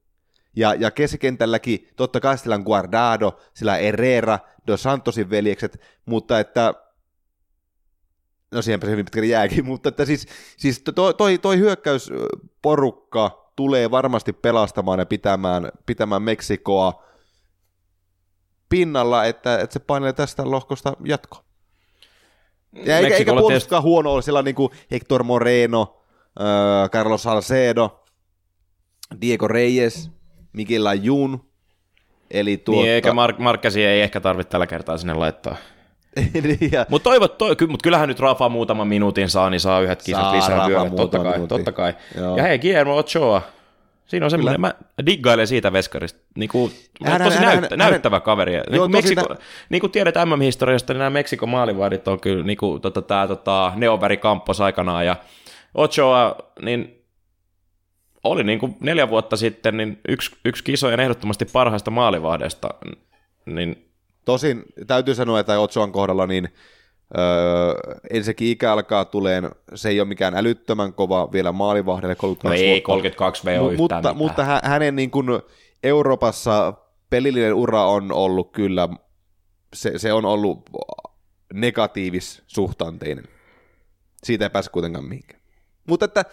Ja, 0.57 0.75
ja 0.75 0.91
keskikentälläkin 0.91 1.89
totta 1.97 2.21
kai 2.21 2.39
sillä 2.39 2.55
on 2.55 2.63
Guardado, 2.63 3.41
sillä 3.55 3.75
Herrera, 3.75 4.39
Dos 4.67 4.83
Santosin 4.83 5.31
veljekset, 5.31 5.81
mutta 6.07 6.41
että 6.41 6.75
no 8.51 8.63
siihenpä 8.63 8.87
se 8.87 8.91
hyvin 8.91 9.05
pitkälle 9.05 9.27
jääkin, 9.27 9.67
mutta 9.71 9.89
että 9.89 10.05
siis, 10.05 10.27
siis 10.57 10.83
toi, 10.95 11.15
toi, 11.15 11.39
toi 11.39 11.59
hyökkäysporukka 11.59 13.53
tulee 13.57 13.91
varmasti 13.91 14.33
pelastamaan 14.33 14.99
ja 14.99 15.07
pitämään, 15.07 15.69
pitämään 15.87 16.23
Meksikoa 16.23 17.05
pinnalla, 18.69 19.25
että, 19.25 19.61
että 19.61 19.73
se 19.73 19.79
painelee 19.79 20.13
tästä 20.13 20.51
lohkosta 20.51 20.97
jatko. 21.05 21.45
Ja 22.73 22.99
eikä, 22.99 23.17
eikä 23.17 23.33
tietysti... 23.49 23.75
huono 23.75 24.13
ole, 24.13 24.23
siellä 24.23 24.39
on 24.39 24.45
niin 24.45 24.55
kuin 24.55 24.73
Hector 24.91 25.23
Moreno, 25.23 26.05
äh, 26.41 26.91
Carlos 26.91 27.23
Salcedo, 27.23 28.05
Diego 29.21 29.49
Reyes, 29.49 30.11
Miguel 30.53 30.87
Ayun, 30.87 31.49
Eli 32.31 32.57
tuota... 32.57 32.81
Niin, 32.81 32.93
eikä 32.93 33.11
Mar- 33.11 33.43
Markkasi 33.43 33.85
ei 33.85 34.01
ehkä 34.01 34.21
tarvitse 34.21 34.51
tällä 34.51 34.67
kertaa 34.67 34.99
sinne 34.99 35.15
laittaa. 35.15 35.57
Niin, 36.43 36.71
mutta 36.89 37.11
toivot, 37.11 37.39
toi, 37.39 37.57
ky, 37.57 37.67
mut 37.67 37.83
kyllähän 37.83 38.09
nyt 38.09 38.21
Rafa 38.21 38.49
muutaman 38.49 38.89
minuutin 38.89 39.29
saa, 39.29 39.51
niin 39.51 39.61
saa 39.61 39.81
yhdet 39.81 40.03
kisat 40.03 40.33
lisää 40.33 40.69
vyölle, 40.69 40.91
totta 40.91 41.19
kai, 41.19 41.47
totta 41.49 41.73
kai. 41.73 41.95
Joo. 42.17 42.37
Ja 42.37 42.43
hei, 42.43 42.59
Guillermo 42.59 42.97
Ochoa, 42.97 43.43
siinä 44.07 44.27
on 44.27 44.31
semmoinen, 44.31 44.61
mä 44.61 44.75
diggailen 45.07 45.47
siitä 45.47 45.73
veskarista, 45.73 46.21
niin 46.37 46.49
kuin, 46.49 46.73
hän, 47.05 47.23
tosi 47.23 47.37
hän, 47.37 47.47
näyttä, 47.47 47.69
hän, 47.71 47.79
näyttävä 47.79 48.17
hän, 48.17 48.23
kaveri. 48.23 48.53
Niin 48.53 48.63
joo, 48.71 48.79
kuin, 48.79 48.93
Meksiko, 48.93 49.21
sitä... 49.23 49.37
niin 49.69 49.81
kuin 49.81 49.91
tiedät 49.91 50.15
MM-historiasta, 50.25 50.93
niin 50.93 50.99
nämä 50.99 51.11
Meksikon 51.11 51.49
maalivahdit 51.49 52.09
on 52.09 52.21
kyllä 52.21 52.45
niin 52.45 52.59
kuin, 52.59 52.81
tota, 52.81 53.03
tämä 53.03 53.27
tota, 53.27 53.73
Neoväri 53.77 54.17
Kamppos 54.17 54.61
aikanaan, 54.61 55.07
ja 55.07 55.17
Ochoa, 55.75 56.37
niin 56.63 57.05
oli 58.25 58.45
niin 58.45 58.59
kuin 58.59 58.77
neljä 58.81 59.09
vuotta 59.09 59.37
sitten 59.37 59.77
niin 59.77 60.01
yksi, 60.09 60.37
yksi 60.45 60.65
kisojen 60.65 61.01
ehdottomasti 61.01 61.45
parhaista 61.45 61.91
maalivahdeista. 61.91 62.69
Niin... 63.47 63.88
Tosin 64.29 64.63
täytyy 64.87 65.15
sanoa, 65.15 65.41
että 65.41 65.61
Otsoan 65.61 65.93
kohdalla 65.93 66.27
niin 66.27 66.49
Öö, 67.19 67.75
ensinnäkin 68.11 68.49
ikä 68.49 68.73
alkaa 68.73 69.05
tuleen, 69.05 69.51
se 69.75 69.89
ei 69.89 70.01
ole 70.01 70.09
mikään 70.09 70.35
älyttömän 70.35 70.93
kova 70.93 71.33
vielä 71.33 71.53
maalivahdelle, 71.53 72.15
32 72.15 72.65
no 72.65 72.73
ei, 72.73 72.81
32 72.81 73.45
V 73.45 73.59
on 73.61 73.77
mutta, 73.77 73.97
mitään. 73.97 74.17
mutta 74.17 74.45
hänen 74.63 74.97
niin 74.97 75.11
kuin 75.11 75.27
Euroopassa 75.83 76.73
pelillinen 77.11 77.55
ura 77.55 77.87
on 77.87 78.13
ollut 78.13 78.53
kyllä, 78.53 78.89
se, 79.75 79.99
se 79.99 80.13
on 80.13 80.25
ollut 80.25 80.71
negatiivis 81.55 82.43
suhtanteinen. 82.47 83.25
Siitä 84.25 84.45
ei 84.45 84.51
pääse 84.51 84.71
kuitenkaan 84.71 85.05
mihinkään. 85.05 85.41
Mutta 85.87 86.05
että 86.05 86.25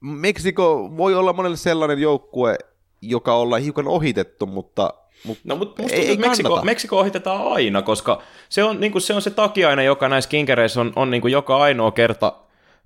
Meksiko 0.00 0.96
voi 0.96 1.14
olla 1.14 1.32
monelle 1.32 1.56
sellainen 1.56 1.98
joukkue, 1.98 2.58
joka 3.02 3.34
ollaan 3.34 3.62
hiukan 3.62 3.88
ohitettu, 3.88 4.46
mutta 4.46 4.94
mutta 5.26 5.42
no, 5.44 5.56
mutta 5.56 5.82
musta 5.82 5.96
ei, 5.96 6.08
ei 6.08 6.16
Meksiko, 6.16 6.62
Meksiko 6.62 6.98
ohitetaan 6.98 7.52
aina, 7.52 7.82
koska 7.82 8.22
se 8.48 8.64
on, 8.64 8.80
niin 8.80 8.92
kuin, 8.92 9.02
se 9.02 9.14
on 9.14 9.22
se 9.22 9.30
takiainen, 9.30 9.84
joka 9.84 10.08
näissä 10.08 10.30
kinkereissä 10.30 10.80
on, 10.80 10.92
on 10.96 11.10
niin 11.10 11.20
kuin 11.20 11.32
joka 11.32 11.56
ainoa 11.56 11.90
kerta. 11.90 12.32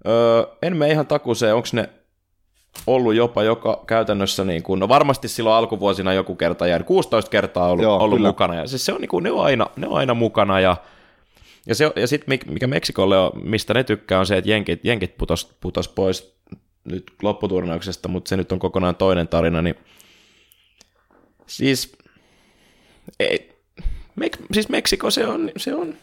Öö, 0.06 0.42
en 0.62 0.76
me 0.76 0.90
ihan 0.90 1.06
takuseen, 1.06 1.54
onko 1.54 1.68
ne 1.72 1.88
ollut 2.86 3.14
jopa 3.14 3.42
joka 3.42 3.84
käytännössä, 3.86 4.44
niin 4.44 4.62
kuin, 4.62 4.80
no 4.80 4.88
varmasti 4.88 5.28
silloin 5.28 5.56
alkuvuosina 5.56 6.12
joku 6.12 6.34
kerta 6.34 6.66
jäänyt, 6.66 6.86
16 6.86 7.30
kertaa 7.30 7.70
ollut, 7.70 7.82
Joo, 7.82 7.98
ollut 7.98 8.22
mukana, 8.22 8.54
ja 8.54 8.66
siis 8.66 8.86
se 8.86 8.92
on, 8.92 9.00
niin 9.00 9.08
kuin, 9.08 9.24
ne, 9.24 9.30
on 9.30 9.44
aina, 9.44 9.66
ne 9.76 9.86
on 9.86 9.96
aina 9.96 10.14
mukana, 10.14 10.60
ja, 10.60 10.76
ja, 11.66 11.74
se, 11.74 11.92
ja 11.96 12.06
sitten 12.06 12.38
mikä 12.46 12.66
Meksikolle 12.66 13.18
on, 13.18 13.30
mistä 13.42 13.74
ne 13.74 13.84
tykkää, 13.84 14.20
on 14.20 14.26
se, 14.26 14.36
että 14.36 14.50
jenkit, 14.50 14.84
jenkit 14.84 15.18
putos, 15.18 15.56
putos 15.60 15.88
pois 15.88 16.34
nyt 16.84 17.12
lopputurnauksesta, 17.22 18.08
mutta 18.08 18.28
se 18.28 18.36
nyt 18.36 18.52
on 18.52 18.58
kokonaan 18.58 18.96
toinen 18.96 19.28
tarina, 19.28 19.62
niin 19.62 19.74
siis, 21.46 21.92
ei, 23.20 23.50
Mek, 24.16 24.36
siis 24.52 24.68
Meksiko 24.68 25.10
se 25.10 25.26
on, 25.26 25.50
se 25.56 25.74
on, 25.74 25.94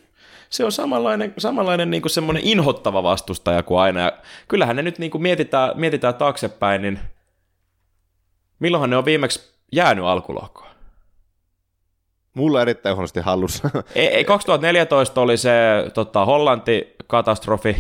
se 0.50 0.66
on 0.66 0.72
samanlainen, 0.72 1.34
samanlainen 1.38 1.90
niin 1.90 2.02
kuin 2.02 2.10
semmoinen 2.12 2.44
inhottava 2.44 3.04
vastustaja 3.04 3.64
kuin 3.64 3.80
aina. 3.80 4.00
Ja 4.00 4.12
kyllähän 4.48 4.76
ne 4.76 4.82
nyt 4.82 5.00
niin 5.00 5.12
kuin 5.12 5.22
mietitään, 5.22 5.72
mietitään 5.76 6.16
taaksepäin, 6.16 6.82
niin 6.82 7.00
milloinhan 8.60 8.90
ne 8.90 8.98
on 8.98 9.06
viimeksi 9.06 9.54
jäänyt 9.72 10.06
alkulohkoon? 10.06 10.68
Mulla 12.34 12.62
erittäin 12.62 12.96
huonosti 12.96 13.20
hallussa. 13.20 13.70
Ei, 13.96 14.24
2014 14.24 15.22
oli 15.22 15.38
se 15.38 15.52
tota, 15.94 16.26
Hollanti-katastrofi, 16.26 17.76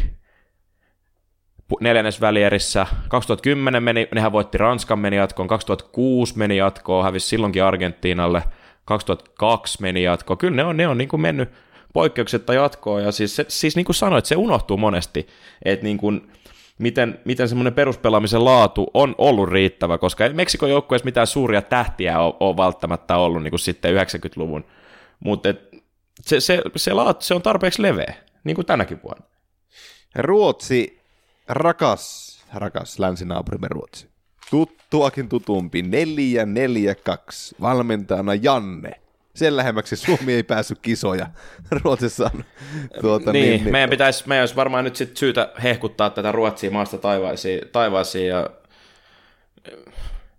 neljännesvälierissä. 1.80 2.88
2010 3.07 3.84
meni, 3.84 4.07
nehän 4.15 4.32
voitti 4.32 4.57
Ranskan 4.57 4.99
meni 4.99 5.15
jatkoon, 5.15 5.47
2006 5.47 6.38
meni 6.38 6.57
jatkoon, 6.57 7.03
hävisi 7.03 7.28
silloinkin 7.28 7.63
Argentiinalle, 7.63 8.43
2002 8.88 9.81
meni 9.81 10.03
jatkoon. 10.03 10.38
Kyllä 10.38 10.55
ne 10.55 10.63
on, 10.63 10.77
ne 10.77 10.88
on 10.88 10.97
niin 10.97 11.09
kuin 11.09 11.21
mennyt 11.21 11.49
poikkeuksetta 11.93 12.53
jatkoon, 12.53 13.03
ja 13.03 13.11
siis, 13.11 13.35
se, 13.35 13.45
siis 13.47 13.75
niin 13.75 13.85
kuin 13.85 13.95
sanoit, 13.95 14.25
se 14.25 14.35
unohtuu 14.35 14.77
monesti, 14.77 15.27
että 15.65 15.83
niin 15.83 15.97
kuin, 15.97 16.31
miten, 16.77 17.19
miten 17.25 17.49
semmoinen 17.49 17.73
peruspelaamisen 17.73 18.45
laatu 18.45 18.88
on 18.93 19.15
ollut 19.17 19.49
riittävä, 19.49 19.97
koska 19.97 20.29
Meksikon 20.33 20.69
joukkueessa 20.69 21.05
mitään 21.05 21.27
suuria 21.27 21.61
tähtiä 21.61 22.19
ole, 22.19 22.33
ole 22.39 22.57
välttämättä 22.57 23.17
ollut 23.17 23.43
niin 23.43 23.51
kuin 23.51 23.59
sitten 23.59 23.95
90-luvun, 23.95 24.65
mutta 25.19 25.49
se, 26.21 26.39
se, 26.39 26.61
se, 26.75 26.93
laatu, 26.93 27.25
se 27.25 27.33
on 27.33 27.41
tarpeeksi 27.41 27.81
leveä, 27.81 28.13
niin 28.43 28.55
kuin 28.55 28.65
tänäkin 28.65 28.99
vuonna. 29.03 29.25
Ruotsi 30.15 31.01
rakas, 31.47 32.38
rakas 32.53 32.99
länsinaapurimme 32.99 33.67
Ruotsi. 33.69 34.16
Tuttuakin 34.49 35.29
tutumpi 35.29 35.81
442 35.81 37.55
valmentajana 37.61 38.35
Janne. 38.35 38.91
Sen 39.35 39.57
lähemmäksi 39.57 39.95
Suomi 39.95 40.33
ei 40.33 40.43
päässyt 40.43 40.79
kisoja. 40.81 41.27
Ruotsissa 41.83 42.31
on. 42.35 42.43
Tuota, 43.01 43.31
niin, 43.31 43.49
niin, 43.49 43.63
niin, 43.63 43.71
meidän 43.71 43.89
pitäisi, 43.89 44.27
meidän 44.27 44.41
olisi 44.41 44.55
varmaan 44.55 44.83
nyt 44.83 44.95
sit 44.95 45.17
syytä 45.17 45.51
hehkuttaa 45.63 46.09
tätä 46.09 46.31
Ruotsia 46.31 46.71
maasta 46.71 46.97
taivaisiin, 46.97 47.61
taivaisiin 47.71 48.27
ja 48.27 48.49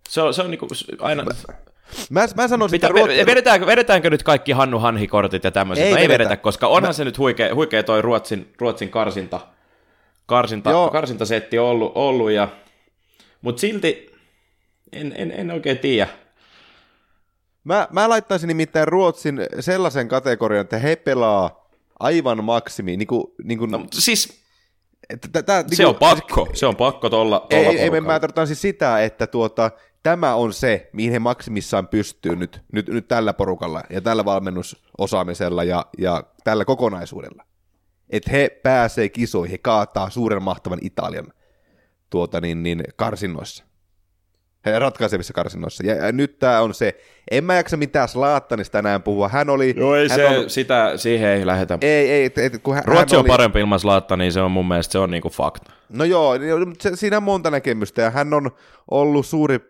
se 0.09 0.22
on, 0.22 0.34
se 0.34 0.42
on 0.42 0.50
niinku 0.50 0.68
aina... 0.98 1.24
Mä, 2.11 2.26
mä 2.36 2.48
sanoisin, 2.48 2.76
Mitä, 2.76 2.86
että 2.86 2.98
Ruotsi... 2.98 3.26
vedetäänkö, 3.26 3.66
vedetäänkö 3.66 4.11
nyt 4.11 4.22
kaikki 4.22 4.52
Hannu 4.52 4.78
Hanhi-kortit 4.78 5.44
ja 5.44 5.50
tämmöiset? 5.50 5.84
Ei, 5.84 5.92
no, 5.92 5.98
ei 5.98 6.09
vedetä, 6.09 6.36
koska 6.36 6.66
onhan 6.66 6.88
mä... 6.88 6.92
se 6.92 7.04
nyt 7.04 7.18
huikea, 7.18 7.54
huikea 7.54 7.82
toi 7.82 8.02
Ruotsin, 8.02 8.52
Ruotsin 8.59 8.88
karsinta 8.88 9.40
karsinta, 10.28 10.88
karsintasetti 10.92 11.59
ollut, 11.59 11.92
ollut 11.94 12.30
ja, 12.30 12.48
mutta 13.43 13.61
silti 13.61 14.12
en, 14.93 15.14
en, 15.16 15.30
en 15.30 15.51
oikein 15.51 15.78
tiedä. 15.78 16.09
Mä, 17.64 17.89
mä 17.93 18.09
laittaisin 18.09 18.49
nimittäin 18.49 18.89
Ruotsin 18.89 19.41
sellaisen 19.61 20.09
kategorian, 20.09 20.61
että 20.61 20.78
he 20.78 20.97
pelaa 20.97 21.68
aivan 22.01 22.45
maksimi. 22.45 22.97
Niin 22.97 23.09
kuin, 23.09 23.24
niin 23.45 23.59
kuin... 23.59 23.70
No, 23.70 23.86
siis 23.93 24.43
Että 25.11 25.43
tää, 25.43 25.64
se 25.72 25.86
on 25.86 25.95
pakko, 25.95 26.49
se 26.55 26.66
on 26.66 26.76
pakko 26.76 27.11
tuolla 27.11 27.47
Ei, 27.51 27.66
ei, 27.66 27.78
ei 27.78 28.01
mä 28.01 28.20
tarkoitan 28.20 28.47
siis 28.47 28.61
sitä, 28.61 29.05
että 29.05 29.26
tuota, 29.26 29.70
tämä 30.03 30.34
on 30.34 30.53
se, 30.53 30.91
mihin 30.93 31.12
he 31.12 31.18
maksimissaan 31.18 31.89
pystyy 31.89 32.36
nyt, 32.36 32.61
nyt, 32.72 32.89
nyt 32.89 33.09
tällä 33.09 33.32
porukalla 33.32 33.82
ja 33.91 34.01
tällä 34.01 34.24
valmennusosaamisella 34.24 35.64
ja, 35.64 35.86
ja 35.99 36.24
tällä 36.45 36.64
kokonaisuudella. 36.64 37.45
Että 38.11 38.30
he 38.30 38.49
pääsee 38.62 39.09
kisoihin, 39.09 39.51
he 39.51 39.59
kaataa 39.59 40.11
suuren 40.11 40.43
mahtavan 40.43 40.78
Italian 40.82 41.32
tuota, 42.11 42.40
niin, 42.40 42.62
niin, 42.62 42.82
karsinnoissa. 42.96 43.64
Ratkaisevissa 44.78 45.32
karsinnoissa. 45.32 45.86
Ja, 45.86 45.94
ja 45.94 46.12
nyt 46.12 46.38
tämä 46.38 46.61
on 46.61 46.74
se, 46.74 47.00
en 47.30 47.44
mä 47.44 47.54
jaksa 47.54 47.76
mitään 47.76 48.09
Slaattanista 48.09 48.78
enää 48.78 49.00
puhua. 49.00 49.28
Hän 49.28 49.50
oli... 49.50 49.74
Joo, 49.76 49.96
ei 49.96 50.09
hän 50.09 50.18
se, 50.18 50.26
on, 50.26 50.50
sitä, 50.50 50.92
siihen 50.96 51.28
ei 51.28 51.46
lähetä. 51.46 51.78
ei, 51.80 52.11
ei, 52.11 52.24
et, 52.24 52.38
et, 52.38 52.62
kun 52.62 52.74
hän, 52.74 52.84
Ruotsi 52.84 53.14
hän 53.14 53.18
on 53.18 53.24
oli, 53.24 53.28
parempi 53.28 53.61
ilman 53.61 53.80
Slaatta, 53.80 54.16
niin 54.16 54.32
se 54.32 54.40
on 54.40 54.50
mun 54.50 54.68
mielestä 54.68 54.92
se 54.92 54.98
on 54.98 55.11
niinku 55.11 55.28
fakta. 55.28 55.72
No 55.88 56.04
joo, 56.04 56.34
se, 56.80 56.96
siinä 56.96 57.16
on 57.16 57.22
monta 57.22 57.50
näkemystä 57.50 58.02
ja 58.02 58.11
hän 58.11 58.34
on 58.34 58.50
ollut 58.90 59.26
suuri 59.26 59.61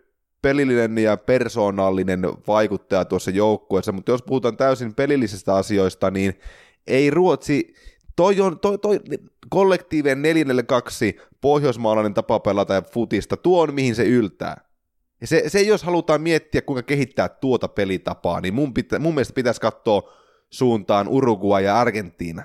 pelillinen 0.41 0.97
ja 0.97 1.17
persoonallinen 1.17 2.21
vaikuttaja 2.47 3.05
tuossa 3.05 3.31
joukkueessa, 3.31 3.91
mutta 3.91 4.11
jos 4.11 4.21
puhutaan 4.21 4.57
täysin 4.57 4.95
pelillisistä 4.95 5.55
asioista, 5.55 6.11
niin 6.11 6.39
ei 6.87 7.09
Ruotsi, 7.09 7.73
toi 8.19 8.41
on 8.41 8.59
toi, 8.59 8.77
toi 8.77 8.99
kollektiivinen 9.49 10.21
442 10.21 11.17
pohjoismaalainen 11.41 12.13
tapa 12.13 12.39
pelata 12.39 12.81
futista, 12.81 13.37
tuo 13.37 13.61
on 13.61 13.73
mihin 13.73 13.95
se 13.95 14.03
yltää. 14.03 14.61
Ja 15.21 15.27
se, 15.27 15.43
se, 15.47 15.61
jos 15.61 15.83
halutaan 15.83 16.21
miettiä, 16.21 16.61
kuinka 16.61 16.83
kehittää 16.83 17.29
tuota 17.29 17.67
pelitapaa, 17.67 18.41
niin 18.41 18.53
mun, 18.53 18.73
pitä, 18.73 18.99
mun 18.99 19.13
mielestä 19.13 19.33
pitäisi 19.33 19.61
katsoa 19.61 20.13
suuntaan 20.49 21.07
Uruguay 21.07 21.63
ja 21.63 21.79
Argentiina. 21.79 22.43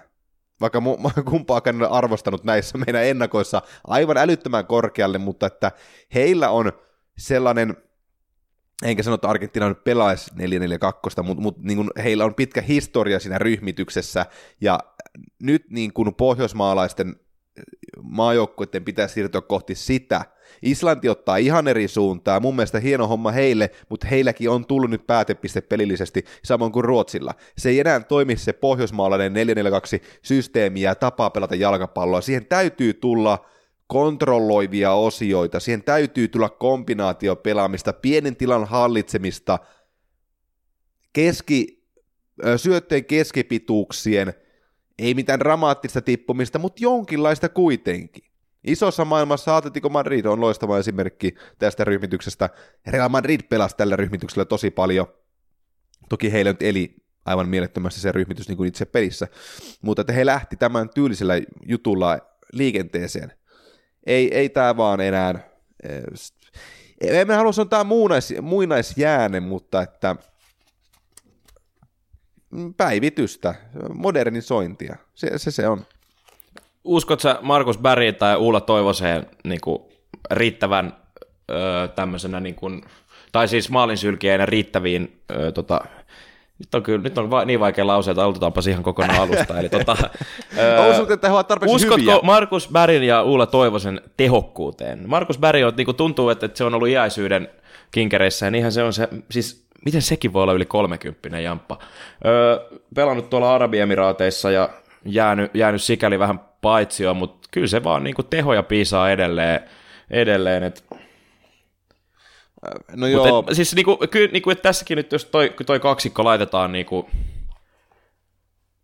Vaikka 0.60 0.80
mu, 0.80 0.96
mä 0.96 1.10
kumpaakaan 1.30 1.82
en 1.82 1.90
arvostanut 1.90 2.44
näissä 2.44 2.78
meidän 2.78 3.04
ennakoissa 3.04 3.62
aivan 3.86 4.16
älyttömän 4.16 4.66
korkealle, 4.66 5.18
mutta 5.18 5.46
että 5.46 5.72
heillä 6.14 6.50
on 6.50 6.72
sellainen, 7.18 7.76
enkä 8.84 9.02
sano, 9.02 9.14
että 9.14 9.28
Argentiina 9.28 9.68
nyt 9.68 9.84
pelaisi 9.84 10.30
442, 10.34 11.22
mutta, 11.22 11.42
mutta 11.42 11.60
niin 11.64 11.90
heillä 12.04 12.24
on 12.24 12.34
pitkä 12.34 12.60
historia 12.60 13.20
siinä 13.20 13.38
ryhmityksessä, 13.38 14.26
ja 14.60 14.80
nyt 15.42 15.70
niin 15.70 15.92
kuin 15.92 16.14
pohjoismaalaisten 16.14 17.16
maajoukkuiden 18.02 18.84
pitää 18.84 19.08
siirtyä 19.08 19.40
kohti 19.40 19.74
sitä. 19.74 20.24
Islanti 20.62 21.08
ottaa 21.08 21.36
ihan 21.36 21.68
eri 21.68 21.88
suuntaa, 21.88 22.40
mun 22.40 22.56
mielestä 22.56 22.80
hieno 22.80 23.06
homma 23.06 23.30
heille, 23.30 23.70
mutta 23.88 24.06
heilläkin 24.06 24.50
on 24.50 24.66
tullut 24.66 24.90
nyt 24.90 25.06
päätepiste 25.06 25.60
pelillisesti, 25.60 26.24
samoin 26.44 26.72
kuin 26.72 26.84
Ruotsilla. 26.84 27.34
Se 27.58 27.68
ei 27.68 27.80
enää 27.80 28.00
toimi 28.00 28.36
se 28.36 28.52
pohjoismaalainen 28.52 29.32
442 29.32 30.02
systeemi 30.22 30.80
ja 30.80 30.94
tapa 30.94 31.30
pelata 31.30 31.54
jalkapalloa, 31.54 32.20
siihen 32.20 32.46
täytyy 32.46 32.94
tulla 32.94 33.46
kontrolloivia 33.86 34.92
osioita, 34.92 35.60
siihen 35.60 35.82
täytyy 35.82 36.28
tulla 36.28 36.48
kombinaatiopelaamista, 36.48 37.92
pienen 37.92 38.36
tilan 38.36 38.64
hallitsemista, 38.64 39.58
keski, 41.12 41.84
syötteen 42.56 43.04
keskipituuksien, 43.04 44.34
ei 44.98 45.14
mitään 45.14 45.40
dramaattista 45.40 46.02
tippumista, 46.02 46.58
mutta 46.58 46.82
jonkinlaista 46.82 47.48
kuitenkin. 47.48 48.24
Isossa 48.64 49.04
maailmassa 49.04 49.56
Atletico 49.56 49.88
Madrid 49.88 50.24
on 50.24 50.40
loistava 50.40 50.78
esimerkki 50.78 51.34
tästä 51.58 51.84
ryhmityksestä. 51.84 52.50
Real 52.86 53.08
Madrid 53.08 53.40
pelasi 53.48 53.76
tällä 53.76 53.96
ryhmityksellä 53.96 54.44
tosi 54.44 54.70
paljon. 54.70 55.06
Toki 56.08 56.32
heillä 56.32 56.50
nyt 56.52 56.62
eli 56.62 56.96
aivan 57.24 57.48
mielettömästi 57.48 58.00
se 58.00 58.12
ryhmitys 58.12 58.48
niin 58.48 58.56
kuin 58.56 58.68
itse 58.68 58.84
pelissä, 58.84 59.28
mutta 59.82 60.00
että 60.00 60.12
he 60.12 60.26
lähti 60.26 60.56
tämän 60.56 60.90
tyylisellä 60.94 61.34
jutulla 61.66 62.18
liikenteeseen. 62.52 63.32
Ei, 64.06 64.34
ei 64.34 64.48
tämä 64.48 64.76
vaan 64.76 65.00
enää, 65.00 65.34
en 67.00 67.30
halua 67.30 67.52
sanoa 67.52 67.68
tämä 67.68 67.84
muinaisjääne, 68.42 69.40
mutta 69.40 69.82
että 69.82 70.16
päivitystä, 72.76 73.54
modernisointia, 73.94 74.96
se 75.14 75.38
se, 75.38 75.50
se 75.50 75.68
on. 75.68 75.86
Uskot 76.84 77.20
sä 77.20 77.38
Markus 77.42 77.78
Berg 77.78 78.16
tai 78.18 78.36
Ulla 78.36 78.60
Toivoseen 78.60 79.26
niin 79.44 79.60
kuin, 79.60 79.82
riittävän 80.30 80.92
öö, 81.50 81.88
tämmöisenä, 81.88 82.40
niin 82.40 82.54
kuin, 82.54 82.82
tai 83.32 83.48
siis 83.48 83.70
maalinsylkiäinen 83.70 84.48
riittäviin 84.48 85.20
öö, 85.30 85.52
tota, 85.52 85.80
nyt 86.58 86.74
on 86.74 86.82
kyllä 86.82 87.02
nyt 87.02 87.18
on 87.18 87.30
va- 87.30 87.44
niin 87.44 87.60
vaikea 87.60 87.86
lause, 87.86 88.10
että 88.10 88.22
aloitetaanpa 88.22 88.60
ihan 88.70 88.82
kokonaan 88.82 89.20
alusta. 89.20 89.58
Eli 89.58 89.68
tota, 89.68 89.96
öö, 90.58 90.90
Uskotko, 90.90 91.12
että 91.12 91.28
he 91.28 91.34
ovat 91.34 91.48
tarpeeksi 91.48 91.76
uskotko 91.76 91.96
hyviä? 92.00 92.18
Markus 92.22 92.68
Bergin 92.72 93.02
ja 93.02 93.22
Ulla 93.22 93.46
Toivosen 93.46 94.00
tehokkuuteen? 94.16 95.02
Markus 95.06 95.38
on, 95.66 95.72
niin 95.76 95.84
kuin 95.84 95.96
tuntuu, 95.96 96.28
että, 96.28 96.46
että 96.46 96.58
se 96.58 96.64
on 96.64 96.74
ollut 96.74 96.88
iäisyyden 96.88 97.48
kinkereissä, 97.92 98.46
ja 98.46 98.50
niinhän 98.50 98.72
se 98.72 98.82
on 98.82 98.92
se, 98.92 99.08
siis 99.30 99.63
miten 99.84 100.02
sekin 100.02 100.32
voi 100.32 100.42
olla 100.42 100.52
yli 100.52 100.64
30 100.64 101.40
jamppa. 101.40 101.78
Öö, 102.24 102.58
pelannut 102.94 103.30
tuolla 103.30 103.54
Arabiemiraateissa 103.54 104.50
ja 104.50 104.68
jäänyt, 105.04 105.54
jäänyt 105.54 105.82
sikäli 105.82 106.18
vähän 106.18 106.40
paitsioon, 106.60 107.16
mutta 107.16 107.48
kyllä 107.50 107.66
se 107.66 107.84
vaan 107.84 108.04
niin 108.04 108.14
kuin 108.14 108.26
tehoja 108.26 108.62
piisaa 108.62 109.10
edelleen, 109.10 109.60
edelleen 110.10 110.62
että 110.62 110.82
No 112.96 113.06
joo, 113.06 113.42
Mut 113.42 113.50
et, 113.50 113.56
siis 113.56 113.74
niinku, 113.74 113.98
kyllä 114.10 114.32
niinku, 114.32 114.50
että 114.50 114.62
tässäkin 114.62 114.96
nyt, 114.96 115.12
jos 115.12 115.24
toi, 115.24 115.54
toi 115.66 115.80
kaksikko 115.80 116.24
laitetaan 116.24 116.72
niinku 116.72 117.10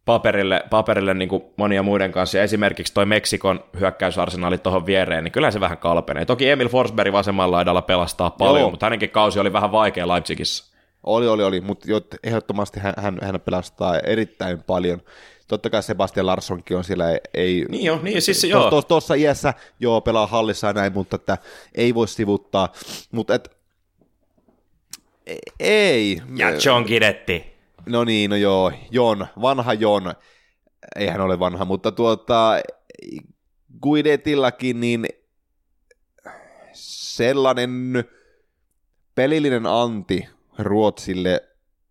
paperille, 0.05 0.65
paperille 0.71 1.15
niinku 1.15 1.55
monia 1.57 1.83
muiden 1.83 2.13
kanssa, 2.13 2.39
ja 2.39 2.45
esimerkiksi 2.45 2.95
toi 2.95 3.07
Meksikon 3.07 3.65
hyökkäysarsenaali 3.81 4.59
tuohon 4.59 4.87
viereen, 4.87 5.25
niin 5.25 5.33
kyllä 5.33 5.51
se 5.51 5.61
vähän 5.61 5.79
kalpenee. 5.79 6.25
Toki 6.25 6.51
Emil 6.51 6.69
Forsberg 6.69 7.13
vasemmalla 7.13 7.57
laidalla 7.57 7.83
pelastaa 7.83 8.31
paljon, 8.31 8.61
Joo. 8.61 8.71
mutta 8.71 8.87
hänenkin 8.87 9.11
kausi 9.11 9.41
oli 9.41 9.53
vähän 9.53 9.73
vaikea 9.73 10.09
Leipzigissä. 10.09 10.70
Oli, 11.03 11.29
oli, 11.29 11.43
oli, 11.43 11.61
mutta 11.61 11.87
ehdottomasti 12.23 12.81
hän, 12.81 12.95
hän, 12.97 13.19
hän 13.23 13.41
pelastaa 13.41 13.99
erittäin 13.99 14.63
paljon. 14.63 15.03
Totta 15.49 15.71
kai 15.71 15.83
Sebastian 15.83 16.27
Larssonkin 16.27 16.77
on 16.77 16.85
siellä, 16.85 17.05
ei... 17.35 17.65
Niin 17.69 17.85
jo, 17.85 18.01
niin 18.03 18.23
siis 18.23 18.41
Tuossa 18.41 18.59
joo. 18.59 18.71
tos, 18.71 18.87
tos, 18.87 19.11
iässä, 19.11 19.55
joo, 19.81 20.01
pelaa 20.01 20.27
hallissa 20.27 20.67
ja 20.67 20.73
näin, 20.73 20.93
mutta 20.93 21.17
että 21.17 21.39
ei 21.75 21.95
voi 21.95 22.09
sivuttaa. 22.09 22.73
Mutta 23.13 23.35
et, 23.35 23.57
e- 25.27 25.37
ei. 25.61 26.23
Ja 26.37 26.51
John 26.65 26.85
Gidetti. 26.87 27.45
No 27.87 28.05
niin, 28.05 28.31
no 28.31 28.37
joo, 28.37 28.73
Jon, 28.91 29.27
vanha 29.43 29.75
Jon. 29.75 30.15
Ei 30.97 31.07
hän 31.07 31.21
ole 31.21 31.39
vanha, 31.39 31.65
mutta 31.65 31.93
tuota, 31.93 32.61
Guidetillakin 33.83 34.81
niin 34.81 35.07
sellainen 36.73 38.05
pelillinen 39.15 39.67
anti 39.67 40.29
Ruotsille 40.63 41.43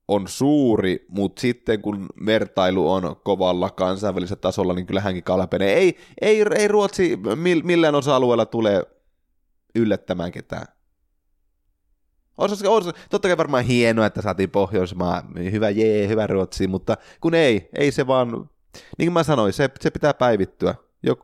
on 0.07 0.27
suuri, 0.27 1.05
mutta 1.09 1.41
sitten 1.41 1.81
kun 1.81 2.05
vertailu 2.25 2.91
on 2.91 3.15
kovalla 3.23 3.69
kansainvälisellä 3.69 4.41
tasolla, 4.41 4.73
niin 4.73 4.85
kyllä 4.85 5.01
hänkin 5.01 5.23
kalpenee. 5.23 5.73
Ei, 5.73 5.97
ei, 6.21 6.45
ei 6.55 6.67
Ruotsi 6.67 7.15
mill- 7.15 7.63
millään 7.63 7.95
osa-alueella 7.95 8.45
tule 8.45 8.85
yllättämään 9.75 10.31
ketään. 10.31 10.65
Olisi, 12.37 12.67
olisi, 12.67 12.91
totta 13.09 13.27
kai 13.27 13.37
varmaan 13.37 13.63
hienoa, 13.63 14.05
että 14.05 14.21
saatiin 14.21 14.49
Pohjoismaa, 14.49 15.23
hyvä 15.51 15.69
jee, 15.69 16.07
hyvä 16.07 16.27
Ruotsi, 16.27 16.67
mutta 16.67 16.97
kun 17.21 17.33
ei, 17.33 17.69
ei 17.77 17.91
se 17.91 18.07
vaan, 18.07 18.49
niin 18.97 19.07
kuin 19.07 19.13
mä 19.13 19.23
sanoin, 19.23 19.53
se, 19.53 19.69
se 19.79 19.91
pitää 19.91 20.13
päivittyä. 20.13 20.75
Jok, 21.03 21.23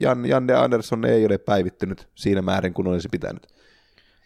Jan, 0.00 0.26
Janne 0.26 0.54
Andersson 0.54 1.04
ei 1.04 1.26
ole 1.26 1.38
päivittynyt 1.38 2.08
siinä 2.14 2.42
määrin, 2.42 2.74
kun 2.74 2.86
olisi 2.86 3.08
pitänyt. 3.08 3.46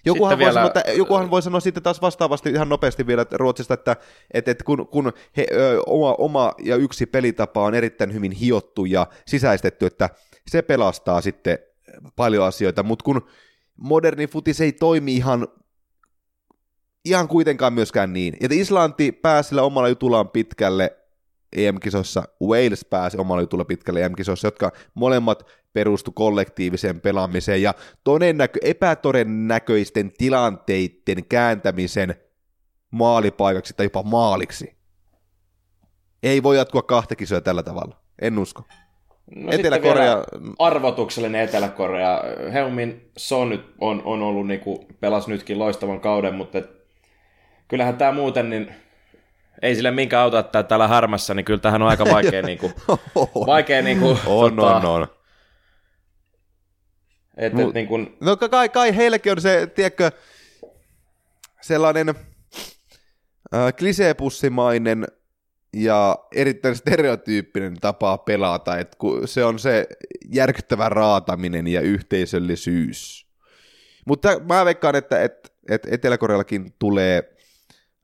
Jokuhan 0.04 0.30
voi, 0.30 0.38
vielä- 0.38 0.52
sanoa, 0.52 0.66
että, 0.66 0.92
jokuhan 0.92 1.30
voi 1.30 1.42
sanoa 1.42 1.60
sitten 1.60 1.82
taas 1.82 2.02
vastaavasti 2.02 2.50
ihan 2.50 2.68
nopeasti 2.68 3.06
vielä 3.06 3.22
että 3.22 3.36
Ruotsista, 3.36 3.74
että, 3.74 3.96
että, 4.34 4.50
että 4.50 4.64
kun, 4.64 4.88
kun 4.88 5.12
he, 5.36 5.46
ö, 5.52 5.82
oma, 5.86 6.14
oma 6.18 6.52
ja 6.62 6.76
yksi 6.76 7.06
pelitapa 7.06 7.64
on 7.64 7.74
erittäin 7.74 8.12
hyvin 8.12 8.32
hiottu 8.32 8.84
ja 8.84 9.06
sisäistetty, 9.26 9.86
että 9.86 10.10
se 10.50 10.62
pelastaa 10.62 11.20
sitten 11.20 11.58
paljon 12.16 12.46
asioita, 12.46 12.82
mutta 12.82 13.04
kun 13.04 13.26
moderni 13.76 14.26
futis 14.26 14.60
ei 14.60 14.72
toimi 14.72 15.16
ihan 15.16 15.48
ihan 17.04 17.28
kuitenkaan 17.28 17.72
myöskään 17.72 18.12
niin. 18.12 18.36
Ja 18.40 18.48
Islanti 18.50 19.12
pääsi 19.12 19.48
sillä 19.48 19.62
omalla 19.62 19.88
jutullaan 19.88 20.28
pitkälle 20.28 20.96
EM-kisossa, 21.56 22.22
Wales 22.42 22.84
pääsi 22.84 23.18
omalla 23.18 23.42
jutulla 23.42 23.64
pitkälle 23.64 24.04
EM-kisossa, 24.04 24.46
jotka 24.46 24.72
molemmat 24.94 25.46
perustu 25.72 26.12
kollektiiviseen 26.12 27.00
pelaamiseen 27.00 27.62
ja 27.62 27.74
todennäkö- 28.04 28.60
epätodennäköisten 28.62 30.12
tilanteiden 30.18 31.24
kääntämisen 31.28 32.14
maalipaikaksi 32.90 33.74
tai 33.76 33.86
jopa 33.86 34.02
maaliksi. 34.02 34.76
Ei 36.22 36.42
voi 36.42 36.56
jatkua 36.56 36.82
kahta 36.82 37.16
kisoja 37.16 37.40
tällä 37.40 37.62
tavalla. 37.62 37.96
En 38.22 38.38
usko. 38.38 38.62
No 39.36 39.52
Etelä-Korea- 39.52 40.24
Arvotuksellinen 40.58 41.40
Etelä-Korea. 41.40 42.22
Heumin 42.52 43.10
Son 43.18 43.48
nyt 43.48 43.74
on, 43.80 44.02
on 44.04 44.22
ollut, 44.22 44.46
niinku, 44.46 44.86
pelas 45.00 45.28
nytkin 45.28 45.58
loistavan 45.58 46.00
kauden, 46.00 46.34
mutta 46.34 46.58
et, 46.58 46.70
kyllähän 47.68 47.96
tämä 47.96 48.12
muuten, 48.12 48.50
niin 48.50 48.74
ei 49.62 49.74
sille 49.74 49.90
minkä 49.90 50.20
auta, 50.20 50.38
että 50.38 50.62
täällä 50.62 50.88
härmässä, 50.88 51.34
niin 51.34 51.44
kyllä 51.44 51.60
tähän 51.60 51.82
on 51.82 51.88
aika 51.88 52.04
vaikea, 52.04 52.42
niinku, 52.52 52.72
vaikea 53.46 53.82
niinku, 53.82 54.18
On, 54.26 54.56
tota, 54.56 54.76
on, 54.76 54.84
on. 54.86 55.06
Et, 57.36 57.52
Mut- 57.52 57.68
et, 57.68 57.74
niin 57.74 57.86
kun, 57.86 58.16
No 58.20 58.36
kai, 58.36 58.68
kai 58.68 58.96
heilläkin 58.96 59.32
on 59.32 59.40
se, 59.40 59.66
tiedätkö, 59.66 60.10
sellainen 61.60 62.08
äh, 62.08 63.74
kliseepussimainen 63.78 65.06
ja 65.76 66.18
erittäin 66.34 66.76
stereotyyppinen 66.76 67.76
tapa 67.80 68.18
pelata, 68.18 68.78
että 68.78 68.96
kun 68.98 69.28
se 69.28 69.44
on 69.44 69.58
se 69.58 69.86
järkyttävä 70.32 70.88
raataminen 70.88 71.66
ja 71.66 71.80
yhteisöllisyys. 71.80 73.26
Mutta 74.06 74.40
mä 74.40 74.64
veikkaan, 74.64 74.94
että, 74.96 75.22
että, 75.22 75.48
että 75.70 75.88
Etelä-Koreallakin 75.92 76.74
tulee 76.78 77.31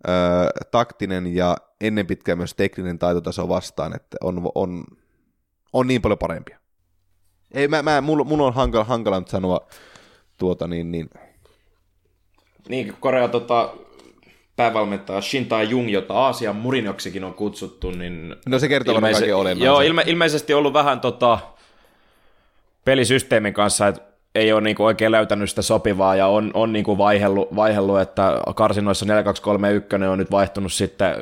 ö, 0.08 0.10
taktinen 0.70 1.34
ja 1.34 1.56
ennen 1.80 2.06
pitkään 2.06 2.38
myös 2.38 2.54
tekninen 2.54 2.98
taitotaso 2.98 3.48
vastaan, 3.48 3.96
että 3.96 4.16
on, 4.20 4.50
on, 4.54 4.84
on 5.72 5.86
niin 5.86 6.02
paljon 6.02 6.18
parempia. 6.18 6.58
Ei, 7.54 7.68
mä, 7.68 7.82
mä, 7.82 8.00
mulla, 8.00 8.24
mulla 8.24 8.46
on 8.46 8.54
hankala, 8.54 8.84
hankala 8.84 9.18
nyt 9.18 9.28
sanoa 9.28 9.68
tuota 10.38 10.66
niin, 10.66 10.92
niin 10.92 11.10
niin 12.68 12.96
Korea 13.00 13.28
tota, 13.28 13.74
päävalmentaja 14.56 15.20
Shintai 15.20 15.70
Jung, 15.70 15.90
jota 15.90 16.14
Aasian 16.14 16.56
Murinjoksikin 16.56 17.24
on 17.24 17.34
kutsuttu, 17.34 17.90
niin... 17.90 18.36
No 18.46 18.58
se 18.58 18.68
kertoo 18.68 18.94
varmaan 18.94 19.12
kaiken. 19.12 19.60
Joo, 19.60 19.80
ilme, 19.80 20.02
ilmeisesti 20.06 20.54
ollut 20.54 20.72
vähän 20.72 21.00
tota, 21.00 21.38
pelisysteemin 22.84 23.54
kanssa, 23.54 23.88
että 23.88 24.07
ei 24.38 24.52
ole 24.52 24.60
niinku 24.60 24.84
oikein 24.84 25.12
löytänyt 25.12 25.50
sitä 25.50 25.62
sopivaa 25.62 26.16
ja 26.16 26.26
on, 26.26 26.50
on 26.54 26.72
niinku 26.72 26.98
vaihellut, 26.98 27.56
vaihellut, 27.56 28.00
että 28.00 28.32
karsinoissa 28.54 29.06
4-2-3-1 29.06 30.04
on 30.04 30.18
nyt 30.18 30.30
vaihtunut 30.30 30.72
sitten 30.72 31.14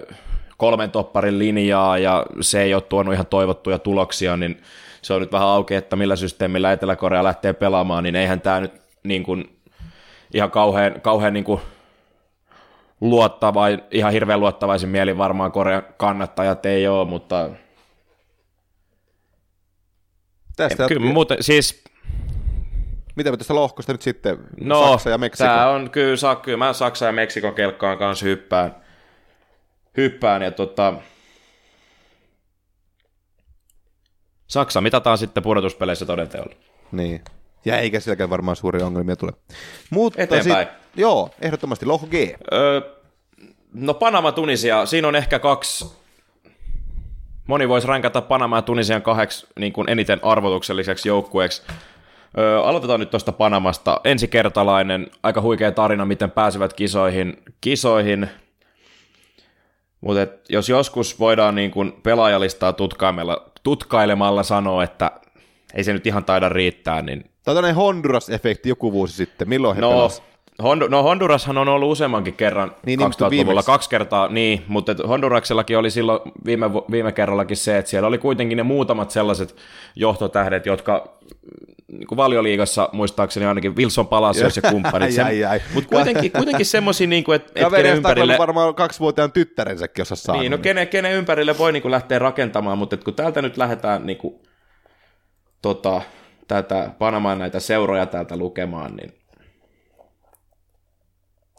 kolmen 0.56 0.90
topparin 0.90 1.38
linjaa 1.38 1.98
ja 1.98 2.26
se 2.40 2.62
ei 2.62 2.74
ole 2.74 2.82
tuonut 2.82 3.14
ihan 3.14 3.26
toivottuja 3.26 3.78
tuloksia, 3.78 4.36
niin 4.36 4.62
se 5.02 5.14
on 5.14 5.20
nyt 5.20 5.32
vähän 5.32 5.48
auki, 5.48 5.74
että 5.74 5.96
millä 5.96 6.16
systeemillä 6.16 6.72
Etelä-Korea 6.72 7.24
lähtee 7.24 7.52
pelaamaan, 7.52 8.04
niin 8.04 8.16
eihän 8.16 8.40
tämä 8.40 8.60
nyt 8.60 8.72
niin 9.02 9.22
kuin 9.22 9.58
ihan 10.34 10.50
kauhean, 10.50 11.00
kauhean 11.00 11.32
niin 11.32 11.44
kuin 11.44 11.60
luottava, 13.00 13.64
ihan 13.90 14.12
hirveän 14.12 14.40
luottavaisin 14.40 14.88
mielin 14.88 15.18
varmaan 15.18 15.52
Korean 15.52 15.82
kannattajat 15.96 16.66
ei 16.66 16.88
ole, 16.88 17.08
mutta 17.08 17.50
tästä, 20.56 20.88
kyllä 20.88 21.12
muuten, 21.12 21.38
siis 21.40 21.85
mitä 23.16 23.30
me 23.30 23.36
tästä 23.36 23.54
lohkosta 23.54 23.92
nyt 23.92 24.02
sitten, 24.02 24.38
no, 24.60 24.88
Saksa 24.88 25.10
ja 25.10 25.18
Meksiko? 25.18 25.48
Tämä 25.48 25.68
on 25.68 25.90
kyllä, 25.90 26.16
sa, 26.16 26.36
kyllä 26.36 26.58
mä 26.58 26.72
Saksa 26.72 27.06
ja 27.06 27.12
Meksikon 27.12 27.54
kelkkaan 27.54 27.98
kanssa 27.98 28.26
hyppään, 28.26 28.74
hyppään 29.96 30.42
ja 30.42 30.50
tota, 30.50 30.94
Saksa 34.46 34.80
mitataan 34.80 35.18
sitten 35.18 35.42
pudotuspeleissä 35.42 36.06
todenteolla. 36.06 36.54
Niin. 36.92 37.24
Ja 37.64 37.78
eikä 37.78 38.00
sielläkään 38.00 38.30
varmaan 38.30 38.56
suuria 38.56 38.86
ongelmia 38.86 39.16
tule. 39.16 39.32
Mutta 39.90 40.22
Eteenpäin. 40.22 40.66
Sit, 40.66 40.76
joo, 40.96 41.30
ehdottomasti 41.40 41.86
lohko 41.86 42.06
G. 42.06 42.14
Öö, 42.52 42.80
no 43.74 43.94
Panama 43.94 44.32
Tunisia, 44.32 44.86
siinä 44.86 45.08
on 45.08 45.16
ehkä 45.16 45.38
kaksi, 45.38 45.96
moni 47.46 47.68
voisi 47.68 47.86
rankata 47.86 48.22
Panama 48.22 48.56
ja 48.56 48.62
Tunisian 48.62 49.02
kahdeksi 49.02 49.46
niin 49.58 49.72
kuin 49.72 49.88
eniten 49.88 50.20
arvotukselliseksi 50.22 51.08
joukkueeksi. 51.08 51.62
Öö, 52.38 52.60
aloitetaan 52.62 53.00
nyt 53.00 53.10
tuosta 53.10 53.32
Panamasta. 53.32 54.00
Ensikertalainen, 54.04 55.06
aika 55.22 55.40
huikea 55.40 55.72
tarina, 55.72 56.04
miten 56.04 56.30
pääsevät 56.30 56.72
kisoihin. 56.72 57.42
kisoihin. 57.60 58.28
Mutta 60.00 60.26
jos 60.48 60.68
joskus 60.68 61.18
voidaan 61.18 61.54
niin 61.54 61.70
kuin 61.70 61.92
pelaajalistaa 62.02 62.72
tutkailemalla, 62.72 63.50
tutkailemalla 63.62 64.42
sanoa, 64.42 64.84
että 64.84 65.10
ei 65.74 65.84
se 65.84 65.92
nyt 65.92 66.06
ihan 66.06 66.24
taida 66.24 66.48
riittää, 66.48 67.02
niin 67.02 67.30
Tämä 67.46 67.58
on 67.58 67.74
Honduras-efekti 67.74 68.68
joku 68.68 68.92
vuosi 68.92 69.14
sitten. 69.14 69.48
Milloin 69.48 69.76
he 69.76 69.80
No? 69.80 70.08
Hond- 70.62 70.88
no 70.88 71.02
Hondurashan 71.02 71.58
on 71.58 71.68
ollut 71.68 71.92
useammankin 71.92 72.34
kerran 72.34 72.68
Niin, 72.68 72.76
niin, 72.86 72.98
niin, 72.98 73.08
mutta 73.08 73.24
2000-luvulla, 73.24 73.46
viimeksi. 73.46 73.66
kaksi 73.66 73.90
kertaa, 73.90 74.28
niin, 74.28 74.64
mutta 74.68 74.94
Honduraksellakin 75.08 75.78
oli 75.78 75.90
silloin 75.90 76.20
viime, 76.44 76.66
viime 76.90 77.12
kerrallakin 77.12 77.56
se, 77.56 77.78
että 77.78 77.90
siellä 77.90 78.08
oli 78.08 78.18
kuitenkin 78.18 78.56
ne 78.56 78.62
muutamat 78.62 79.10
sellaiset 79.10 79.56
johtotähdet, 79.96 80.66
jotka 80.66 81.16
niin 81.92 82.06
kuin 82.06 82.16
valioliigassa 82.16 82.88
muistaakseni 82.92 83.46
ainakin 83.46 83.76
Wilson 83.76 84.06
Palacios 84.06 84.56
ja 84.56 84.62
kumppanit, 84.70 85.14
mutta 85.74 85.90
kuitenkin, 85.90 86.32
kuitenkin 86.32 86.66
semmoisia, 86.66 87.06
niin 87.06 87.24
kuin, 87.24 87.36
että 87.36 87.52
et 87.54 87.68
kenen 87.76 87.96
ympärille... 87.96 88.38
varmaan 88.38 88.74
kaksivuotiaan 88.74 89.32
tyttärensäkin 89.32 90.02
osas 90.02 90.22
saanut. 90.22 90.40
niin, 90.40 90.52
no 90.52 90.58
kenen, 90.58 90.88
kenen 90.88 91.12
ympärille 91.12 91.58
voi 91.58 91.72
niin 91.72 91.82
kuin 91.82 91.92
lähteä 91.92 92.18
rakentamaan, 92.18 92.78
mutta 92.78 92.96
kun 92.96 93.14
täältä 93.14 93.42
nyt 93.42 93.56
lähdetään 93.56 94.06
niin 94.06 94.18
kuin, 94.18 94.34
tota, 95.62 96.02
tätä 96.48 96.90
Panamaan 96.98 97.38
näitä 97.38 97.60
seuroja 97.60 98.06
täältä 98.06 98.36
lukemaan, 98.36 98.96
niin 98.96 99.12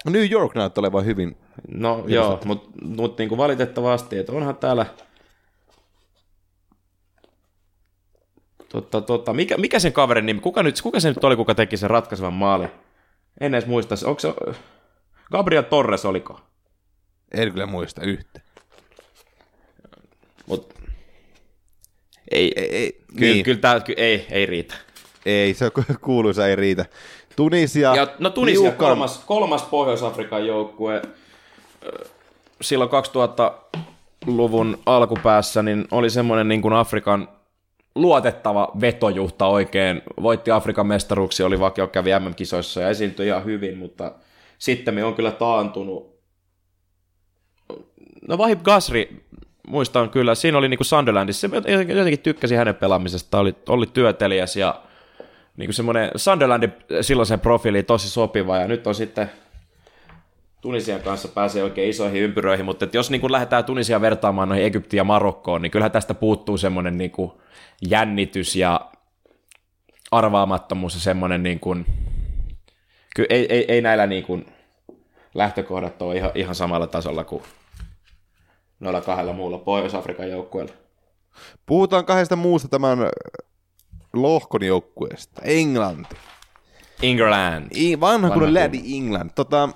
New 0.06 0.32
York 0.32 0.56
näyttää 0.56 0.82
olevan 0.82 1.06
hyvin. 1.06 1.38
No 1.68 2.04
joo, 2.08 2.40
mutta 2.46 2.70
mut 2.82 3.18
niinku 3.18 3.38
valitettavasti, 3.38 4.18
että 4.18 4.32
onhan 4.32 4.58
täällä... 4.58 4.86
Totta, 8.70 9.02
totta. 9.02 9.34
Mikä, 9.34 9.58
mikä 9.58 9.80
sen 9.80 9.94
kaverin 9.94 10.26
nimi? 10.26 10.40
Kuka, 10.40 10.64
nyt, 10.64 10.82
kuka 10.82 11.00
se 11.00 11.10
nyt 11.10 11.24
oli, 11.24 11.36
kuka 11.36 11.56
teki 11.56 11.78
sen 11.78 11.90
ratkaisevan 11.90 12.34
maalin? 12.34 12.70
En 13.40 13.56
edes 13.56 13.68
muista. 13.68 13.96
Onko 14.06 14.20
se... 14.20 14.34
Gabriel 15.32 15.62
Torres 15.62 16.06
oliko? 16.06 16.42
En 17.32 17.52
kyllä 17.52 17.66
muista 17.66 18.02
yhtä. 18.02 18.42
Mut... 20.48 20.74
Ei, 22.32 22.52
Ei, 22.56 22.76
ei, 22.76 22.92
kyllä, 23.18 23.34
niin. 23.34 23.46
kyllä 23.46 23.60
tää, 23.60 23.82
ei, 23.98 24.28
ei 24.30 24.46
riitä. 24.46 24.76
ei, 25.26 25.54
se 25.54 25.72
kuuluisa 26.02 26.48
ei 26.48 26.56
riitä. 26.56 26.86
Tunisia. 27.38 27.96
Ja, 27.96 28.08
no 28.20 28.30
Tunisia, 28.30 28.62
liukan- 28.62 28.78
kolmas, 28.78 29.24
kolmas 29.26 29.64
Pohjois-Afrikan 29.64 30.48
joukkue. 30.48 31.02
Silloin 32.62 32.90
2000-luvun 32.90 34.80
alkupäässä 34.86 35.64
niin 35.64 35.88
oli 35.92 36.10
semmoinen 36.10 36.48
niin 36.48 36.62
kuin 36.62 36.74
Afrikan 36.74 37.28
luotettava 37.96 38.72
vetojuhta 38.82 39.46
oikein. 39.46 40.02
Voitti 40.22 40.52
Afrikan 40.52 40.88
mestaruuksia, 40.88 41.46
oli 41.46 41.60
vakio, 41.60 41.88
kävi 41.88 42.10
MM-kisoissa 42.20 42.82
ja 42.82 42.90
esiintyi 42.90 43.28
ihan 43.28 43.46
hyvin, 43.46 43.78
mutta 43.78 44.12
sitten 44.60 44.94
me 44.94 45.04
on 45.04 45.16
kyllä 45.16 45.32
taantunut. 45.32 46.18
No 48.28 48.38
Vahib 48.38 48.62
Gasri, 48.64 49.26
muistan 49.68 50.10
kyllä, 50.10 50.36
siinä 50.36 50.58
oli 50.58 50.70
niin 50.70 50.78
kuin 50.78 50.86
Sunderlandissa, 50.86 51.48
jotenkin 51.88 52.20
tykkäsi 52.20 52.56
hänen 52.56 52.76
pelaamisesta, 52.76 53.40
oli, 53.40 53.56
oli 53.70 53.86
työtelijäs 53.94 54.56
ja 54.56 54.82
niin 55.58 55.68
kuin 55.68 55.74
semmoinen 55.74 56.12
Sunderlandin 56.16 56.74
silloisen 57.02 57.40
profiili 57.40 57.84
tosi 57.84 58.10
sopiva, 58.10 58.58
ja 58.58 58.68
nyt 58.68 58.88
on 58.88 58.96
sitten 58.96 59.32
Tunisian 60.62 61.02
kanssa 61.02 61.28
pääsee 61.28 61.64
oikein 61.64 61.90
isoihin 61.90 62.22
ympyröihin, 62.22 62.66
mutta 62.66 62.86
että 62.86 62.98
jos 62.98 63.12
niin 63.12 63.22
kuin 63.22 63.32
lähdetään 63.32 63.66
Tunisia 63.66 64.02
vertaamaan 64.02 64.50
noihin 64.50 64.66
Egyptiin 64.66 64.98
ja 64.98 65.04
Marokkoon, 65.04 65.62
niin 65.62 65.72
kyllähän 65.72 65.92
tästä 65.92 66.14
puuttuu 66.14 66.58
semmoinen 66.58 66.98
niin 66.98 67.12
kuin 67.12 67.32
jännitys 67.90 68.56
ja 68.56 68.92
arvaamattomuus 70.12 70.94
ja 70.94 71.02
semmoinen 71.02 71.44
niin 71.44 71.60
kuin, 71.60 71.86
kyllä 73.16 73.28
ei, 73.30 73.54
ei, 73.54 73.66
ei 73.68 73.82
näillä 73.82 74.08
niin 74.08 74.24
kuin 74.24 74.46
lähtökohdat 75.34 76.02
ole 76.02 76.16
ihan, 76.16 76.32
ihan 76.36 76.56
samalla 76.56 76.88
tasolla 76.88 77.24
kuin 77.24 77.44
noilla 78.80 79.02
kahdella 79.02 79.34
muulla 79.34 79.58
Pohjois-Afrikan 79.58 80.30
joukkueella. 80.30 80.74
Puhutaan 81.66 82.06
kahdesta 82.06 82.36
muusta 82.36 82.68
tämän 82.68 83.00
lohkon 84.14 84.64
joukkueesta. 84.64 85.42
Englanti. 85.46 86.16
England. 87.04 87.68
I, 87.76 88.00
vanha 88.00 88.30
kuin 88.30 88.54
Lady 88.54 88.80
England. 88.98 89.30
Tota, 89.36 89.68
No 89.68 89.74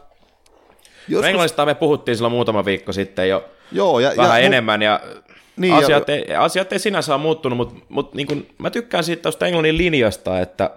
joskus, 1.08 1.28
Englannista 1.28 1.66
me 1.66 1.76
puhuttiin 1.76 2.16
silloin 2.18 2.32
muutama 2.34 2.66
viikko 2.66 2.94
sitten 2.94 3.30
jo 3.30 3.46
joo, 3.72 4.00
ja, 4.00 4.12
vähän 4.18 4.42
ja, 4.42 4.46
enemmän 4.48 4.82
ja, 4.82 5.00
Niin, 5.04 5.22
niin, 5.56 5.72
ja- 5.72 5.78
asiat, 5.78 6.10
ei, 6.10 6.36
asiat 6.36 6.74
ei 6.74 6.80
sinänsä 6.80 7.14
ole 7.14 7.22
muuttunut, 7.22 7.58
mutta, 7.58 7.76
mutta 7.90 8.16
niin 8.18 8.28
kuin, 8.28 8.50
mä 8.58 8.70
tykkään 8.70 9.04
siitä 9.04 9.22
tuosta 9.22 9.46
Englannin 9.46 9.78
linjasta, 9.78 10.40
että 10.40 10.70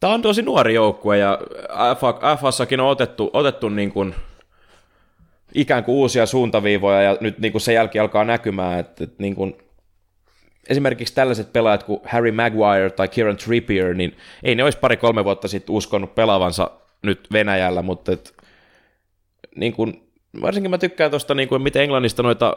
tämä 0.00 0.12
on 0.14 0.22
tosi 0.22 0.42
nuori 0.42 0.74
joukkue 0.74 1.18
ja 1.18 1.38
FA, 2.00 2.36
FAssakin 2.36 2.80
on 2.80 2.88
otettu, 2.88 3.30
otettu 3.32 3.68
niin 3.68 3.92
kuin, 3.92 4.14
ikään 5.54 5.84
kuin 5.84 5.94
uusia 5.94 6.26
suuntaviivoja 6.26 7.02
ja 7.02 7.16
nyt 7.20 7.38
niin 7.38 7.52
kuin 7.52 7.62
se 7.62 7.72
jälki 7.72 7.98
alkaa 7.98 8.24
näkymään, 8.24 8.78
että, 8.78 9.04
että 9.04 9.16
niin 9.18 9.34
kuin, 9.34 9.56
esimerkiksi 10.68 11.14
tällaiset 11.14 11.52
pelaajat 11.52 11.82
kuin 11.82 12.00
Harry 12.04 12.32
Maguire 12.32 12.90
tai 12.90 13.08
Kieran 13.08 13.36
Trippier, 13.36 13.94
niin 13.94 14.16
ei 14.42 14.54
ne 14.54 14.64
olisi 14.64 14.78
pari-kolme 14.78 15.24
vuotta 15.24 15.48
sitten 15.48 15.74
uskonut 15.74 16.14
pelaavansa 16.14 16.70
nyt 17.02 17.28
Venäjällä, 17.32 17.82
mutta 17.82 18.12
et, 18.12 18.34
niin 19.56 19.72
kuin, 19.72 20.02
varsinkin 20.42 20.70
mä 20.70 20.78
tykkään 20.78 21.10
tuosta, 21.10 21.34
niin 21.34 21.62
miten 21.62 21.82
Englannista 21.82 22.22
noita 22.22 22.56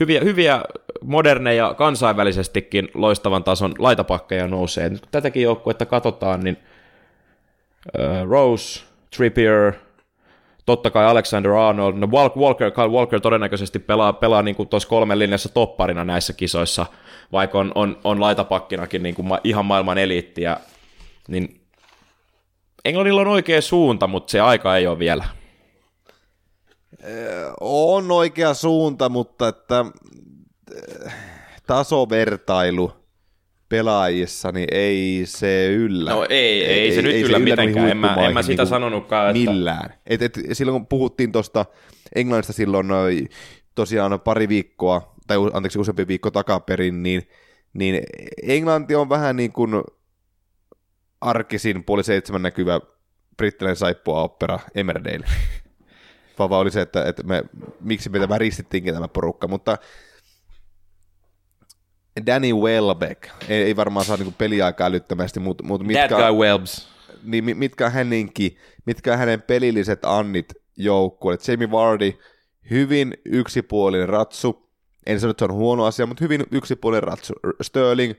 hyviä, 0.00 0.20
hyviä 0.20 0.62
moderneja 1.02 1.74
kansainvälisestikin 1.74 2.88
loistavan 2.94 3.44
tason 3.44 3.74
laitapakkeja 3.78 4.48
nousee. 4.48 4.88
Nyt 4.88 5.00
kun 5.00 5.08
tätäkin 5.10 5.42
joukkuetta 5.42 5.86
katsotaan, 5.86 6.40
niin 6.40 6.56
uh, 7.98 8.30
Rose, 8.30 8.84
Trippier, 9.16 9.72
totta 10.66 10.90
kai 10.90 11.04
Alexander 11.04 11.52
Arnold, 11.52 11.94
no 11.96 12.06
Wal- 12.06 12.38
Walker, 12.38 12.70
Kyle 12.70 12.88
Walker 12.88 13.20
todennäköisesti 13.20 13.78
pelaa, 13.78 14.12
pelaa 14.12 14.42
niin 14.42 14.68
tuossa 14.70 14.88
kolmen 14.88 15.18
linjassa 15.18 15.48
topparina 15.48 16.04
näissä 16.04 16.32
kisoissa, 16.32 16.86
vaikka 17.32 17.58
on, 17.58 17.72
on, 17.74 17.98
on 18.04 18.20
laitapakkinakin 18.20 19.02
niin 19.02 19.14
kuin 19.14 19.28
ihan 19.44 19.66
maailman 19.66 19.98
eliittiä, 19.98 20.56
niin 21.28 21.60
Englannilla 22.84 23.20
on 23.20 23.28
oikea 23.28 23.60
suunta, 23.60 24.06
mutta 24.06 24.30
se 24.30 24.40
aika 24.40 24.76
ei 24.76 24.86
ole 24.86 24.98
vielä. 24.98 25.24
On 27.60 28.10
oikea 28.10 28.54
suunta, 28.54 29.08
mutta 29.08 29.48
että 29.48 29.84
tasovertailu 31.66 32.92
pelaajissa, 33.68 34.52
niin 34.52 34.68
ei 34.72 35.22
se 35.24 35.66
yllä. 35.72 36.10
No 36.10 36.26
ei, 36.28 36.64
ei, 36.64 36.80
ei 36.80 36.94
se 36.94 37.02
nyt 37.02 37.14
ei 37.14 37.20
yllä, 37.20 37.38
se 37.38 37.42
yllä 37.42 37.50
mitenkään, 37.50 37.90
en 37.90 37.96
mä, 37.96 38.14
en 38.14 38.34
mä 38.34 38.42
sitä 38.42 38.62
niin 38.62 38.68
sanonutkaan. 38.68 39.36
Että... 39.36 39.50
Millään. 39.50 39.94
Et, 40.06 40.22
et, 40.22 40.38
silloin 40.52 40.80
kun 40.80 40.86
puhuttiin 40.86 41.32
tuosta 41.32 41.66
Englannista 42.14 42.52
silloin 42.52 42.86
tosiaan 43.74 44.20
pari 44.20 44.48
viikkoa, 44.48 45.14
tai 45.26 45.36
anteeksi 45.52 45.78
useampi 45.78 46.08
viikko 46.08 46.30
takaperin, 46.30 47.02
niin, 47.02 47.28
niin 47.74 48.02
Englanti 48.42 48.94
on 48.94 49.08
vähän 49.08 49.36
niin 49.36 49.52
kuin 49.52 49.70
arkisin 51.20 51.84
puoli 51.84 52.04
seitsemän 52.04 52.42
näkyvä 52.42 52.80
brittiläinen 53.36 53.76
saippua 53.76 54.22
opera 54.22 54.58
Emmerdale. 54.74 55.26
Vava 56.38 56.58
oli 56.58 56.70
se, 56.70 56.80
että, 56.80 57.04
että 57.04 57.22
me, 57.22 57.44
miksi 57.80 58.08
meitä 58.08 58.28
väristittiinkin 58.28 58.94
tämä 58.94 59.08
porukka, 59.08 59.48
mutta 59.48 59.78
Danny 62.26 62.52
Welbeck, 62.52 63.28
ei, 63.48 63.62
ei 63.62 63.76
varmaan 63.76 64.06
saa 64.06 64.16
niinku 64.16 64.34
peliaikaa 64.38 64.86
älyttömästi, 64.86 65.40
mutta 65.40 65.64
mut 65.64 65.86
mitkä, 65.86 66.08
That 66.08 66.20
guy 66.20 66.38
Welbs. 66.38 66.88
Niin, 67.22 67.58
mitkä, 67.58 67.90
hänenkin, 67.90 68.58
mitkä 68.86 69.16
hänen 69.16 69.42
pelilliset 69.42 70.04
annit 70.04 70.52
joukkueelle. 70.76 71.42
Jamie 71.48 71.70
Vardy, 71.70 72.12
hyvin 72.70 73.14
yksipuolinen 73.24 74.08
ratsu, 74.08 74.70
en 75.06 75.20
sano, 75.20 75.30
että 75.30 75.46
se 75.46 75.52
on 75.52 75.58
huono 75.58 75.84
asia, 75.84 76.06
mutta 76.06 76.24
hyvin 76.24 76.44
yksipuolinen 76.50 77.02
ratsu. 77.02 77.32
Sterling 77.62 78.14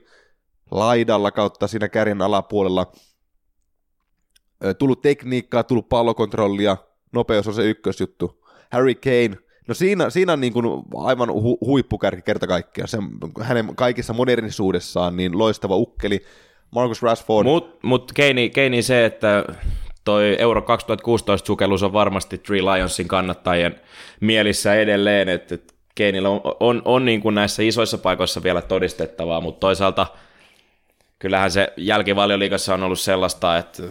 laidalla 0.70 1.30
kautta 1.30 1.66
siinä 1.66 1.88
kärjen 1.88 2.22
alapuolella. 2.22 2.92
Tullut 4.78 5.02
tekniikkaa, 5.02 5.64
tullut 5.64 5.88
pallokontrollia, 5.88 6.76
nopeus 7.12 7.48
on 7.48 7.54
se 7.54 7.70
ykkösjuttu. 7.70 8.44
Harry 8.72 8.94
Kane, 8.94 9.38
no 9.66 9.74
siinä, 9.74 10.10
siinä 10.10 10.32
on 10.32 10.40
niin 10.40 10.52
kuin 10.52 10.66
aivan 10.96 11.32
hu, 11.32 11.58
huippukärki 11.60 12.22
kerta 12.22 12.46
kaikkiaan. 12.46 12.88
Se, 12.88 12.98
hänen 13.40 13.76
kaikissa 13.76 14.12
modernisuudessaan 14.12 15.16
niin 15.16 15.38
loistava 15.38 15.76
ukkeli. 15.76 16.24
Marcus 16.70 17.02
Rashford. 17.02 17.44
Mutta 17.44 17.78
mut 17.82 18.12
Keini, 18.12 18.50
Keini 18.50 18.82
se, 18.82 19.04
että 19.04 19.44
toi 20.04 20.36
Euro 20.38 20.62
2016 20.62 21.46
sukellus 21.46 21.82
on 21.82 21.92
varmasti 21.92 22.38
Three 22.38 22.62
Lionsin 22.62 23.08
kannattajien 23.08 23.80
mielissä 24.20 24.74
edelleen, 24.74 25.28
että 25.28 25.58
Keinillä 25.94 26.28
on, 26.28 26.40
on, 26.60 26.82
on 26.84 27.04
niin 27.04 27.20
kuin 27.20 27.34
näissä 27.34 27.62
isoissa 27.62 27.98
paikoissa 27.98 28.42
vielä 28.42 28.62
todistettavaa, 28.62 29.40
mutta 29.40 29.60
toisaalta 29.60 30.06
kyllähän 31.18 31.50
se 31.50 31.72
jälkivalioliikassa 31.76 32.74
on 32.74 32.82
ollut 32.82 33.00
sellaista, 33.00 33.58
että 33.58 33.82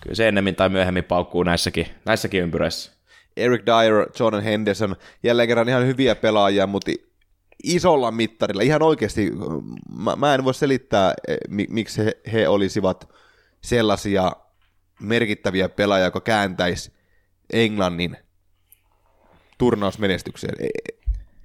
kyllä 0.00 0.14
se 0.14 0.28
ennemmin 0.28 0.54
tai 0.54 0.68
myöhemmin 0.68 1.04
paukkuu 1.04 1.42
näissäkin, 1.42 1.86
näissäkin 2.04 2.42
ympyröissä. 2.42 2.92
Eric 3.36 3.62
Dyer, 3.66 4.06
Jordan 4.18 4.42
Henderson, 4.42 4.96
jälleen 5.22 5.48
kerran 5.48 5.68
ihan 5.68 5.86
hyviä 5.86 6.14
pelaajia, 6.14 6.66
mutta 6.66 6.92
isolla 7.64 8.10
mittarilla, 8.10 8.62
ihan 8.62 8.82
oikeasti, 8.82 9.32
mä, 9.98 10.16
mä 10.16 10.34
en 10.34 10.44
voi 10.44 10.54
selittää, 10.54 11.14
eh, 11.28 11.36
miksi 11.48 12.04
he, 12.04 12.12
he 12.32 12.48
olisivat 12.48 13.08
sellaisia 13.60 14.32
merkittäviä 15.00 15.68
pelaajia, 15.68 16.04
joka 16.04 16.20
kääntäisi 16.20 16.92
Englannin 17.52 18.16
turnausmenestykseen. 19.58 20.54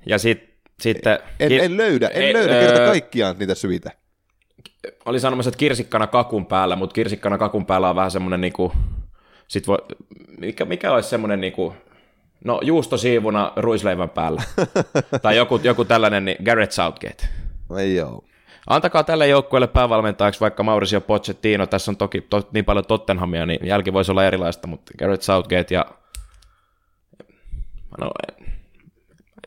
Ja 0.06 0.18
sit, 0.18 0.44
sitten... 0.82 1.20
En, 1.40 1.52
en 1.52 1.78
löydä, 1.78 2.08
en 2.08 2.22
ei, 2.22 2.34
löydä 2.34 2.60
kerta 2.60 2.86
kaikkiaan 2.86 3.36
niitä 3.40 3.56
syitä. 3.56 3.92
Oli 5.06 5.20
sanomassa, 5.20 5.50
että 5.50 5.58
kirsikkana 5.58 6.08
kakun 6.08 6.46
päällä, 6.46 6.76
mutta 6.76 6.94
kirsikkana 6.94 7.38
kakun 7.38 7.66
päällä 7.66 7.90
on 7.90 7.96
vähän 7.96 8.12
semmoinen 8.12 8.42
niinku, 8.42 8.72
sit 9.48 9.68
voi, 9.68 9.78
mikä, 10.38 10.66
mikä 10.66 10.94
olisi 10.94 11.10
semmoinen 11.10 11.42
niinku, 11.42 11.74
no 12.44 12.60
juustosiivuna 12.64 13.52
ruisleivän 13.56 14.10
päällä. 14.10 14.44
tai 15.22 15.38
joku, 15.38 15.60
joku 15.64 15.86
tällainen, 15.86 16.26
niin 16.26 16.38
Garrett 16.46 16.72
Southgate. 16.72 17.28
Ei 17.80 17.96
joo. 17.96 18.24
Antakaa 18.68 19.04
tälle 19.04 19.28
joukkueelle 19.28 19.68
päävalmentajaksi 19.68 20.40
vaikka 20.40 20.64
Mauricio 20.64 21.02
Pochettino, 21.02 21.68
tässä 21.68 21.92
on 21.92 21.98
toki 21.98 22.22
to, 22.22 22.50
niin 22.52 22.66
paljon 22.66 22.86
Tottenhamia, 22.86 23.46
niin 23.46 23.68
jälki 23.68 23.94
voisi 23.94 24.12
olla 24.12 24.26
erilaista, 24.26 24.68
mutta 24.68 24.92
Garrett 25.00 25.24
Southgate 25.24 25.76
ja 25.76 25.86
no, 28.00 28.12
en, 28.28 28.46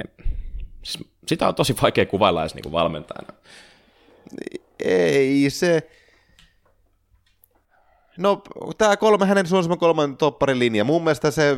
en, 0.01 0.27
siis 0.83 1.09
sitä 1.29 1.49
on 1.49 1.55
tosi 1.55 1.77
vaikea 1.83 2.07
kuvailla 2.07 2.41
edes 2.41 2.55
niin 2.55 2.73
valmentajana. 2.73 3.33
Ei 4.85 5.51
se, 5.51 5.91
No, 8.21 8.43
tämä 8.79 8.97
kolme, 8.97 9.27
hänen 9.27 9.47
suosima 9.47 9.77
kolman 9.77 10.17
topparin 10.17 10.59
linja, 10.59 10.85
mun 10.85 11.05
mielestä 11.05 11.31
se 11.31 11.57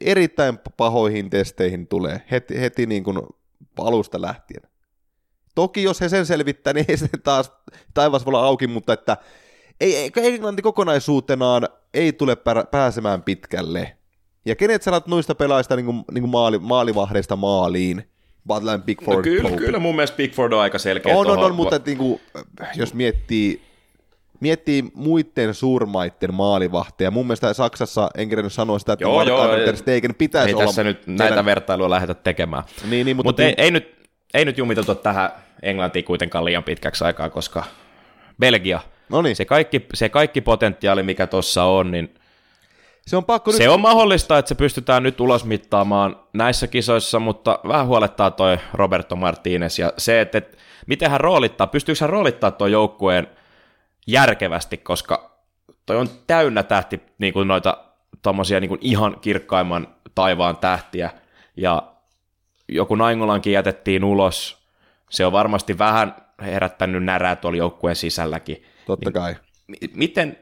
erittäin 0.00 0.58
pahoihin 0.76 1.30
testeihin 1.30 1.86
tulee 1.86 2.22
heti, 2.30 2.60
heti 2.60 2.86
niin 2.86 3.04
kuin 3.04 3.18
alusta 3.78 4.20
lähtien. 4.20 4.62
Toki 5.54 5.82
jos 5.82 6.00
he 6.00 6.08
sen 6.08 6.26
selvittää, 6.26 6.72
niin 6.72 6.86
ei 6.88 6.96
se 6.96 7.08
taas 7.24 7.52
taivas 7.94 8.26
voi 8.26 8.30
olla 8.30 8.44
auki, 8.44 8.66
mutta 8.66 8.92
että 8.92 9.16
ei, 9.80 9.96
ei, 9.96 10.10
Englanti 10.16 10.62
kokonaisuutenaan 10.62 11.68
ei 11.94 12.12
tule 12.12 12.36
pääsemään 12.70 13.22
pitkälle. 13.22 13.96
Ja 14.44 14.56
kenet 14.56 14.82
sanat 14.82 15.06
noista 15.06 15.34
pelaajista 15.34 15.76
niin 15.76 15.86
kuin, 15.86 16.04
niin 16.12 16.22
kuin 16.22 16.30
maali, 16.30 16.58
maalivahdeista 16.58 17.36
maaliin? 17.36 18.10
Butland, 18.46 18.82
Bigford, 18.82 19.16
no 19.16 19.22
kyllä, 19.22 19.50
kyllä 19.50 19.78
mun 19.78 19.96
mielestä 19.96 20.16
Bigford 20.16 20.52
on 20.52 20.60
aika 20.60 20.78
selkeä. 20.78 21.16
On, 21.16 21.30
on, 21.30 21.38
on, 21.38 21.54
mutta 21.54 21.80
niin 21.86 21.98
kuin, 21.98 22.20
jos 22.74 22.94
miettii 22.94 23.67
miettii 24.40 24.84
muiden 24.94 25.54
suurmaiden 25.54 26.34
maalivahteja. 26.34 27.10
Mun 27.10 27.26
mielestä 27.26 27.54
Saksassa, 27.54 28.10
en 28.16 28.28
kerännyt 28.28 28.52
sanoa 28.52 28.78
sitä, 28.78 28.92
että 28.92 29.04
joo, 29.04 29.22
joo, 29.22 29.56
Ter 29.56 29.76
Stegen 29.76 30.14
pitäisi 30.14 30.48
ei 30.48 30.54
olla... 30.54 30.66
tässä 30.66 30.84
nyt 30.84 31.06
näitä 31.06 31.24
teidän... 31.24 31.44
vertailuja 31.44 31.90
lähdetä 31.90 32.14
tekemään. 32.14 32.62
Niin, 32.90 33.04
niin, 33.04 33.16
mutta 33.16 33.28
Mut 33.28 33.40
ei, 33.40 33.54
ei, 33.56 33.70
nyt, 33.70 34.08
ei 34.34 34.44
nyt 34.44 34.58
jumiteltu 34.58 34.94
tähän 34.94 35.30
Englantiin 35.62 36.04
kuitenkaan 36.04 36.44
liian 36.44 36.64
pitkäksi 36.64 37.04
aikaa, 37.04 37.30
koska 37.30 37.64
Belgia, 38.40 38.80
Noniin. 39.08 39.36
se 39.36 39.44
kaikki, 39.44 39.86
se 39.94 40.08
kaikki 40.08 40.40
potentiaali, 40.40 41.02
mikä 41.02 41.26
tuossa 41.26 41.64
on, 41.64 41.90
niin 41.90 42.14
se 43.06 43.16
on, 43.16 43.24
pakko 43.24 43.52
se 43.52 43.62
nyt... 43.62 43.72
on 43.72 43.80
mahdollista, 43.80 44.38
että 44.38 44.48
se 44.48 44.54
pystytään 44.54 45.02
nyt 45.02 45.20
ulosmittaamaan 45.20 46.16
näissä 46.32 46.66
kisoissa, 46.66 47.18
mutta 47.18 47.58
vähän 47.68 47.86
huolettaa 47.86 48.30
toi 48.30 48.58
Roberto 48.72 49.16
Martinez 49.16 49.78
ja 49.78 49.92
se, 49.98 50.20
että, 50.20 50.38
että 50.38 50.56
miten 50.86 51.10
hän 51.10 51.20
roolittaa, 51.20 51.66
pystyykö 51.66 51.98
hän 52.00 52.10
roolittaa 52.10 52.50
tuon 52.50 52.72
joukkueen 52.72 53.26
järkevästi, 54.08 54.76
koska 54.76 55.38
toi 55.86 55.96
on 55.96 56.08
täynnä 56.26 56.62
tähti, 56.62 57.00
niin 57.18 57.32
kuin 57.32 57.48
noita 57.48 57.84
tommosia 58.22 58.60
niin 58.60 58.68
kuin 58.68 58.78
ihan 58.82 59.20
kirkkaimman 59.20 59.88
taivaan 60.14 60.56
tähtiä, 60.56 61.10
ja 61.56 61.82
joku 62.68 62.94
Naingolankin 62.94 63.52
jätettiin 63.52 64.04
ulos, 64.04 64.58
se 65.10 65.26
on 65.26 65.32
varmasti 65.32 65.78
vähän 65.78 66.14
herättänyt 66.42 67.04
närää 67.04 67.36
tuolla 67.36 67.58
joukkueen 67.58 67.96
sisälläkin. 67.96 68.62
Totta 68.86 69.12
kai. 69.12 69.36
Niin, 69.66 69.90
miten, 69.94 70.38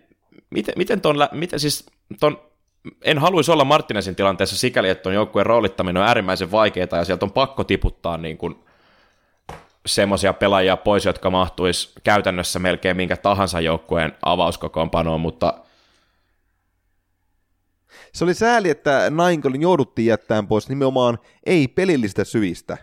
miten, 0.50 0.74
miten 0.76 1.00
ton, 1.00 1.16
miten 1.32 1.60
siis 1.60 1.86
ton, 2.20 2.40
en 3.04 3.18
haluaisi 3.18 3.52
olla 3.52 3.64
Martinesin 3.64 4.16
tilanteessa 4.16 4.56
sikäli, 4.56 4.88
että 4.88 5.02
ton 5.02 5.14
joukkueen 5.14 5.46
roolittaminen 5.46 6.02
on 6.02 6.08
äärimmäisen 6.08 6.50
vaikeaa 6.50 6.88
ja 6.92 7.04
sieltä 7.04 7.26
on 7.26 7.32
pakko 7.32 7.64
tiputtaa 7.64 8.18
niin 8.18 8.38
kuin 8.38 8.65
semmoisia 9.87 10.32
pelaajia 10.32 10.76
pois, 10.76 11.05
jotka 11.05 11.30
mahtuisi 11.30 11.93
käytännössä 12.05 12.59
melkein 12.59 12.97
minkä 12.97 13.16
tahansa 13.16 13.61
joukkueen 13.61 14.12
avauskokoonpanoon, 14.22 15.20
mutta 15.20 15.55
se 18.12 18.24
oli 18.24 18.34
sääli, 18.34 18.70
että 18.70 19.11
Nainkolin 19.11 19.62
jouduttiin 19.62 20.07
jättämään 20.07 20.49
pois 20.49 20.68
nimenomaan 20.68 21.18
ei-pelillistä 21.47 22.24
syistä. 22.24 22.76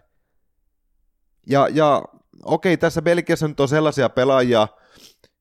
Ja, 1.48 1.68
ja 1.72 2.04
okei, 2.46 2.78
tässä 2.78 3.02
Belgiassa 3.02 3.48
nyt 3.48 3.60
on 3.60 3.68
sellaisia 3.68 4.10
pelaajia, 4.10 4.68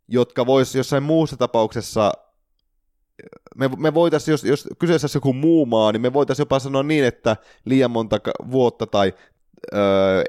jotka 0.08 0.46
vois 0.46 0.74
jossain 0.74 1.02
muussa 1.02 1.36
tapauksessa, 1.36 2.12
me, 3.56 3.70
me 3.76 3.94
voitaisiin, 3.94 4.32
jos, 4.32 4.44
jos 4.44 4.68
kyseessä 4.78 5.04
olisi 5.04 5.16
joku 5.16 5.32
muu 5.32 5.66
maa, 5.66 5.92
niin 5.92 6.00
me 6.02 6.12
voitaisiin 6.12 6.42
jopa 6.42 6.58
sanoa 6.58 6.82
niin, 6.82 7.04
että 7.04 7.36
liian 7.64 7.90
monta 7.90 8.18
vuotta 8.50 8.86
tai 8.86 9.12
öö, 9.74 10.24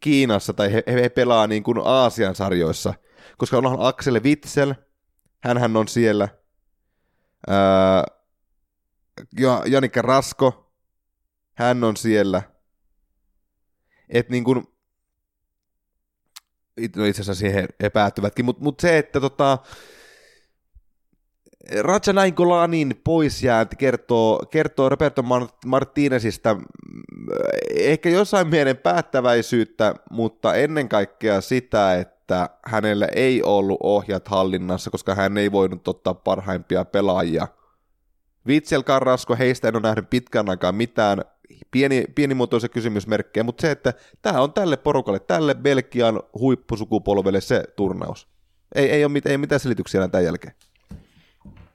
Kiinassa 0.00 0.52
tai 0.52 0.72
he, 0.72 0.82
he 0.86 1.08
pelaa 1.08 1.46
niin 1.46 1.62
kuin 1.62 1.78
Aasian 1.84 2.34
sarjoissa, 2.34 2.94
koska 3.38 3.58
onhan 3.58 3.80
Axel 3.80 4.22
Witzel, 4.22 4.74
hän 5.40 5.76
on 5.76 5.88
siellä, 5.88 6.28
ää, 7.48 8.04
Janikka 9.66 10.02
Rasko, 10.02 10.72
hän 11.54 11.84
on 11.84 11.96
siellä, 11.96 12.42
että 14.08 14.32
niin 14.32 14.44
kuin, 14.44 14.66
no 16.96 17.04
itse 17.04 17.22
asiassa 17.22 17.34
siihen 17.34 17.68
he 17.82 17.90
päättyvätkin, 17.90 18.44
mutta 18.44 18.62
mut 18.64 18.80
se, 18.80 18.98
että 18.98 19.20
tota, 19.20 19.58
Raja 21.80 22.12
Naingolanin 22.12 23.00
poisjäänti 23.04 23.76
kertoo, 23.76 24.42
kertoo 24.50 24.88
Roberto 24.88 25.24
Martinezista 25.66 26.54
mm, 26.54 26.62
ehkä 27.74 28.08
jossain 28.08 28.48
mielen 28.48 28.76
päättäväisyyttä, 28.76 29.94
mutta 30.10 30.54
ennen 30.54 30.88
kaikkea 30.88 31.40
sitä, 31.40 31.94
että 31.94 32.18
että 32.28 32.50
hänellä 32.66 33.08
ei 33.14 33.42
ollut 33.42 33.78
ohjat 33.82 34.28
hallinnassa, 34.28 34.90
koska 34.90 35.14
hän 35.14 35.38
ei 35.38 35.52
voinut 35.52 35.88
ottaa 35.88 36.14
parhaimpia 36.14 36.84
pelaajia. 36.84 37.48
Vitsel 38.46 38.82
Carrasco, 38.82 39.36
heistä 39.36 39.68
en 39.68 39.76
ole 39.76 39.82
nähnyt 39.82 40.10
pitkän 40.10 40.50
aikaa 40.50 40.72
mitään 40.72 41.24
pieni, 41.70 42.04
pienimuotoisia 42.14 42.68
kysymysmerkkejä, 42.68 43.44
mutta 43.44 43.60
se, 43.60 43.70
että 43.70 43.94
tämä 44.22 44.40
on 44.40 44.52
tälle 44.52 44.76
porukalle, 44.76 45.18
tälle 45.18 45.54
Belgian 45.54 46.22
huippusukupolvelle 46.38 47.40
se 47.40 47.64
turnaus. 47.76 48.28
Ei, 48.74 48.90
ei, 48.90 49.04
ole, 49.04 49.12
mit, 49.12 49.26
ei 49.26 49.32
ole 49.32 49.38
mitään 49.38 49.60
selityksiä 49.60 50.08
tämän 50.08 50.24
jälkeen. 50.24 50.54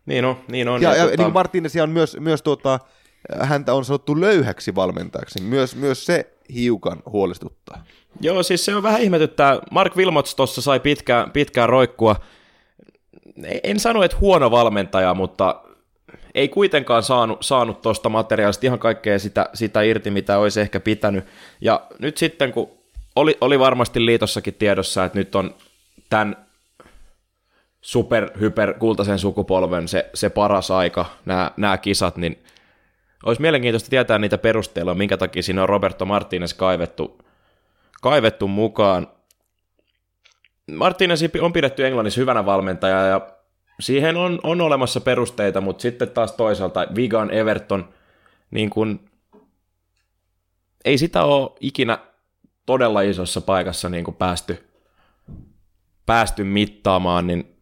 Niin 0.06 0.26
on, 0.26 0.38
niin 0.47 0.68
on. 0.68 0.82
Ja, 0.82 0.89
ja, 0.89 0.95
ja 0.95 1.04
tota... 1.04 1.24
niin 1.24 1.34
kuin 1.34 1.82
on 1.84 1.89
myös, 1.89 2.18
myös 2.20 2.41
tuota, 2.41 2.80
häntä 3.41 3.74
on 3.74 3.86
sanottu 3.86 4.22
löyhäksi 4.22 4.76
valmentajaksi. 4.76 5.41
Myös, 5.41 5.76
myös 5.76 6.06
se 6.06 6.34
hiukan 6.54 7.04
huolestuttaa. 7.06 7.84
Joo, 8.22 8.43
siis 8.43 8.66
se 8.66 8.76
on 8.76 8.84
vähän 8.84 9.01
ihmetyttää. 9.01 9.60
Mark 9.72 9.95
Wilmots 9.95 10.36
tuossa 10.36 10.62
sai 10.62 10.80
pitkään, 10.80 11.32
pitkään 11.32 11.70
roikkua. 11.70 12.16
En 13.64 13.80
sano, 13.80 14.04
että 14.04 14.18
huono 14.18 14.51
valmentaja, 14.51 15.14
mutta 15.14 15.62
ei 16.36 16.49
kuitenkaan 16.49 17.04
saanut, 17.04 17.38
saanut 17.41 17.82
tuosta 17.82 18.10
materiaalista 18.10 18.66
ihan 18.66 18.80
kaikkea 18.80 19.20
sitä, 19.20 19.49
sitä 19.54 19.82
irti, 19.82 20.12
mitä 20.12 20.38
olisi 20.38 20.62
ehkä 20.62 20.80
pitänyt. 20.80 21.26
Ja 21.62 21.82
nyt 21.99 22.18
sitten, 22.18 22.51
kun 22.51 22.70
oli, 23.16 23.38
oli 23.41 23.60
varmasti 23.60 24.06
liitossakin 24.06 24.54
tiedossa, 24.54 25.06
että 25.06 25.20
nyt 25.20 25.36
on 25.36 25.56
tämän 26.10 26.42
super, 27.84 28.29
hyper, 28.39 28.73
kultaisen 28.73 29.19
sukupolven 29.19 29.88
se, 29.88 30.09
se 30.13 30.29
paras 30.29 30.71
aika, 30.71 31.05
nämä, 31.25 31.51
nämä 31.57 31.77
kisat, 31.77 32.17
niin 32.17 32.43
olisi 33.25 33.41
mielenkiintoista 33.41 33.89
tietää 33.89 34.19
niitä 34.19 34.38
perusteella, 34.38 34.95
minkä 34.95 35.17
takia 35.17 35.43
siinä 35.43 35.61
on 35.61 35.69
Roberto 35.69 36.05
Martinez 36.05 36.53
kaivettu, 36.53 37.17
kaivettu 38.01 38.47
mukaan. 38.47 39.07
Martinez 40.71 41.23
on 41.41 41.53
pidetty 41.53 41.86
Englannissa 41.86 42.21
hyvänä 42.21 42.45
valmentaja 42.45 43.05
ja 43.05 43.27
siihen 43.79 44.17
on, 44.17 44.39
on 44.43 44.61
olemassa 44.61 45.01
perusteita, 45.01 45.61
mutta 45.61 45.81
sitten 45.81 46.09
taas 46.09 46.31
toisaalta 46.31 46.88
Vigan 46.95 47.31
Everton, 47.31 47.89
niin 48.51 48.69
kun, 48.69 48.99
ei 50.86 50.97
sitä 50.97 51.23
ole 51.23 51.51
ikinä 51.59 51.97
todella 52.65 53.01
isossa 53.01 53.41
paikassa 53.41 53.89
niin 53.89 54.03
kuin 54.03 54.15
päästy, 54.15 54.69
päästy 56.05 56.43
mittaamaan, 56.43 57.27
niin 57.27 57.53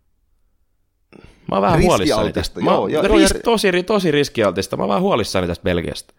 mä 1.51 1.55
oon 1.55 1.61
vähän 1.61 1.81
huolissani 1.81 2.33
tästä. 2.33 2.59
Joo, 2.59 2.87
mä, 2.87 2.93
joo, 2.93 3.03
ris, 3.03 3.33
tosi, 3.43 3.83
tosi 3.83 4.11
riskialtista, 4.11 4.77
mä 4.77 4.83
oon 4.83 4.89
vähän 4.89 5.01
huolissani 5.01 5.47
tästä 5.47 5.63
Belgiasta. 5.63 6.13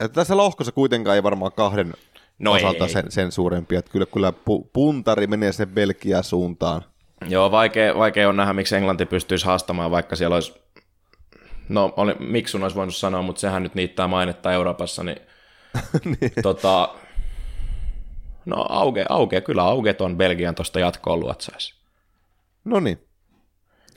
Että 0.00 0.14
tässä 0.14 0.36
lohkossa 0.36 0.72
kuitenkaan 0.72 1.16
ei 1.16 1.22
varmaan 1.22 1.52
kahden 1.52 1.94
no 2.38 2.52
osalta 2.52 2.84
ei, 2.84 2.90
sen, 2.90 3.04
sen 3.08 3.32
suurempi, 3.32 3.76
että 3.76 3.90
kyllä, 3.90 4.06
kyllä 4.06 4.32
puntari 4.72 5.26
menee 5.26 5.52
sen 5.52 5.68
Belgian 5.68 6.24
suuntaan. 6.24 6.82
Joo, 7.28 7.50
vaikea, 7.50 7.98
vaikea 7.98 8.28
on 8.28 8.36
nähdä, 8.36 8.52
miksi 8.52 8.76
Englanti 8.76 9.06
pystyisi 9.06 9.46
haastamaan, 9.46 9.90
vaikka 9.90 10.16
siellä 10.16 10.34
olisi, 10.34 10.54
no 11.68 11.94
oli, 11.96 12.14
miksi 12.18 12.52
sun 12.52 12.62
olisi 12.62 12.76
voinut 12.76 12.96
sanoa, 12.96 13.22
mutta 13.22 13.40
sehän 13.40 13.62
nyt 13.62 13.74
niittää 13.74 14.08
mainetta 14.08 14.52
Euroopassa, 14.52 15.04
niin, 15.04 15.18
niin. 16.20 16.32
tota, 16.42 16.94
no 18.44 18.66
auke, 18.68 19.04
auke, 19.08 19.40
kyllä 19.40 19.62
auketon 19.62 20.16
Belgian 20.16 20.54
tuosta 20.54 20.80
jatkoon 20.80 21.20
luotsaisi. 21.20 21.74
No 22.64 22.80
niin. 22.80 23.07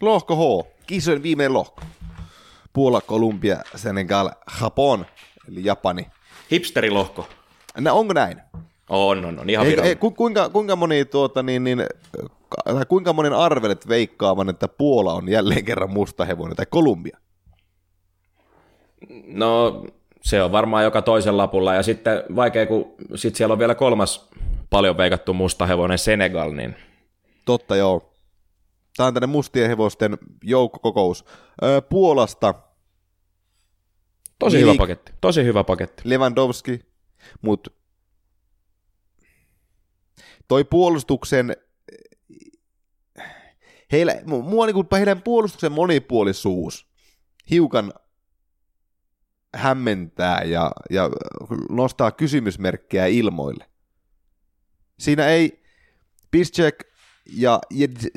Lohko 0.01 0.35
H, 0.35 0.67
kisojen 0.87 1.23
viimeinen 1.23 1.53
lohko. 1.53 1.81
Puola, 2.73 3.01
Kolumbia, 3.01 3.57
Senegal, 3.75 4.29
Japon, 4.61 5.05
eli 5.47 5.65
Japani. 5.65 6.07
Hipsterilohko. 6.51 7.27
No, 7.79 7.95
onko 7.95 8.13
näin? 8.13 8.41
On, 8.89 9.25
on, 9.25 9.39
on 9.39 9.49
ihan 9.49 9.67
ei, 9.67 9.79
ei, 9.79 9.95
ku, 9.95 10.11
kuinka, 10.11 10.49
kuinka 10.49 10.75
moni 10.75 11.05
tuota, 11.05 11.43
niin, 11.43 11.63
niin, 11.63 11.85
tai 12.63 12.85
kuinka 12.87 13.13
monen 13.13 13.33
arvelet 13.33 13.87
veikkaavan, 13.87 14.49
että 14.49 14.67
Puola 14.67 15.13
on 15.13 15.29
jälleen 15.29 15.65
kerran 15.65 15.93
musta 15.93 16.25
hevonen, 16.25 16.55
tai 16.55 16.65
Kolumbia? 16.69 17.17
No, 19.27 19.83
se 20.21 20.43
on 20.43 20.51
varmaan 20.51 20.83
joka 20.83 21.01
toisen 21.01 21.37
lapulla, 21.37 21.73
ja 21.73 21.83
sitten 21.83 22.23
vaikea, 22.35 22.65
kun 22.65 22.93
sit 23.15 23.35
siellä 23.35 23.53
on 23.53 23.59
vielä 23.59 23.75
kolmas 23.75 24.29
paljon 24.69 24.97
veikattu 24.97 25.33
musta 25.33 25.65
hevonen 25.65 25.97
Senegal, 25.97 26.51
niin... 26.51 26.75
Totta, 27.45 27.75
joo. 27.75 28.10
Tämä 28.97 29.07
on 29.07 29.13
tänne 29.13 29.27
mustien 29.27 29.69
hevosten 29.69 30.17
joukkokokous. 30.43 31.25
Öö, 31.63 31.81
Puolasta... 31.81 32.53
Tosi 34.39 34.57
Milik, 34.57 34.69
hyvä 34.73 34.77
paketti, 34.77 35.11
tosi 35.21 35.43
hyvä 35.43 35.63
paketti. 35.63 36.01
Lewandowski, 36.05 36.79
mutta 37.41 37.71
toi 40.47 40.63
puolustuksen 40.63 41.55
heillä, 43.91 44.21
mua 44.25 44.65
niin 44.65 44.75
heidän 44.91 45.21
puolustuksen 45.21 45.71
monipuolisuus 45.71 46.87
hiukan 47.49 47.93
hämmentää 49.55 50.43
ja, 50.43 50.71
ja 50.89 51.09
nostaa 51.69 52.11
kysymysmerkkejä 52.11 53.05
ilmoille. 53.05 53.69
Siinä 54.99 55.27
ei 55.27 55.63
Piszczek 56.31 56.90
ja 57.25 57.59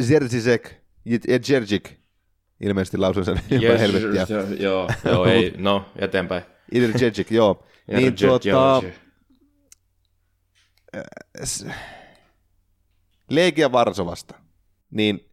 Jerzisek 0.08 0.74
ja 1.04 1.38
Jerzik, 1.48 1.92
ilmeisesti 2.60 2.98
lausun 2.98 3.24
sen 3.24 3.40
helvettiä. 3.80 4.26
Joo, 4.60 4.88
joo 5.04 5.24
ei, 5.26 5.54
no, 5.58 5.84
eteenpäin. 5.96 6.42
Jerzik, 7.00 7.30
joo. 7.30 7.66
niin 7.96 8.14
tuota, 8.14 8.82
Legia 13.30 13.72
Varsovasta, 13.72 14.34
niin 14.90 15.30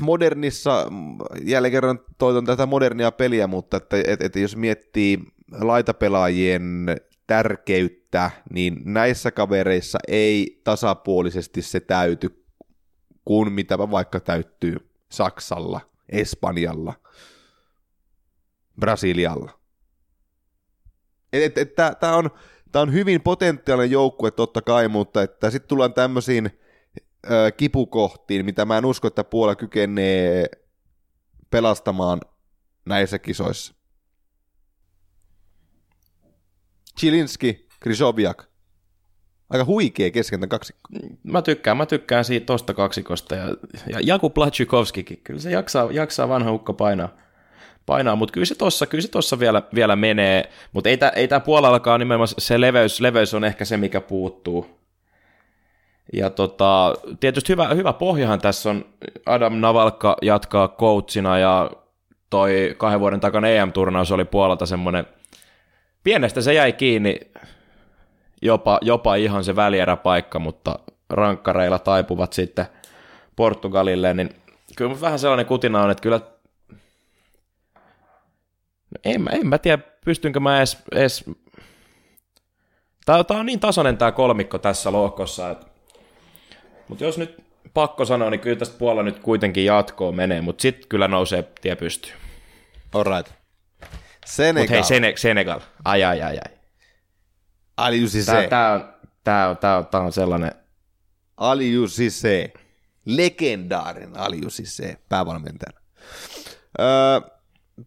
modernissa, 0.00 0.86
jälleen 1.44 1.72
kerran 1.72 2.00
toiton 2.18 2.44
tätä 2.44 2.66
modernia 2.66 3.12
peliä, 3.12 3.46
mutta 3.46 3.76
että, 3.76 3.96
että, 4.06 4.26
että 4.26 4.38
jos 4.38 4.56
miettii 4.56 5.18
laitapelaajien 5.60 6.86
tärkeyttä, 7.30 8.30
niin 8.52 8.80
näissä 8.84 9.30
kavereissa 9.30 9.98
ei 10.08 10.60
tasapuolisesti 10.64 11.62
se 11.62 11.80
täyty 11.80 12.44
kuin 13.24 13.52
mitä 13.52 13.78
vaikka 13.78 14.20
täyttyy 14.20 14.76
Saksalla, 15.08 15.80
Espanjalla, 16.08 16.94
Brasilialla. 18.80 19.60
Tämä 22.00 22.16
on, 22.16 22.30
on 22.74 22.92
hyvin 22.92 23.20
potentiaalinen 23.20 23.90
joukkue 23.90 24.30
totta 24.30 24.62
kai, 24.62 24.88
mutta 24.88 25.22
että 25.22 25.50
sitten 25.50 25.68
tullaan 25.68 25.94
tämmöisiin 25.94 26.50
kipukohtiin, 27.56 28.44
mitä 28.44 28.64
mä 28.64 28.78
en 28.78 28.84
usko, 28.84 29.08
että 29.08 29.24
Puola 29.24 29.56
kykenee 29.56 30.46
pelastamaan 31.50 32.20
näissä 32.84 33.18
kisoissa. 33.18 33.79
Chilinski, 37.00 37.66
Krysoviak. 37.80 38.44
Aika 39.50 39.64
huikea 39.64 40.10
kesken 40.10 40.48
kaksikko. 40.48 40.88
Mä 41.22 41.42
tykkään, 41.42 41.76
mä 41.76 41.86
tykkään 41.86 42.24
siitä 42.24 42.46
tosta 42.46 42.74
kaksikosta. 42.74 43.34
Ja, 43.34 43.44
ja 43.86 44.00
Jakub 44.02 44.34
Placzykovskikin, 44.34 45.20
kyllä 45.24 45.40
se 45.40 45.50
jaksaa, 45.50 45.88
jaksaa 45.92 46.28
vanha 46.28 46.52
ukko 46.52 46.72
painaa, 46.72 47.08
painaa 47.86 48.16
mutta 48.16 48.32
kyllä 48.32 48.44
se 48.44 48.54
tossa, 48.54 48.86
kyllä 48.86 49.02
se 49.02 49.08
tossa 49.08 49.38
vielä, 49.38 49.62
vielä 49.74 49.96
menee. 49.96 50.50
Mutta 50.72 50.88
ei, 50.88 50.96
tää, 50.96 51.10
ei 51.10 51.28
tää 51.28 51.40
puolellakaan 51.40 52.00
nimenomaan 52.00 52.28
se 52.38 52.60
leveys, 52.60 53.00
leveys 53.00 53.34
on 53.34 53.44
ehkä 53.44 53.64
se, 53.64 53.76
mikä 53.76 54.00
puuttuu. 54.00 54.66
Ja 56.12 56.30
tota, 56.30 56.94
tietysti 57.20 57.52
hyvä, 57.52 57.68
hyvä 57.68 57.92
pohjahan 57.92 58.40
tässä 58.40 58.70
on, 58.70 58.84
Adam 59.26 59.54
Navalka 59.54 60.16
jatkaa 60.22 60.68
coachina 60.68 61.38
ja 61.38 61.70
toi 62.30 62.74
kahden 62.78 63.00
vuoden 63.00 63.20
takana 63.20 63.48
EM-turnaus 63.48 64.12
oli 64.12 64.24
puolelta 64.24 64.66
semmoinen, 64.66 65.06
pienestä 66.04 66.40
se 66.40 66.54
jäi 66.54 66.72
kiinni, 66.72 67.20
jopa, 68.42 68.78
jopa 68.82 69.14
ihan 69.14 69.44
se 69.44 69.56
välieräpaikka, 69.56 70.38
mutta 70.38 70.78
rankkareilla 71.10 71.78
taipuvat 71.78 72.32
sitten 72.32 72.66
Portugalille, 73.36 74.14
niin 74.14 74.30
kyllä 74.76 75.00
vähän 75.00 75.18
sellainen 75.18 75.46
kutina 75.46 75.82
on, 75.82 75.90
että 75.90 76.02
kyllä 76.02 76.20
no 78.90 79.00
en, 79.04 79.26
en 79.32 79.46
mä 79.46 79.58
tiedä, 79.58 79.82
pystynkö 80.04 80.40
mä 80.40 80.58
edes, 80.58 80.78
edes... 80.92 81.24
Tämä, 83.06 83.24
tämä 83.24 83.40
on 83.40 83.46
niin 83.46 83.60
tasainen 83.60 83.98
tämä 83.98 84.12
kolmikko 84.12 84.58
tässä 84.58 84.92
lohkossa, 84.92 85.50
että 85.50 85.66
mutta 86.88 87.04
jos 87.04 87.18
nyt 87.18 87.44
pakko 87.74 88.04
sanoa, 88.04 88.30
niin 88.30 88.40
kyllä 88.40 88.56
tästä 88.56 88.78
puolella 88.78 89.02
nyt 89.02 89.18
kuitenkin 89.18 89.64
jatkoon 89.64 90.14
menee, 90.14 90.40
mutta 90.40 90.62
sitten 90.62 90.88
kyllä 90.88 91.08
nousee 91.08 91.44
tie 91.60 91.76
pystyy. 91.76 92.12
Alright. 92.94 93.39
Senegal. 94.26 94.62
Mutta 94.62 94.92
hei, 94.92 95.00
Sene- 95.00 95.16
Senegal. 95.16 95.60
Ai, 95.84 96.04
ai, 96.04 96.22
ai, 96.22 96.38
ai. 96.38 96.56
Ali 97.76 98.06
Sissé. 98.06 98.48
Tämä 98.48 98.72
on, 98.72 98.94
tää 99.24 99.48
on, 99.48 99.56
tää 99.56 99.78
on, 99.78 99.86
tää 99.86 100.00
on 100.00 100.12
sellainen... 100.12 100.52
Ali 101.36 101.72
Sissé. 101.86 102.60
Legendaarinen 103.04 104.18
Ali 104.18 104.40
Sissé, 104.40 104.96
päävalmentajana. 105.08 105.80
Öö, 106.80 107.30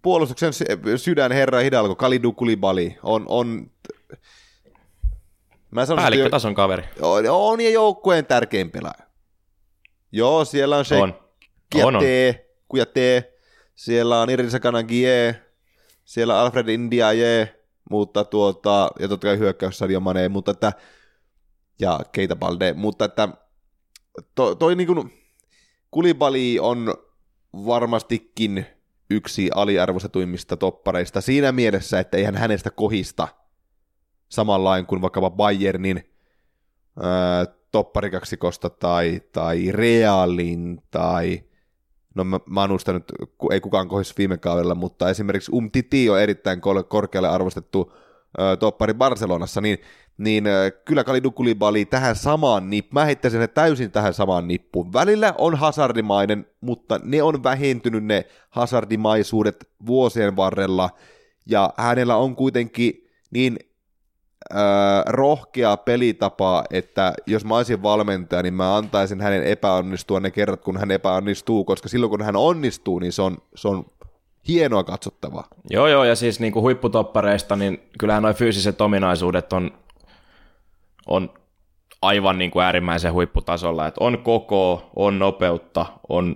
puolustuksen 0.02 0.54
sydän 0.96 1.32
herra 1.32 1.60
Hidalgo, 1.60 1.96
Kalidu 1.96 2.34
Kulibali, 2.34 2.98
on, 3.04 3.26
on 3.28 3.72
Mä 5.72 5.86
sanon, 5.86 6.02
Päällikkötason 6.02 6.56
kaveri. 6.56 6.84
On, 7.02 7.24
on 7.30 7.62
ja 7.62 7.70
joukkueen 7.70 8.26
tärkein 8.26 8.72
pelaaja. 8.72 9.08
Joo, 10.12 10.46
siellä 10.46 10.78
on 10.78 10.86
se 10.86 10.96
On. 10.96 11.20
On, 11.76 11.96
on. 11.96 12.04
Kujate, 12.68 13.34
siellä 13.76 14.22
on 14.22 14.30
Irisa 14.30 14.60
Kanagie, 14.60 15.42
siellä 16.06 16.42
Alfred 16.42 16.68
Indiaye, 16.68 17.60
mutta 17.90 18.24
tuota, 18.24 18.90
ja 19.00 19.08
totta 19.08 19.28
kai 19.28 19.38
hyökkäys 19.38 19.78
Sadio 19.78 20.00
Mane, 20.00 20.30
mutta 20.30 20.52
että, 20.52 20.74
ja 21.80 22.00
Keita 22.12 22.36
Balde, 22.36 22.74
mutta 22.74 23.06
että 23.06 23.30
to, 24.36 24.56
toi 24.56 24.76
niin 24.76 24.88
kuin, 24.88 25.14
Kulibali 25.92 26.60
on 26.60 26.94
varmastikin 27.54 28.66
yksi 29.10 29.50
aliarvostetuimmista 29.56 30.58
toppareista 30.58 31.22
siinä 31.22 31.52
mielessä, 31.52 32.00
että 32.00 32.18
eihän 32.18 32.36
hänestä 32.36 32.72
kohista 32.72 33.28
samanlain 34.30 34.86
kuin 34.86 35.02
vaikkapa 35.02 35.30
Bayernin 35.30 36.10
ää, 37.02 37.46
topparikaksikosta 37.72 38.70
tai, 38.70 39.22
tai 39.32 39.72
Realin 39.72 40.82
tai 40.92 41.44
no 42.16 42.24
mä, 42.24 42.40
mä 42.50 42.62
oon 42.62 42.72
nyt, 42.94 43.12
ei 43.52 43.62
kukaan 43.62 43.88
kohis 43.88 44.18
viime 44.18 44.38
kaudella, 44.38 44.76
mutta 44.76 45.10
esimerkiksi 45.10 45.52
Umtiti 45.54 46.10
on 46.10 46.22
erittäin 46.22 46.62
kor- 46.62 46.84
korkealle 46.84 47.30
arvostettu 47.30 47.94
ää, 48.38 48.58
toppari 48.58 48.94
Barcelonassa, 48.94 49.62
niin, 49.62 49.78
niin 50.18 50.48
ää, 50.48 50.72
kyllä 50.72 51.04
Kalidu 51.04 51.32
tähän 51.90 52.16
samaan 52.16 52.70
nippuun, 52.70 53.02
mä 53.02 53.06
heittäisin 53.06 53.40
ne 53.40 53.48
täysin 53.48 53.92
tähän 53.92 54.14
samaan 54.14 54.48
nippuun. 54.48 54.94
Välillä 54.94 55.34
on 55.38 55.56
hazardimainen, 55.56 56.46
mutta 56.62 57.00
ne 57.04 57.24
on 57.24 57.44
vähentynyt 57.44 58.04
ne 58.04 58.26
hazardimaisuudet 58.50 59.70
vuosien 59.86 60.36
varrella, 60.36 60.90
ja 61.46 61.74
hänellä 61.78 62.16
on 62.16 62.36
kuitenkin 62.36 63.08
niin 63.32 63.58
rohkea 65.06 65.78
pelitapa, 65.78 66.64
että 66.72 67.14
jos 67.28 67.46
mä 67.46 67.56
olisin 67.56 67.84
valmentaja, 67.84 68.44
niin 68.44 68.54
mä 68.54 68.76
antaisin 68.76 69.22
hänen 69.22 69.44
epäonnistua 69.44 70.20
ne 70.20 70.32
kerrat, 70.32 70.62
kun 70.62 70.78
hän 70.78 70.92
epäonnistuu, 70.92 71.64
koska 71.64 71.90
silloin 71.90 72.10
kun 72.10 72.22
hän 72.22 72.36
onnistuu, 72.36 73.00
niin 73.00 73.14
se 73.14 73.22
on, 73.22 73.38
se 73.56 73.68
on 73.68 73.86
hienoa 74.48 74.84
katsottavaa. 74.84 75.48
Joo, 75.70 75.88
joo, 75.88 76.04
ja 76.04 76.16
siis 76.16 76.40
niin 76.40 76.54
kuin 76.54 76.64
huipputoppareista, 76.64 77.56
niin 77.56 77.90
kyllähän 78.00 78.24
nuo 78.24 78.34
fyysiset 78.34 78.82
ominaisuudet 78.82 79.54
on, 79.54 79.72
on 81.08 81.30
aivan 82.02 82.38
niin 82.38 82.52
kuin 82.52 82.66
äärimmäisen 82.66 83.14
huipputasolla, 83.14 83.88
että 83.88 84.04
on 84.04 84.18
koko, 84.18 84.90
on 84.96 85.20
nopeutta, 85.20 85.86
on, 86.10 86.36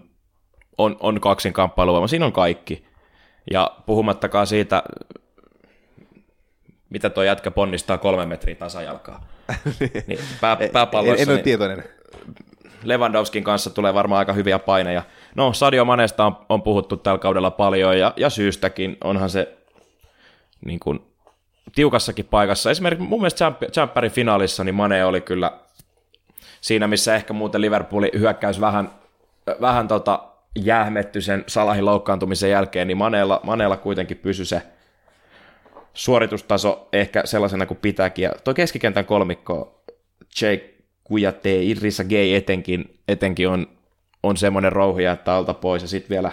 on, 0.77 0.97
on 0.99 1.21
kaksin 1.21 1.53
kamppailuvoima, 1.53 2.07
siinä 2.07 2.25
on 2.25 2.33
kaikki. 2.33 2.87
Ja 3.51 3.71
puhumattakaan 3.85 4.47
siitä, 4.47 4.83
mitä 6.89 7.09
tuo 7.09 7.23
jätkä 7.23 7.51
ponnistaa 7.51 7.97
kolme 7.97 8.25
metriä 8.25 8.55
tasajalkaa. 8.55 9.27
niin 10.07 10.19
pää, 10.41 10.57
pääpalloissa, 10.73 11.23
en, 11.23 11.29
en 11.29 11.29
ole 11.29 11.35
niin 11.35 11.43
tietoinen. 11.43 11.83
Lewandowskin 12.83 13.43
kanssa 13.43 13.69
tulee 13.69 13.93
varmaan 13.93 14.19
aika 14.19 14.33
hyviä 14.33 14.59
paineja. 14.59 15.03
No, 15.35 15.53
Sadio 15.53 15.85
Manesta 15.85 16.25
on, 16.25 16.37
on 16.49 16.61
puhuttu 16.61 16.97
tällä 16.97 17.19
kaudella 17.19 17.51
paljon 17.51 17.99
ja, 17.99 18.13
ja 18.17 18.29
syystäkin 18.29 18.97
onhan 19.03 19.29
se 19.29 19.57
niin 20.65 20.79
kuin, 20.79 20.99
tiukassakin 21.75 22.25
paikassa. 22.25 22.71
Esimerkiksi 22.71 23.07
mun 23.07 23.19
mielestä 23.19 23.49
Champ- 23.49 23.71
Champerin 23.71 24.11
finaalissa 24.11 24.63
niin 24.63 24.75
Mane 24.75 25.05
oli 25.05 25.21
kyllä 25.21 25.51
siinä, 26.61 26.87
missä 26.87 27.15
ehkä 27.15 27.33
muuten 27.33 27.61
Liverpoolin 27.61 28.11
hyökkäys 28.19 28.61
vähän, 28.61 28.91
vähän 29.61 29.87
tota, 29.87 30.19
jähmetty 30.55 31.21
sen 31.21 31.43
Salahin 31.47 31.85
loukkaantumisen 31.85 32.49
jälkeen, 32.49 32.87
niin 32.87 32.97
Maneella, 32.97 33.39
Maneella 33.43 33.77
kuitenkin 33.77 34.17
pysyi 34.17 34.45
se 34.45 34.61
suoritustaso 35.97 36.89
ehkä 36.93 37.21
sellaisena 37.25 37.65
kuin 37.65 37.77
pitääkin. 37.77 38.23
Ja 38.23 38.31
tuo 38.43 38.53
keskikentän 38.53 39.05
kolmikko, 39.05 39.83
Jake 40.41 40.73
Kujate, 41.03 41.63
Irissa 41.63 42.03
Gay 42.03 42.35
etenkin, 42.35 42.99
etenkin 43.07 43.49
on, 43.49 43.67
on 44.23 44.37
semmoinen 44.37 44.71
rouhia, 44.71 45.11
että 45.11 45.33
alta 45.33 45.53
pois. 45.53 45.81
Ja 45.81 45.87
sitten 45.87 46.09
vielä 46.09 46.31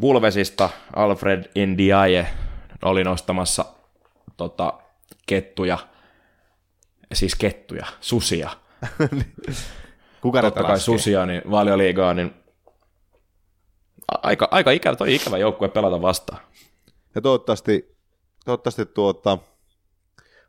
Vulvesista 0.00 0.70
Alfred 0.96 1.44
Ndiaye 1.66 2.26
oli 2.82 3.04
nostamassa 3.04 3.64
tota, 4.36 4.72
kettuja, 5.26 5.78
siis 7.12 7.34
kettuja, 7.34 7.86
susia. 8.00 8.50
Kuka 10.22 10.42
Totta 10.42 10.62
kai 10.62 10.80
susia, 10.80 11.26
niin 11.26 11.42
valioliigaa, 11.50 12.14
niin 12.14 12.34
aika, 14.22 14.48
aika 14.50 14.70
ikävä, 14.70 14.96
toi 14.96 15.14
ikävä 15.14 15.38
joukkue 15.38 15.68
pelata 15.68 16.02
vastaan. 16.02 16.40
Ja 17.14 17.20
toivottavasti, 17.20 17.91
toivottavasti 18.44 18.86
tuota, 18.86 19.38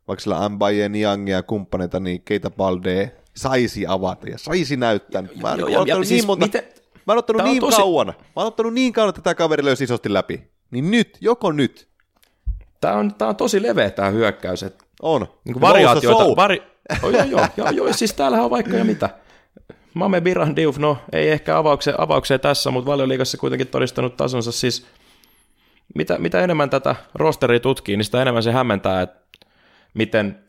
vaikka 0.08 0.24
sillä 0.24 0.50
Mbaye, 0.50 0.90
Niang 0.90 1.30
ja 1.30 1.44
kumppaneita, 1.44 2.00
niin 2.00 2.22
Keita 2.22 2.50
Balde 2.50 3.16
saisi 3.36 3.86
avata 3.88 4.30
ja 4.30 4.38
saisi 4.38 4.78
näyttää. 4.78 5.22
Mä 5.22 5.28
en 5.54 5.60
ja- 5.60 5.66
ottanut 5.66 5.88
ja 5.88 5.96
niin 5.96 6.06
siis 6.06 6.28
monta, 6.28 6.48
mä 7.06 7.14
oon 7.14 7.18
ottanut 7.18 7.44
niin 7.44 7.60
tosi- 7.60 7.78
kauan, 7.78 8.08
mä 8.08 8.14
oon 8.36 8.48
ottanut 8.48 8.74
niin 8.74 8.94
kauan, 8.94 9.10
että 9.10 9.22
tämä 9.22 9.36
kaveri 9.36 9.66
löysi 9.66 9.84
isosti 9.84 10.14
läpi. 10.14 10.44
Niin 10.72 10.92
nyt, 10.92 11.18
joko 11.22 11.52
nyt, 11.52 11.88
Tää 12.82 12.94
on, 12.98 13.14
tää 13.16 13.28
on 13.28 13.36
tosi 13.36 13.62
leveä 13.62 13.90
tää 13.90 14.10
hyökkäys, 14.10 14.64
että 14.64 14.86
on. 15.02 15.28
niin 15.46 15.62
variaatioita, 15.62 16.36
vari, 16.36 16.64
oh, 17.04 17.10
joo, 17.12 17.24
joo, 17.24 17.48
joo, 17.58 17.70
joo, 17.72 17.94
siis 17.94 18.14
täällähän 18.14 18.46
on 18.46 18.52
vaikka 18.52 18.78
jo 18.78 18.84
mitä. 18.84 19.10
Mame 19.94 20.22
Biran 20.22 20.56
Diouf, 20.56 20.78
no 20.78 20.98
ei 21.12 21.30
ehkä 21.30 21.58
avaukseen, 21.58 22.00
avaukseen 22.00 22.40
tässä, 22.40 22.72
mutta 22.72 22.92
valioliigassa 22.92 23.38
kuitenkin 23.38 23.68
todistanut 23.68 24.18
tasonsa, 24.18 24.52
siis 24.52 24.86
mitä, 25.96 26.18
mitä 26.18 26.40
enemmän 26.40 26.70
tätä 26.70 26.96
rosteria 27.16 27.60
tutkii, 27.60 27.98
niin 27.98 28.06
sitä 28.06 28.22
enemmän 28.22 28.44
se 28.44 28.52
hämmentää, 28.52 29.02
että 29.02 29.20
miten, 29.94 30.40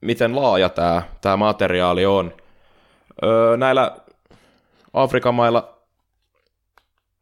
miten 0.00 0.36
laaja 0.36 0.68
tämä, 0.68 1.02
tämä 1.20 1.36
materiaali 1.36 2.06
on. 2.06 2.32
Öö, 3.22 3.56
näillä 3.56 3.96
Afrikan 4.92 5.34
mailla 5.34 5.78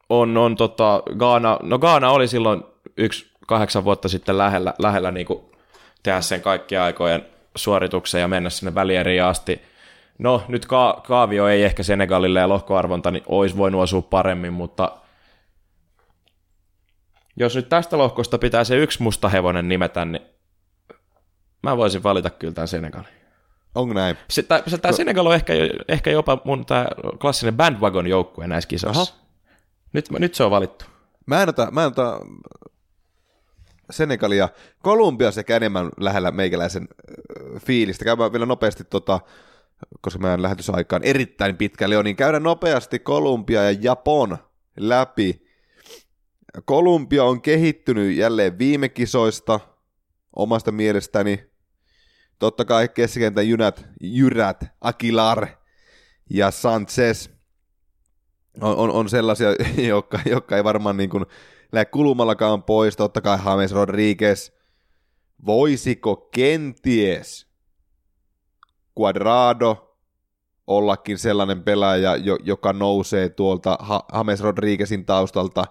on, 0.08 0.36
on 0.36 0.56
tota, 0.56 1.02
Gaana, 1.18 1.58
no 1.62 1.78
Gaana 1.78 2.10
oli 2.10 2.28
silloin 2.28 2.64
yksi 2.96 3.30
kahdeksan 3.46 3.84
vuotta 3.84 4.08
sitten 4.08 4.38
lähellä, 4.38 4.74
lähellä 4.78 5.10
niin 5.10 5.26
tehdä 6.02 6.20
sen 6.20 6.42
kaikkien 6.42 6.82
aikojen 6.82 7.26
suorituksen 7.56 8.20
ja 8.20 8.28
mennä 8.28 8.50
sinne 8.50 8.74
välieriin 8.74 9.24
asti. 9.24 9.62
No 10.18 10.42
nyt 10.48 10.66
ka- 10.66 11.00
kaavio 11.06 11.48
ei 11.48 11.62
ehkä 11.62 11.82
Senegalille 11.82 12.40
ja 12.40 12.48
lohkoarvonta 12.48 13.10
niin 13.10 13.24
olisi 13.26 13.56
voinut 13.56 13.82
osua 13.82 14.02
paremmin, 14.02 14.52
mutta 14.52 14.92
jos 17.36 17.56
nyt 17.56 17.68
tästä 17.68 17.98
lohkosta 17.98 18.38
pitää 18.38 18.64
se 18.64 18.76
yksi 18.76 19.02
musta 19.02 19.28
hevonen 19.28 19.68
nimetä, 19.68 20.04
niin 20.04 20.22
mä 21.62 21.76
voisin 21.76 22.02
valita 22.02 22.30
kyllä 22.30 22.54
tämän 22.54 22.68
Senegalin. 22.68 23.20
Onko 23.74 23.94
näin? 23.94 24.16
Se, 24.30 24.42
tää, 24.42 24.62
se, 24.66 24.78
tää 24.78 24.92
Senegal 24.92 25.26
on 25.26 25.34
ehkä, 25.34 25.52
ehkä 25.88 26.10
jopa 26.10 26.38
mun 26.44 26.66
tää 26.66 26.88
klassinen 27.20 27.56
bandwagon 27.56 28.06
joukkue 28.06 28.46
näissä 28.46 28.68
kisoissa. 28.68 29.14
Nyt, 29.92 30.10
nyt 30.10 30.34
se 30.34 30.44
on 30.44 30.50
valittu. 30.50 30.84
Mä 31.26 31.42
en 31.42 31.48
ota, 31.48 31.70
mä 31.70 31.82
en 31.82 31.88
ota 31.88 32.20
Senegalia. 33.90 34.48
Kolumbia 34.82 35.30
sekä 35.30 35.56
enemmän 35.56 35.88
lähellä 36.00 36.30
meikäläisen 36.30 36.88
ö, 37.10 37.60
fiilistä. 37.60 38.04
Käydään 38.04 38.32
vielä 38.32 38.46
nopeasti, 38.46 38.84
tota, 38.84 39.20
koska 40.00 40.18
meidän 40.18 40.42
lähetysaika 40.42 40.96
on 40.96 41.04
erittäin 41.04 41.56
pitkälle 41.56 42.02
niin 42.02 42.16
käydään 42.16 42.42
nopeasti 42.42 42.98
Kolumbia 42.98 43.62
ja 43.62 43.78
Japon 43.80 44.38
läpi. 44.76 45.49
Kolumbia 46.64 47.24
on 47.24 47.42
kehittynyt 47.42 48.16
jälleen 48.16 48.58
viime 48.58 48.88
kisoista 48.88 49.60
omasta 50.36 50.72
mielestäni. 50.72 51.50
Totta 52.38 52.64
kai 52.64 52.88
keskikentän 52.88 53.48
jynät, 53.48 53.86
jyrät, 54.00 54.64
Aguilar 54.80 55.46
ja 56.30 56.50
Sanchez– 56.50 57.28
on, 58.60 58.76
on, 58.76 58.90
on 58.90 59.08
sellaisia, 59.08 59.48
jotka, 59.88 60.18
jotka 60.26 60.56
ei 60.56 60.64
varmaan 60.64 60.96
niin 60.96 61.10
kuin 61.10 61.26
lähde 61.72 61.84
kulumallakaan 61.84 62.62
pois. 62.62 62.96
Totta 62.96 63.20
kai 63.20 63.38
James 63.44 63.72
Rodriguez. 63.72 64.50
Voisiko 65.46 66.16
kenties 66.16 67.46
Quadrado 69.00 69.96
ollakin 70.66 71.18
sellainen 71.18 71.62
pelaaja, 71.62 72.16
jo, 72.16 72.38
joka 72.42 72.72
nousee 72.72 73.28
tuolta 73.28 73.78
James 74.14 74.40
Rodriguezin 74.40 75.04
taustalta 75.04 75.64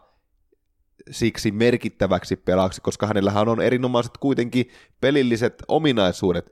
siksi 1.12 1.52
merkittäväksi 1.52 2.36
pelaaksi, 2.36 2.82
koska 2.82 3.08
hänellähän 3.08 3.48
on 3.48 3.62
erinomaiset 3.62 4.18
kuitenkin 4.18 4.72
pelilliset 5.02 5.64
ominaisuudet. 5.68 6.52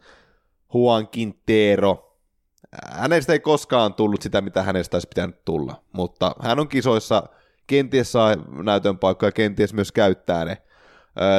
Juan 0.73 1.07
Quintero, 1.17 2.17
hänestä 2.91 3.33
ei 3.33 3.39
koskaan 3.39 3.93
tullut 3.93 4.21
sitä, 4.21 4.41
mitä 4.41 4.63
hänestä 4.63 4.95
olisi 4.95 5.07
pitänyt 5.07 5.45
tulla, 5.45 5.83
mutta 5.91 6.35
hän 6.41 6.59
on 6.59 6.67
kisoissa, 6.67 7.23
kenties 7.67 8.11
saa 8.11 8.35
näytön 8.63 8.97
paikkoja, 8.97 9.31
kenties 9.31 9.73
myös 9.73 9.91
käyttää 9.91 10.45
ne. 10.45 10.57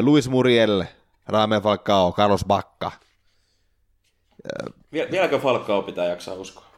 Luis 0.00 0.28
Muriel, 0.28 0.84
Rame 1.26 1.60
Falcao, 1.60 2.12
Carlos 2.12 2.44
Bacca. 2.44 2.90
Viel, 4.92 5.10
vieläkö 5.10 5.38
Falcao 5.38 5.82
pitää 5.82 6.04
jaksaa 6.04 6.34
uskoa? 6.34 6.68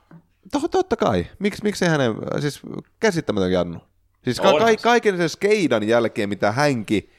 To, 0.53 0.69
totta 0.69 0.97
kai. 0.97 1.27
Miks, 1.39 1.63
miksei 1.63 1.89
hänen, 1.89 2.15
siis 2.41 2.61
käsittämätön 3.01 3.53
Jannu. 3.53 3.79
Siis 4.25 4.41
ka- 4.41 4.49
Onhan 4.49 4.75
ka- 4.75 4.79
se. 4.79 4.83
kaiken 4.83 5.17
sen 5.17 5.29
skeidan 5.29 5.89
jälkeen, 5.89 6.29
mitä 6.29 6.53
hänkin 6.53 7.11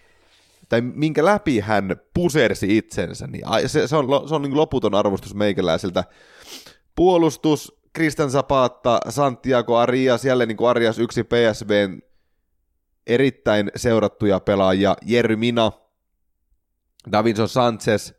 tai 0.69 0.81
minkä 0.81 1.25
läpi 1.25 1.59
hän 1.59 1.95
pusersi 2.13 2.77
itsensä, 2.77 3.27
niin 3.27 3.43
se, 3.67 3.87
se 3.87 3.95
on, 3.95 4.29
se 4.29 4.35
on 4.35 4.41
niin 4.41 4.57
loputon 4.57 4.95
arvostus 4.95 5.35
meikäläiseltä. 5.35 6.03
Puolustus, 6.95 7.81
Kristan 7.93 8.31
Zapata, 8.31 8.99
Santiago 9.09 9.77
Arias, 9.77 10.25
jälleen 10.25 10.47
niin 10.47 10.57
kuin 10.57 10.69
Arias 10.69 10.99
yksi 10.99 11.23
PSVn 11.23 12.01
erittäin 13.07 13.71
seurattuja 13.75 14.39
pelaajia, 14.39 14.95
Jerry 15.05 15.35
Mina, 15.35 15.71
Davinson 17.11 17.49
Sanchez, 17.49 18.13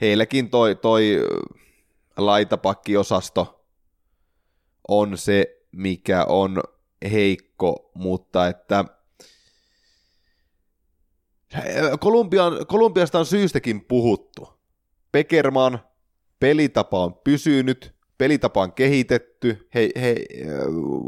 heilläkin 0.00 0.50
toi, 0.50 0.74
toi 0.74 1.26
laitapakkiosasto 2.16 3.64
on 4.88 5.18
se, 5.18 5.58
mikä 5.72 6.24
on 6.24 6.62
heikko, 7.12 7.90
mutta 7.94 8.48
että 8.48 8.84
Kolumbian, 12.00 12.66
Kolumbiasta 12.66 13.18
on 13.18 13.26
syystäkin 13.26 13.84
puhuttu. 13.84 14.48
Pekerman 15.12 15.80
pelitapa 16.40 17.04
on 17.04 17.14
pysynyt, 17.14 17.94
pelitapa 18.18 18.62
on 18.62 18.72
kehitetty, 18.72 19.68
he, 19.74 19.90
he 20.00 20.16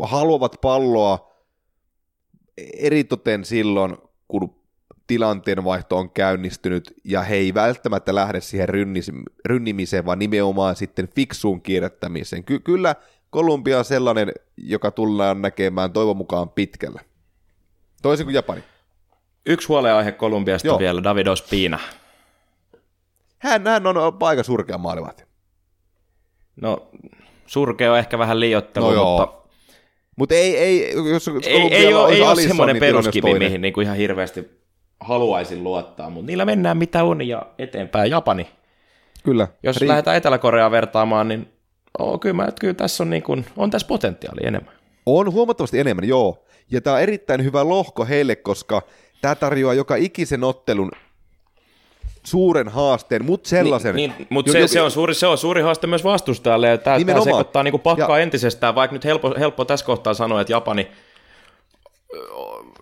haluavat 0.03 0.57
palloa 0.61 1.33
eritoten 2.79 3.45
silloin, 3.45 3.97
kun 4.29 4.59
tilanteen 5.07 5.65
vaihto 5.65 5.97
on 5.97 6.11
käynnistynyt, 6.11 6.95
ja 7.05 7.23
he 7.23 7.35
ei 7.35 7.55
välttämättä 7.55 8.15
lähde 8.15 8.41
siihen 8.41 8.69
rynnimiseen, 9.45 10.07
vaan 10.07 10.19
nimenomaan 10.19 10.77
sitten 10.77 11.09
fiksuun 11.17 11.63
kierrättämiseen. 11.63 12.45
Ky- 12.45 12.61
kyllä 12.61 12.95
Kolumbia 13.31 13.79
on 13.79 13.85
sellainen, 13.85 14.33
joka 14.57 14.91
tullaan 14.91 15.43
näkemään 15.43 15.93
toivon 15.93 16.17
mukaan 16.17 16.49
pitkällä. 16.51 17.01
Toisin 18.03 18.27
kuin 18.27 18.35
Japani. 18.35 18.65
Yksi 19.47 19.69
huoleaihe 19.69 20.13
Kolumbiasta 20.13 20.69
Joo. 20.69 20.79
vielä, 20.79 21.03
David 21.03 21.27
Ospina. 21.27 21.79
Hän, 23.39 23.67
hän 23.67 23.87
on 23.87 23.97
aika 24.21 24.43
surkea 24.43 24.79
maalivahti. 24.79 25.25
No, 26.57 26.89
surkea 27.47 27.93
on 27.93 27.99
ehkä 27.99 28.19
vähän 28.19 28.41
liiottelu, 28.41 28.91
no 28.91 29.05
mutta... 29.05 29.39
Mutta 30.17 30.35
ei, 30.35 30.57
ei, 30.57 30.95
jos 31.13 31.29
ei, 31.29 31.75
ei 31.75 31.95
ole, 31.95 32.13
ei 32.13 32.23
ole 32.23 32.43
semmoinen 32.43 32.75
niin 32.75 32.81
peruskivi, 32.81 33.39
mihin 33.39 33.61
niin 33.61 33.75
kuin 33.75 33.85
ihan 33.85 33.97
hirveästi 33.97 34.51
haluaisin 35.01 35.65
luottaa, 35.65 36.11
mutta 36.11 36.27
niillä 36.27 36.45
mennään 36.45 36.77
mitä 36.77 37.05
on 37.05 37.29
ja 37.29 37.47
eteenpäin. 37.59 38.11
Japani. 38.11 38.49
Kyllä. 39.25 39.49
Jos 39.63 39.81
Ri- 39.81 39.89
lähdetään 39.89 40.17
Etelä-Koreaan 40.17 40.71
vertaamaan, 40.71 41.29
niin 41.29 41.49
oh, 41.99 42.21
kyllä, 42.21 42.35
mä, 42.35 42.49
kyllä 42.61 42.75
tässä 42.75 43.05
on, 43.05 43.11
niin 43.11 43.23
kuin, 43.23 43.47
on 43.57 43.71
tässä 43.71 43.87
potentiaali 43.87 44.41
enemmän. 44.45 44.75
On 45.07 45.33
huomattavasti 45.33 45.79
enemmän, 45.79 46.09
joo. 46.09 46.45
Ja 46.71 46.81
tämä 46.81 46.97
on 46.97 47.03
erittäin 47.03 47.45
hyvä 47.45 47.69
lohko 47.69 48.05
heille, 48.05 48.37
koska 48.37 48.83
tämä 49.21 49.35
tarjoaa 49.35 49.75
joka 49.75 49.97
ikisen 49.97 50.45
ottelun 50.45 50.91
suuren 52.23 52.69
haasteen, 52.69 53.25
mutta 53.25 53.49
sellaisen... 53.49 53.95
Niin, 53.95 54.13
niin, 54.19 54.27
mutta 54.31 54.53
se, 54.53 54.69
se, 54.69 54.81
on 54.81 54.91
suuri, 54.91 55.15
se 55.15 55.27
on 55.27 55.39
suuri 55.39 55.63
haaste 55.63 55.87
myös 55.87 56.05
vastustajalle, 56.05 56.69
ja 56.69 56.79
tämä, 56.79 57.05
tämä 57.05 57.25
sekoittaa 57.25 57.63
niin 57.63 57.81
pakkaa 57.81 58.19
ja, 58.19 58.23
entisestään, 58.23 58.75
vaikka 58.75 58.95
nyt 58.95 59.05
helppo, 59.05 59.35
helppo 59.39 59.65
tässä 59.65 59.87
kohtaa 59.87 60.15
sanoa, 60.15 60.41
että 60.41 60.53
Japani 60.53 60.89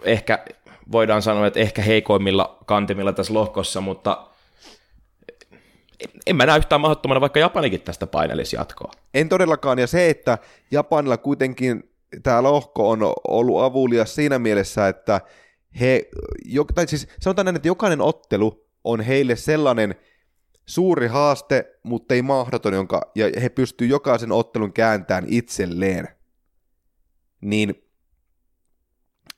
ehkä 0.04 0.38
voidaan 0.92 1.22
sanoa, 1.22 1.46
että 1.46 1.60
ehkä 1.60 1.82
heikoimmilla 1.82 2.56
kantimilla 2.66 3.12
tässä 3.12 3.34
lohkossa, 3.34 3.80
mutta 3.80 4.26
en 6.26 6.36
mä 6.36 6.46
näe 6.46 6.58
yhtään 6.58 6.80
mahdottomana, 6.80 7.20
vaikka 7.20 7.40
Japanikin 7.40 7.80
tästä 7.80 8.06
painelisi 8.06 8.56
jatkoa. 8.56 8.90
En 9.14 9.28
todellakaan, 9.28 9.78
ja 9.78 9.86
se, 9.86 10.10
että 10.10 10.38
Japanilla 10.70 11.16
kuitenkin 11.16 11.90
tämä 12.22 12.42
lohko 12.42 12.90
on 12.90 12.98
ollut 13.28 13.62
avulias 13.62 14.14
siinä 14.14 14.38
mielessä, 14.38 14.88
että 14.88 15.20
he, 15.80 16.08
tai 16.74 16.88
siis 16.88 17.08
sanotaan 17.20 17.44
näin, 17.44 17.56
että 17.56 17.68
jokainen 17.68 18.00
ottelu 18.00 18.66
on 18.84 19.00
heille 19.00 19.36
sellainen 19.36 19.94
suuri 20.66 21.06
haaste, 21.06 21.78
mutta 21.82 22.14
ei 22.14 22.22
mahdoton, 22.22 22.74
jonka, 22.74 23.12
ja 23.14 23.40
he 23.42 23.48
pystyvät 23.48 23.90
jokaisen 23.90 24.32
ottelun 24.32 24.72
kääntämään 24.72 25.24
itselleen. 25.28 26.08
Niin 27.40 27.82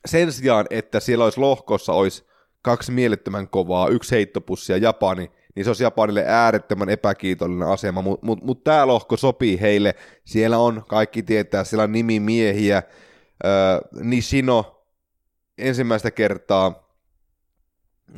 sen 0.05 0.31
sijaan, 0.31 0.65
että 0.69 0.99
siellä 0.99 1.23
olisi 1.23 1.39
lohkossa 1.39 1.93
olisi 1.93 2.23
kaksi 2.61 2.91
mielettömän 2.91 3.47
kovaa, 3.47 3.87
yksi 3.87 4.15
heittopussi 4.15 4.71
ja 4.71 4.77
Japani, 4.77 5.31
niin 5.55 5.63
se 5.63 5.69
olisi 5.69 5.83
Japanille 5.83 6.23
äärettömän 6.27 6.89
epäkiitollinen 6.89 7.67
asema, 7.67 8.01
mutta 8.01 8.25
mut, 8.25 8.43
mut 8.43 8.63
tämä 8.63 8.87
lohko 8.87 9.17
sopii 9.17 9.61
heille. 9.61 9.95
Siellä 10.25 10.57
on, 10.57 10.83
kaikki 10.87 11.23
tietää, 11.23 11.63
siellä 11.63 11.83
on 11.83 11.91
nimimiehiä, 11.91 12.77
äh, 12.77 12.83
Nishino 14.01 14.85
ensimmäistä 15.57 16.11
kertaa 16.11 16.89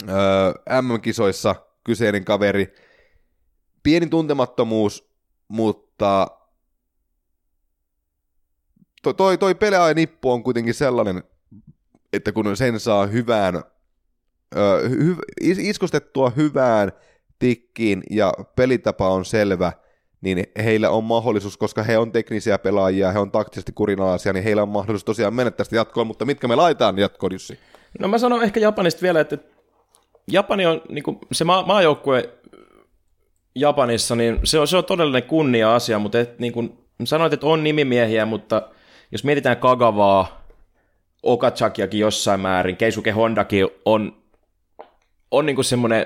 äh, 0.10 0.82
MM-kisoissa 0.82 1.56
kyseinen 1.84 2.26
kaveri. 2.26 2.74
Pieni 3.84 4.08
tuntemattomuus, 4.08 5.12
mutta 5.48 6.28
toi, 9.02 9.14
toi, 9.14 9.38
toi 9.38 9.56
nippu 9.96 10.32
on 10.32 10.44
kuitenkin 10.44 10.74
sellainen, 10.74 11.24
että 12.14 12.32
kun 12.32 12.58
sen 12.58 12.80
saa 12.80 13.06
hyvään, 13.06 13.56
ö, 14.56 14.90
hy, 14.90 15.16
iskustettua 15.42 16.30
hyvään 16.30 16.92
tikkiin 17.42 18.04
ja 18.10 18.34
pelitapa 18.56 19.10
on 19.10 19.26
selvä, 19.26 19.72
niin 20.22 20.44
heillä 20.64 20.90
on 20.90 21.04
mahdollisuus, 21.04 21.58
koska 21.58 21.84
he 21.84 21.98
on 21.98 22.12
teknisiä 22.12 22.58
pelaajia, 22.58 23.12
he 23.12 23.20
on 23.20 23.32
taktisesti 23.32 23.72
kurinalaisia, 23.72 24.34
niin 24.34 24.44
heillä 24.44 24.62
on 24.62 24.70
mahdollisuus 24.70 25.06
tosiaan 25.06 25.34
mennä 25.34 25.52
tästä 25.52 25.76
jatkoon, 25.76 26.08
mutta 26.08 26.26
mitkä 26.26 26.48
me 26.48 26.56
laitetaan 26.56 27.00
jatkoon, 27.00 27.34
Jussi? 27.34 27.60
No 28.00 28.08
mä 28.08 28.18
sanon 28.18 28.44
ehkä 28.44 28.60
Japanista 28.60 29.02
vielä, 29.02 29.20
että 29.20 29.38
Japani 30.28 30.66
on 30.66 30.82
niin 30.90 31.04
kuin, 31.04 31.18
se 31.32 31.44
maa, 31.44 31.66
maajoukkue 31.66 32.30
Japanissa, 33.56 34.16
niin 34.16 34.40
se 34.44 34.60
on, 34.60 34.68
se 34.68 34.78
on 34.78 34.86
todellinen 34.86 35.24
kunnia-asia, 35.24 36.00
mutta 36.00 36.20
et, 36.20 36.40
niin 36.40 36.54
kuin, 36.54 36.78
sanoit, 37.04 37.34
että 37.34 37.48
on 37.48 37.64
nimimiehiä, 37.64 38.26
mutta 38.26 38.62
jos 39.12 39.24
mietitään 39.24 39.58
Kagavaa, 39.58 40.42
Okachakiakin 41.24 42.00
jossain 42.00 42.40
määrin, 42.40 42.78
Keisuke 42.78 43.12
Hondakin 43.12 43.68
on, 43.86 44.22
on 45.32 45.46
niin 45.46 45.64
semmoinen 45.64 46.06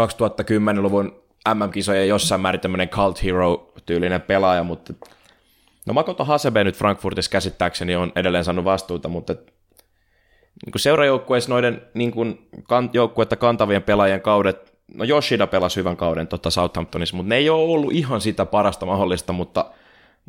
2010-luvun 0.00 1.22
MM-kisojen 1.54 2.08
jossain 2.08 2.40
määrin 2.40 2.60
tämmöinen 2.60 2.88
cult 2.88 3.22
hero-tyylinen 3.22 4.22
pelaaja, 4.22 4.64
mutta 4.64 4.94
no 5.86 5.94
Makoto 5.94 6.24
Hasebe 6.24 6.64
nyt 6.64 6.76
Frankfurtissa 6.76 7.30
käsittääkseni 7.30 7.96
on 7.96 8.12
edelleen 8.16 8.44
saanut 8.44 8.64
vastuuta, 8.64 9.08
mutta 9.08 9.32
niin 10.64 10.72
kuin 10.72 10.80
seurajoukkueissa 10.80 11.50
noiden 11.50 11.82
niin 11.94 12.10
kuin 12.10 12.48
kan, 12.68 12.90
joukkuetta 12.92 13.36
kantavien 13.36 13.82
pelaajien 13.82 14.20
kaudet, 14.20 14.78
no 14.94 15.04
Yoshida 15.04 15.46
pelasi 15.46 15.76
hyvän 15.76 15.96
kauden 15.96 16.28
tota 16.28 16.50
Southamptonissa, 16.50 17.16
mutta 17.16 17.28
ne 17.28 17.36
ei 17.36 17.50
ole 17.50 17.62
ollut 17.62 17.92
ihan 17.92 18.20
sitä 18.20 18.46
parasta 18.46 18.86
mahdollista, 18.86 19.32
mutta, 19.32 19.70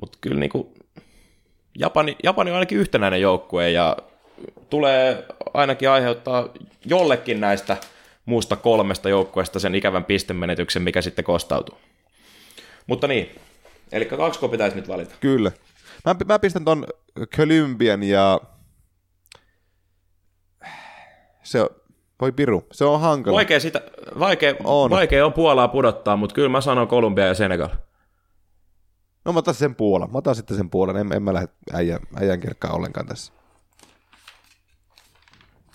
mutta 0.01 0.17
kyllä 0.21 0.39
niin 0.39 0.49
kuin 0.49 0.67
Japani, 1.79 2.15
Japani 2.23 2.51
on 2.51 2.55
ainakin 2.55 2.77
yhtenäinen 2.77 3.21
joukkue 3.21 3.71
ja 3.71 3.97
tulee 4.69 5.25
ainakin 5.53 5.89
aiheuttaa 5.89 6.49
jollekin 6.85 7.41
näistä 7.41 7.77
muusta 8.27 8.55
kolmesta 8.55 9.09
joukkueesta 9.09 9.59
sen 9.59 9.75
ikävän 9.75 10.05
pistemenetyksen, 10.05 10.81
mikä 10.81 11.01
sitten 11.01 11.25
kostautuu. 11.25 11.77
Mutta 12.87 13.07
niin, 13.07 13.39
eli 13.91 14.05
kaksi 14.05 14.47
pitäisi 14.47 14.75
nyt 14.75 14.87
valita. 14.87 15.15
Kyllä. 15.19 15.51
Mä, 16.05 16.15
mä 16.25 16.39
pistän 16.39 16.65
ton 16.65 16.87
Columbian 17.37 18.03
ja 18.03 18.41
se 21.43 21.61
on, 21.61 21.69
voi 22.21 22.31
piru, 22.31 22.67
se 22.71 22.85
on 22.85 23.01
hankala. 23.01 23.35
Vaikea, 23.35 23.59
sitä, 23.59 23.81
vaikea, 24.19 24.55
on. 24.63 24.89
vaikea 24.89 25.25
on 25.25 25.33
Puolaa 25.33 25.67
pudottaa, 25.67 26.15
mutta 26.17 26.35
kyllä 26.35 26.49
mä 26.49 26.61
sanon 26.61 26.87
Kolumbia 26.87 27.25
ja 27.25 27.33
Senegal. 27.33 27.69
No 29.25 29.33
mä 29.33 29.39
otan 29.39 29.53
sen 29.53 29.75
Puolan. 29.75 30.11
Mä 30.11 30.17
otan 30.17 30.35
sitten 30.35 30.57
sen 30.57 30.69
Puolan. 30.69 30.97
En, 30.97 31.13
en 31.13 31.23
mä 31.23 31.33
lähde 31.33 31.47
äijän, 31.73 31.99
äijän 32.15 32.39
kerkkaan 32.39 32.75
ollenkaan 32.75 33.07
tässä. 33.07 33.33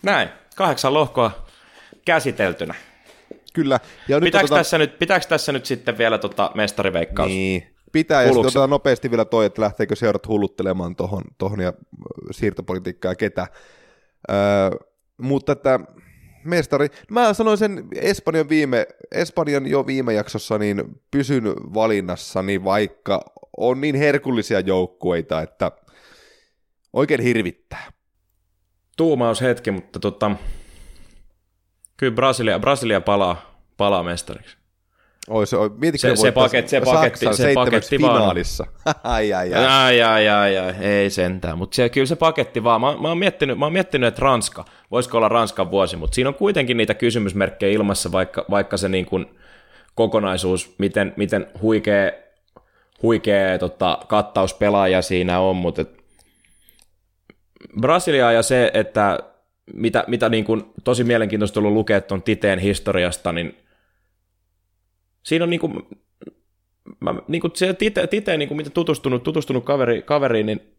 Näin. 0.03 0.29
Kahdeksan 0.57 0.95
lohkoa 0.95 1.47
käsiteltynä. 2.05 2.75
Kyllä. 3.53 3.81
Ja 4.09 4.17
nyt 4.17 4.25
pitääkö, 4.25 4.45
otetaan... 4.45 4.59
tässä 4.59 4.79
nyt, 4.79 4.99
pitääkö 4.99 5.27
tässä 5.29 5.53
nyt 5.53 5.67
sitten 5.67 5.99
vielä 5.99 6.19
tota 6.19 6.51
mestariveikkaus? 6.55 7.29
Niin. 7.29 7.67
Pitää, 7.93 8.23
ja 8.23 8.33
sitten 8.33 8.71
nopeasti 8.71 9.11
vielä 9.11 9.25
toi, 9.25 9.47
että 9.47 9.63
lähteekö 9.63 9.97
seurat 9.97 10.29
hulluttelemaan 10.29 10.97
tuohon 10.97 11.23
tohon 11.39 11.61
ja 11.61 11.73
siirtopolitiikkaa 12.31 13.15
ketä. 13.15 13.47
Öö, 14.31 14.37
mutta 15.19 15.53
että 15.53 15.81
mestari, 16.45 16.89
mä 17.11 17.35
sanoin 17.35 17.59
sen 17.59 17.89
Espanjan, 17.95 18.49
viime, 18.49 18.87
Espanjan 19.13 19.67
jo 19.67 19.87
viime 19.87 20.13
jaksossa, 20.13 20.59
niin 20.59 20.83
pysyn 21.11 21.45
valinnassani, 21.75 22.65
vaikka 22.65 23.21
on 23.57 23.81
niin 23.81 23.95
herkullisia 23.95 24.61
joukkueita, 24.61 25.43
että 25.43 25.73
oikein 26.93 27.21
hirvittää. 27.21 27.93
Tuumaus 28.97 29.41
hetki, 29.41 29.71
mutta 29.71 30.01
tota, 30.01 30.31
kyllä 31.97 32.15
Brasilia, 32.15 32.59
Brasilia 32.59 33.01
palaa, 33.01 33.61
palaa 33.77 34.03
mestariksi. 34.03 34.57
Oi, 35.29 35.47
se, 35.47 35.57
se, 35.97 36.17
se, 36.17 36.33
paket, 36.33 36.69
se 36.69 36.81
paketti, 36.81 37.27
se 37.33 37.53
paketti 37.55 37.97
finaalissa. 37.97 38.67
ai, 39.05 39.33
ai, 39.33 39.55
ai. 39.55 39.67
ai, 39.67 40.03
ai, 40.03 40.29
ai, 40.29 40.59
ai, 40.59 40.75
ei 40.81 41.11
sentään, 41.11 41.59
mutta 41.59 41.75
se, 41.75 41.89
kyllä 41.89 42.07
se 42.07 42.17
paketti 42.17 42.65
vaan. 42.65 42.81
Mä, 42.81 42.97
mä, 42.97 43.09
oon 43.09 43.19
miettinyt, 43.19 43.59
mä 43.59 43.67
oon 43.67 43.73
miettinyt, 43.73 44.09
että 44.09 44.23
Ranska 44.23 44.65
voisiko 44.91 45.17
olla 45.17 45.29
Ranskan 45.29 45.71
vuosi, 45.71 45.97
mutta 45.97 46.15
siinä 46.15 46.29
on 46.29 46.35
kuitenkin 46.35 46.77
niitä 46.77 46.95
kysymysmerkkejä 46.95 47.73
ilmassa, 47.73 48.13
vaikka, 48.13 48.45
vaikka 48.51 48.77
se 48.77 48.89
niin 48.89 49.07
kuin 49.07 49.27
kokonaisuus, 49.95 50.75
miten, 50.79 51.13
miten 51.17 51.47
huikea, 51.63 52.11
huikea 53.03 53.59
tota, 53.59 53.99
kattaus 54.09 54.55
pelaaja 54.55 55.03
siinä 55.03 55.41
on, 55.41 55.57
mutta 55.57 55.85
Brasilia 57.81 58.33
ja 58.33 58.43
se, 58.43 58.71
että 58.75 59.19
mitä, 59.75 60.05
mitä 60.07 60.29
niin 60.29 60.45
kuin 60.45 60.65
tosi 60.85 61.05
mielenkiintoista 61.05 61.61
ollut 61.61 61.73
lukea 61.73 62.01
tuon 62.01 62.23
Titeen 62.23 62.59
historiasta, 62.59 63.33
niin 63.33 63.57
siinä 65.23 65.43
on 65.43 65.51
niin 65.51 65.61
kuin, 65.61 65.73
mä, 67.01 67.15
niin 67.29 67.41
kuin 67.41 67.51
se 67.55 67.75
Tite, 67.75 68.07
Tite 68.07 68.37
niin 68.37 68.49
kuin 68.49 68.57
mitä 68.57 68.71
tutustunut, 68.71 69.23
tutustunut 69.23 69.65
kaveri, 69.65 70.03
kaveriin, 70.03 70.47
niin 70.47 70.77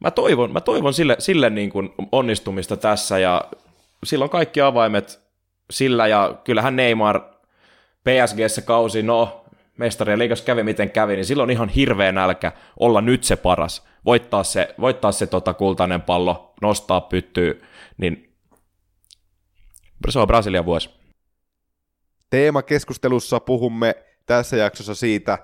mä 0.00 0.10
toivon, 0.10 0.52
mä 0.52 0.60
toivon 0.60 0.94
sille, 0.94 1.16
sille 1.18 1.50
niin 1.50 1.70
kuin 1.70 1.90
onnistumista 2.12 2.76
tässä 2.76 3.18
ja 3.18 3.44
silloin 4.04 4.30
kaikki 4.30 4.60
avaimet 4.60 5.20
sillä 5.70 6.06
ja 6.06 6.40
kyllähän 6.44 6.76
Neymar 6.76 7.20
PSGssä 8.04 8.62
kausi, 8.62 9.02
no 9.02 9.44
mestarien 9.78 10.18
liikas 10.18 10.42
kävi 10.42 10.62
miten 10.62 10.90
kävi, 10.90 11.14
niin 11.14 11.24
silloin 11.24 11.50
ihan 11.50 11.68
hirveä 11.68 12.12
nälkä 12.12 12.52
olla 12.80 13.00
nyt 13.00 13.24
se 13.24 13.36
paras, 13.36 13.86
voittaa 14.04 14.44
se, 14.44 14.74
voittaa 14.80 15.12
se 15.12 15.26
tota 15.26 15.54
kultainen 15.54 16.02
pallo, 16.02 16.54
nostaa 16.62 17.00
pyttyy, 17.00 17.62
niin 17.96 18.34
se 20.08 20.18
on 20.18 20.26
Brasilian 20.26 20.66
vuosi. 20.66 20.90
Teemakeskustelussa 22.30 23.40
puhumme 23.40 23.94
tässä 24.26 24.56
jaksossa 24.56 24.94
siitä, 24.94 25.38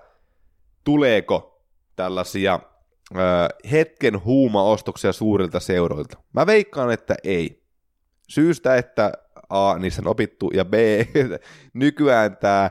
tuleeko 0.85 1.65
tällaisia 1.97 2.61
ö, 3.17 3.19
hetken 3.71 4.25
huumaostoksia 4.25 5.13
suurilta 5.13 5.61
seuroilta. 5.61 6.19
Mä 6.33 6.47
veikkaan, 6.47 6.91
että 6.93 7.15
ei. 7.25 7.65
Syystä, 8.29 8.77
että 8.77 9.13
A, 9.49 9.79
niissä 9.79 10.03
on 10.03 10.09
opittu, 10.09 10.51
ja 10.55 10.65
B, 10.65 10.75
nykyään 11.75 12.37
tämä 12.37 12.71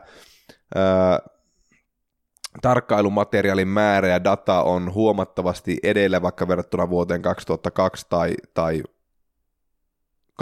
tarkkailumateriaalin 2.61 3.67
määrä 3.67 4.07
ja 4.07 4.23
data 4.23 4.63
on 4.63 4.93
huomattavasti 4.93 5.77
edellä 5.83 6.21
vaikka 6.21 6.47
verrattuna 6.47 6.89
vuoteen 6.89 7.21
2002 7.21 8.05
tai, 8.09 8.33
tai 8.53 8.83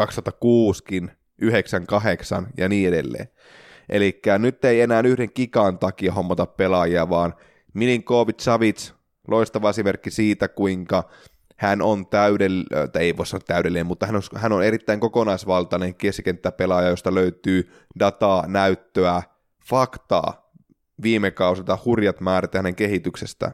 2006kin, 0.02 1.12
98 1.42 2.48
ja 2.58 2.70
niin 2.70 2.90
edelleen. 2.90 3.28
Eli 3.90 4.22
nyt 4.40 4.66
ei 4.66 4.82
enää 4.82 5.02
yhden 5.06 5.34
kikan 5.34 5.80
takia 5.80 6.14
hommata 6.14 6.46
pelaajia, 6.46 7.10
vaan 7.10 7.34
Milinkovic 7.74 8.40
Savic, 8.40 8.92
loistava 9.28 9.70
esimerkki 9.70 10.12
siitä, 10.12 10.48
kuinka 10.48 11.04
hän 11.58 11.82
on 11.82 12.08
täydellinen, 12.08 12.90
ei 13.00 13.18
voi 13.18 13.26
sanoa 13.26 13.44
täydellinen, 13.48 13.86
mutta 13.86 14.06
hän 14.06 14.16
on, 14.16 14.22
hän 14.36 14.52
on 14.52 14.64
erittäin 14.64 15.00
kokonaisvaltainen 15.00 15.96
keskikenttäpelaaja, 15.96 16.90
josta 16.90 17.16
löytyy 17.16 17.72
dataa, 18.00 18.48
näyttöä, 18.48 19.22
faktaa 19.66 20.41
viime 21.04 21.32
kausilta, 21.32 21.78
hurjat 21.86 22.20
määrät 22.20 22.54
hänen 22.54 22.76
kehityksestä. 22.76 23.52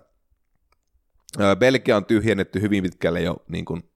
Belgia 1.59 1.97
on 1.97 2.05
tyhjennetty 2.05 2.61
hyvin 2.61 2.83
pitkälle 2.83 3.21
jo 3.21 3.37
niin 3.47 3.65
kuin, 3.65 3.91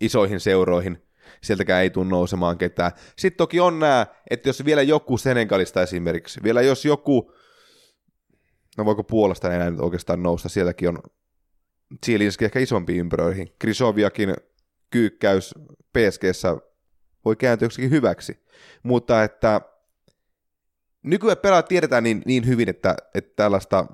isoihin 0.00 0.40
seuroihin, 0.40 1.02
sieltäkään 1.42 1.82
ei 1.82 1.90
tule 1.90 2.06
nousemaan 2.06 2.58
ketään. 2.58 2.92
Sitten 3.18 3.36
toki 3.36 3.60
on 3.60 3.78
nämä, 3.78 4.06
että 4.30 4.48
jos 4.48 4.64
vielä 4.64 4.82
joku 4.82 5.18
Senegalista 5.18 5.82
esimerkiksi, 5.82 6.42
vielä 6.42 6.62
jos 6.62 6.84
joku, 6.84 7.32
no 8.78 8.84
voiko 8.84 9.04
Puolasta 9.04 9.54
enää 9.54 9.70
nyt 9.70 9.80
oikeastaan 9.80 10.22
nousta, 10.22 10.48
sieltäkin 10.48 10.88
on 10.88 10.98
Zielinski 12.06 12.44
ehkä 12.44 12.58
isompiin 12.58 12.98
ympyröihin. 12.98 13.54
Krisoviakin 13.58 14.34
kyykkäys 14.90 15.54
PSGssä 15.92 16.56
voi 17.24 17.36
kääntyä 17.36 17.68
hyväksi. 17.90 18.44
Mutta 18.82 19.24
että 19.24 19.60
nykyään 21.04 21.38
pelaat 21.38 21.68
tiedetään 21.68 22.04
niin, 22.04 22.22
niin 22.26 22.46
hyvin, 22.46 22.68
että, 22.68 22.96
että 23.14 23.32
tällaista 23.36 23.86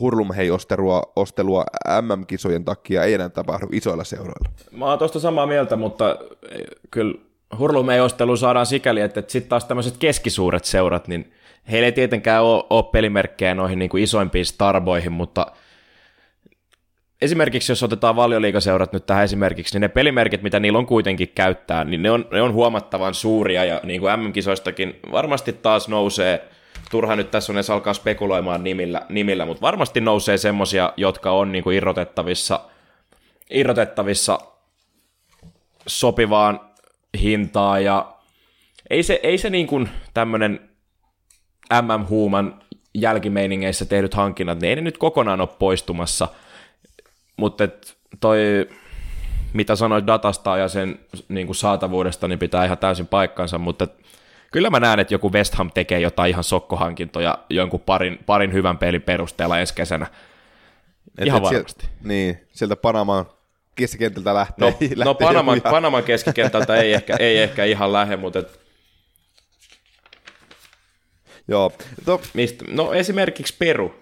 hurlumhei-ostelua 0.00 1.02
ostelua 1.16 1.64
MM-kisojen 2.00 2.64
takia 2.64 3.04
ei 3.04 3.14
enää 3.14 3.28
tapahdu 3.28 3.66
isoilla 3.72 4.04
seuroilla. 4.04 4.50
Mä 4.70 4.86
oon 4.86 4.98
tuosta 4.98 5.20
samaa 5.20 5.46
mieltä, 5.46 5.76
mutta 5.76 6.16
kyllä 6.90 7.14
hurlumhei-ostelu 7.58 8.36
saadaan 8.36 8.66
sikäli, 8.66 9.00
että, 9.00 9.20
että 9.20 9.32
sitten 9.32 9.48
taas 9.48 9.64
tämmöiset 9.64 9.96
keskisuuret 9.96 10.64
seurat, 10.64 11.08
niin 11.08 11.32
heillä 11.70 11.86
ei 11.86 11.92
tietenkään 11.92 12.42
ole, 12.42 12.64
ole 12.70 12.84
pelimerkkejä 12.92 13.54
noihin 13.54 13.78
niin 13.78 13.90
kuin 13.90 14.02
isoimpiin 14.02 14.46
starboihin, 14.46 15.12
mutta– 15.12 15.46
esimerkiksi 17.22 17.72
jos 17.72 17.82
otetaan 17.82 18.16
valioliikaseurat 18.16 18.92
nyt 18.92 19.06
tähän 19.06 19.24
esimerkiksi, 19.24 19.74
niin 19.74 19.80
ne 19.80 19.88
pelimerkit, 19.88 20.42
mitä 20.42 20.60
niillä 20.60 20.78
on 20.78 20.86
kuitenkin 20.86 21.28
käyttää, 21.28 21.84
niin 21.84 22.02
ne 22.02 22.10
on, 22.10 22.28
ne 22.32 22.42
on 22.42 22.52
huomattavan 22.52 23.14
suuria 23.14 23.64
ja 23.64 23.80
niin 23.82 24.00
kuin 24.00 24.20
MM-kisoistakin 24.20 25.00
varmasti 25.12 25.52
taas 25.52 25.88
nousee, 25.88 26.48
turha 26.90 27.16
nyt 27.16 27.30
tässä 27.30 27.52
on 27.52 27.56
edes 27.56 27.70
alkaa 27.70 27.94
spekuloimaan 27.94 28.64
nimillä, 28.64 29.06
nimillä 29.08 29.46
mutta 29.46 29.60
varmasti 29.60 30.00
nousee 30.00 30.38
semmosia, 30.38 30.92
jotka 30.96 31.30
on 31.30 31.52
niin 31.52 31.64
kuin 31.64 31.76
irrotettavissa, 31.76 32.60
irrotettavissa 33.50 34.38
sopivaan 35.86 36.60
hintaa 37.20 37.80
ja 37.80 38.12
ei 38.90 39.02
se, 39.02 39.20
ei 39.22 39.38
se 39.38 39.50
niin 39.50 39.66
kuin 39.66 39.88
tämmöinen 40.14 40.70
MM-huuman 41.82 42.62
jälkimeiningeissä 42.94 43.84
tehdyt 43.84 44.14
hankinnat, 44.14 44.60
niin 44.60 44.68
ei 44.68 44.76
ne 44.76 44.82
nyt 44.82 44.98
kokonaan 44.98 45.40
ole 45.40 45.48
poistumassa– 45.58 46.28
mutta 47.42 47.68
toi, 48.20 48.68
mitä 49.52 49.76
sanoit 49.76 50.06
datasta 50.06 50.56
ja 50.56 50.68
sen 50.68 50.98
niin 51.28 51.46
kuin 51.46 51.56
saatavuudesta, 51.56 52.28
niin 52.28 52.38
pitää 52.38 52.64
ihan 52.64 52.78
täysin 52.78 53.06
paikkansa, 53.06 53.58
mutta 53.58 53.88
kyllä 54.52 54.70
mä 54.70 54.80
näen, 54.80 55.00
että 55.00 55.14
joku 55.14 55.32
West 55.32 55.54
Ham 55.54 55.70
tekee 55.74 56.00
jotain 56.00 56.30
ihan 56.30 56.44
sokkohankintoja 56.44 57.38
jonkun 57.50 57.80
parin, 57.80 58.18
parin 58.26 58.52
hyvän 58.52 58.78
pelin 58.78 59.02
perusteella 59.02 59.58
ensi 59.58 59.74
kesänä. 59.74 60.06
Et, 61.18 61.26
ihan 61.26 61.38
et 61.38 61.42
varmasti. 61.42 61.80
Sieltä, 61.80 61.98
niin, 62.08 62.40
sieltä 62.52 62.76
Panamaan 62.76 63.26
keskikentältä 63.74 64.34
lähtee. 64.34 64.70
No, 64.70 64.76
lähtee 64.80 65.04
no 65.04 65.14
Panaman, 65.14 65.60
Panaman 65.60 66.02
keskikentältä 66.02 66.76
ei 66.76 66.92
ehkä, 66.92 67.16
ei 67.18 67.38
ehkä 67.38 67.64
ihan 67.64 67.92
lähde, 67.92 68.16
mutta 68.16 68.38
et... 68.38 68.60
Joo. 71.48 71.72
To... 72.04 72.20
Mistä? 72.34 72.64
No 72.68 72.92
esimerkiksi 72.92 73.54
Peru. 73.58 74.01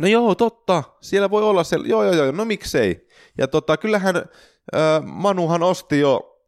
No 0.00 0.06
joo, 0.06 0.34
totta. 0.34 0.82
Siellä 1.00 1.30
voi 1.30 1.42
olla 1.42 1.64
se, 1.64 1.76
joo 1.84 2.04
joo 2.04 2.14
joo, 2.14 2.32
no 2.32 2.44
miksei. 2.44 3.08
Ja 3.38 3.48
tota, 3.48 3.76
kyllähän 3.76 4.16
äh, 4.16 4.22
Manuhan 5.02 5.62
osti 5.62 6.00
jo 6.00 6.40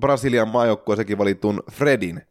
Brasilian 0.00 0.48
maajoukkueesekin 0.48 1.18
valitun 1.18 1.62
Fredin. 1.72 2.22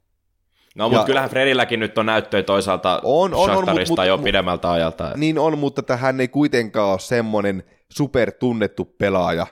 No, 0.76 0.90
mutta 0.90 1.06
kyllähän 1.06 1.30
Fredilläkin 1.30 1.80
nyt 1.80 1.98
on 1.98 2.06
näyttöä 2.06 2.44
toisaalta 2.44 3.02
on, 3.04 3.34
on, 3.34 3.50
on, 3.50 3.66
mut, 3.90 4.06
jo 4.08 4.18
mut, 4.18 4.24
pidemmältä 4.24 4.72
ajalta. 4.72 5.12
Niin 5.16 5.40
on, 5.40 5.58
mutta 5.58 5.98
hän 5.98 6.22
ei 6.22 6.28
kuitenkaan 6.28 6.92
ole 6.92 7.00
semmoinen 7.00 7.64
supertunnettu 7.90 8.86
pelaaja, 8.86 9.48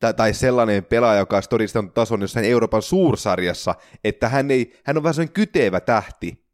tai, 0.00 0.14
tai 0.14 0.34
sellainen 0.34 0.84
pelaaja, 0.84 1.18
joka 1.18 1.36
olisi 1.36 1.50
todistanut 1.50 1.94
tason 1.94 2.20
jossain 2.20 2.46
Euroopan 2.46 2.82
suursarjassa, 2.82 3.74
että 4.04 4.28
hän, 4.28 4.50
ei, 4.50 4.80
hän 4.84 4.96
on 4.96 5.02
vähän 5.02 5.14
sellainen 5.14 5.34
kytevä 5.34 5.80
tähti, 5.80 6.45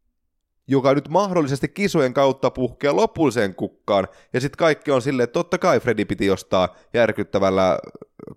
joka 0.68 0.94
nyt 0.94 1.08
mahdollisesti 1.08 1.68
kisojen 1.68 2.14
kautta 2.14 2.50
puhkeaa 2.50 2.96
lopulliseen 2.96 3.54
kukkaan, 3.54 4.08
ja 4.32 4.40
sitten 4.40 4.58
kaikki 4.58 4.90
on 4.90 5.02
silleen, 5.02 5.24
että 5.24 5.32
totta 5.32 5.58
kai 5.58 5.80
Freddy 5.80 6.04
piti 6.04 6.30
ostaa 6.30 6.76
järkyttävällä 6.94 7.78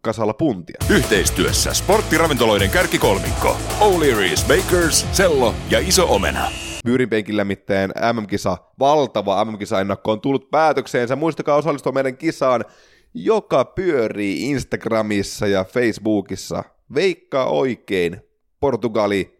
kasalla 0.01 0.33
puntia. 0.33 0.77
Yhteistyössä 0.89 1.73
sporttiravintoloiden 1.73 2.69
kärkikolmikko, 2.69 3.57
O'Leary's 3.79 4.47
Bakers, 4.47 5.07
Sello 5.11 5.53
ja 5.69 5.79
Iso 5.79 6.13
Omena. 6.13 6.51
Myyrinpenkillä 6.85 7.45
mitään 7.45 7.91
MM-kisa, 8.13 8.57
valtava 8.79 9.45
MM-kisa-ennakko 9.45 10.11
on 10.11 10.21
tullut 10.21 10.51
päätökseensä. 10.51 11.15
Muistakaa 11.15 11.55
osallistua 11.55 11.91
meidän 11.91 12.17
kisaan, 12.17 12.65
joka 13.13 13.65
pyörii 13.65 14.49
Instagramissa 14.49 15.47
ja 15.47 15.63
Facebookissa. 15.63 16.63
Veikkaa 16.95 17.45
oikein. 17.45 18.21
Portugali 18.59 19.34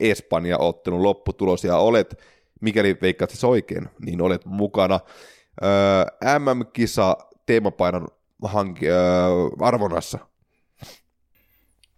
Espanja-ottelun 0.00 1.02
lopputulos 1.02 1.64
ja 1.64 1.76
olet, 1.76 2.18
mikäli 2.60 2.98
veikkaat 3.02 3.30
siis 3.30 3.44
oikein, 3.44 3.88
niin 4.00 4.22
olet 4.22 4.44
mukana 4.44 5.00
öö, 5.62 6.38
MM-kisa 6.38 7.16
teemapainon 7.46 8.08
hanki, 8.42 8.88
öö, 8.88 8.96
arvonnassa. 9.60 10.18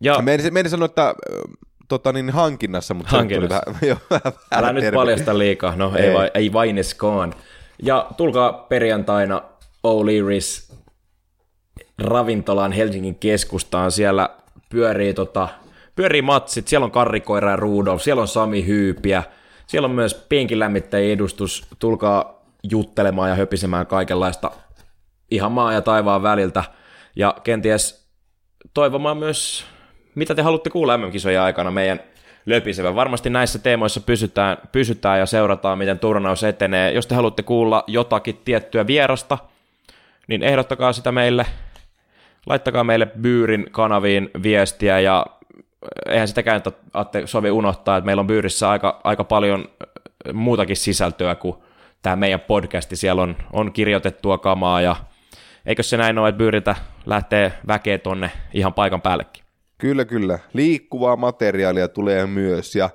Ja. 0.01 0.23
Menin, 0.23 0.55
menin 0.55 0.71
sanoa, 0.71 0.87
että 0.87 1.15
tota, 1.89 2.13
niin, 2.13 2.31
hankinnassa, 2.31 2.95
mutta 2.95 3.17
hankinnassa. 3.17 3.61
Tuli 3.65 3.75
vähän, 3.75 3.89
jo, 3.91 3.97
vähän 4.11 4.33
Älä 4.53 4.73
nyt 4.73 4.95
paljasta 4.95 5.39
liikaa, 5.39 5.77
no 5.77 5.93
ei, 5.97 6.05
ei, 6.05 6.15
vai, 6.15 6.31
ei 6.35 6.53
vaineskaan. 6.53 7.35
Ja 7.83 8.11
tulkaa 8.17 8.53
perjantaina 8.53 9.43
O'Leary's 9.87 10.75
ravintolaan 11.99 12.73
Helsingin 12.73 13.15
keskustaan, 13.15 13.91
siellä 13.91 14.31
pyörii 14.69 15.15
tota, 15.15 15.49
pyörii 15.97 16.23
matsit, 16.23 16.69
siellä 16.69 16.85
on 16.85 16.91
Karrikoira 16.91 17.51
ja 17.51 17.57
Rudolf, 17.57 18.03
siellä 18.03 18.23
on 18.23 18.29
Sami 18.29 18.67
Hyypiä, 18.67 19.23
siellä 19.67 19.87
on 19.87 19.95
myös 19.95 20.15
penkilämmittäjien 20.15 21.13
edustus, 21.13 21.67
tulkaa 21.79 22.43
juttelemaan 22.71 23.31
ja 23.31 23.37
höpisemään 23.37 23.87
kaikenlaista 23.87 24.51
ihan 25.31 25.53
maa 25.53 25.73
ja 25.73 25.83
taivaan 25.83 26.23
väliltä, 26.23 26.65
ja 27.17 27.35
kenties 27.45 28.09
toivomaan 28.75 29.17
myös 29.17 29.65
mitä 30.15 30.35
te 30.35 30.43
haluatte 30.43 30.71
kuulla 30.71 30.99
MM-kisojen 30.99 31.41
aikana 31.41 31.71
meidän 31.71 32.01
löpisevän. 32.47 32.95
Varmasti 32.95 33.31
näissä 33.31 33.59
teemoissa 33.59 34.01
pysytään, 34.01 34.57
pysytään 34.73 35.19
ja 35.19 35.27
seurataan, 35.27 35.79
miten 35.79 35.99
turnaus 35.99 36.45
etenee. 36.45 36.93
Jos 36.93 37.07
te 37.07 37.15
haluatte 37.15 37.43
kuulla 37.43 37.85
jotakin 37.87 38.41
tiettyä 38.45 38.87
vierasta, 38.87 39.39
niin 40.29 40.43
ehdottakaa 40.43 40.93
sitä 40.93 41.13
meille. 41.13 41.47
Laittakaa 42.47 42.85
meille 42.85 43.07
Byyrin 43.07 43.67
kanaviin 43.71 44.31
viestiä 44.43 45.01
ja 45.01 45.27
eihän 46.07 46.29
sitäkään 46.29 46.57
että 46.57 46.73
sovi 47.25 47.51
unohtaa, 47.51 47.97
että 47.97 48.07
meillä 48.07 48.21
on 48.21 48.27
Byyrissä 48.27 48.71
aika, 48.71 49.01
aika 49.05 49.25
paljon 49.25 49.65
muutakin 50.33 50.77
sisältöä 50.77 51.35
kuin 51.35 51.57
tämä 52.03 52.17
meidän 52.17 52.41
podcasti. 52.41 52.97
Siellä 52.97 53.23
on, 53.23 53.37
on 53.53 53.73
kirjoitettua 53.73 54.39
kamaa 54.39 54.81
ja 54.81 54.97
eikö 55.67 55.83
se 55.83 55.97
näin 55.97 56.19
ole, 56.19 56.29
että 56.29 56.39
Byyriltä 56.39 56.77
lähtee 57.07 57.53
väkeä 57.67 57.99
tonne 57.99 58.31
ihan 58.53 58.75
paikan 58.75 59.01
päällekin? 59.03 59.45
Kyllä, 59.79 60.05
kyllä. 60.05 60.39
Liikkuvaa 60.53 61.17
materiaalia 61.17 61.89
tulee 61.89 62.27
myös 62.27 62.77
ja 62.77 62.91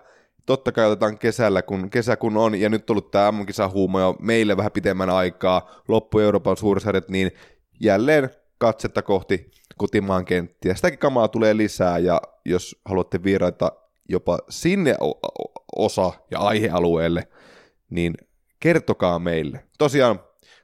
totta 0.45 0.72
kai 0.72 0.85
otetaan 0.85 1.18
kesällä, 1.18 1.61
kun 1.61 1.89
kesä 1.89 2.15
kun 2.15 2.38
on, 2.38 2.55
ja 2.55 2.69
nyt 2.69 2.89
ollut 2.89 3.11
tämä 3.11 3.31
MM-kisahuuma 3.31 4.01
jo 4.01 4.15
meille 4.19 4.57
vähän 4.57 4.72
pitemmän 4.72 5.09
aikaa, 5.09 5.72
loppu 5.88 6.19
Euroopan 6.19 6.57
suursarjat, 6.57 7.09
niin 7.09 7.31
jälleen 7.80 8.30
katsetta 8.57 9.01
kohti 9.01 9.51
kotimaan 9.78 10.26
kenttiä. 10.26 10.76
Sitäkin 10.76 10.99
kamaa 10.99 11.28
tulee 11.28 11.58
lisää, 11.58 11.98
ja 11.98 12.22
jos 12.45 12.82
haluatte 12.86 13.24
vieraita 13.24 13.72
jopa 14.10 14.40
sinne 14.49 14.95
osa- 15.76 16.14
ja 16.32 16.40
aihealueelle, 16.40 17.28
niin 17.90 18.14
kertokaa 18.60 19.20
meille. 19.20 19.64
Tosiaan 19.78 20.20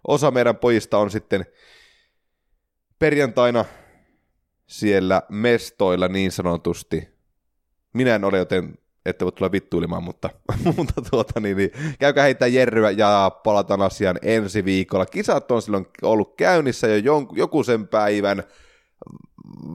osa 0.07 0.31
meidän 0.31 0.55
pojista 0.55 0.97
on 0.97 1.11
sitten 1.11 1.45
perjantaina 2.99 3.65
siellä 4.67 5.21
mestoilla 5.29 6.07
niin 6.07 6.31
sanotusti. 6.31 7.09
Minä 7.93 8.15
en 8.15 8.23
ole, 8.23 8.37
joten 8.37 8.77
ette 9.05 9.25
voi 9.25 9.31
tulla 9.31 9.51
vittuilimaan, 9.51 10.03
mutta, 10.03 10.29
mutta 10.77 11.01
tuota, 11.11 11.39
niin, 11.39 11.57
niin, 11.57 11.71
käykää 11.99 12.23
heittää 12.23 12.47
jerryä 12.47 12.91
ja 12.91 13.31
palataan 13.43 13.81
asiaan 13.81 14.19
ensi 14.21 14.65
viikolla. 14.65 15.05
Kisat 15.05 15.51
on 15.51 15.61
silloin 15.61 15.87
ollut 16.01 16.35
käynnissä 16.37 16.87
jo 16.87 16.97
jon, 16.97 17.27
joku 17.31 17.63
sen 17.63 17.87
päivän. 17.87 18.43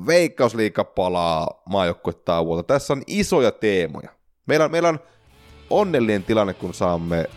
Veikkausliika 0.07 0.85
palaa 0.85 1.63
maajoukkuetauolta. 1.69 2.63
Tässä 2.63 2.93
on 2.93 3.03
isoja 3.07 3.51
teemoja. 3.51 4.09
Meillä 4.47 4.65
on, 4.65 4.71
meillä 4.71 4.89
on 4.89 4.99
onnellinen 5.71 6.25
tilanne, 6.25 6.55
kun 6.55 6.75
saamme 6.75 7.31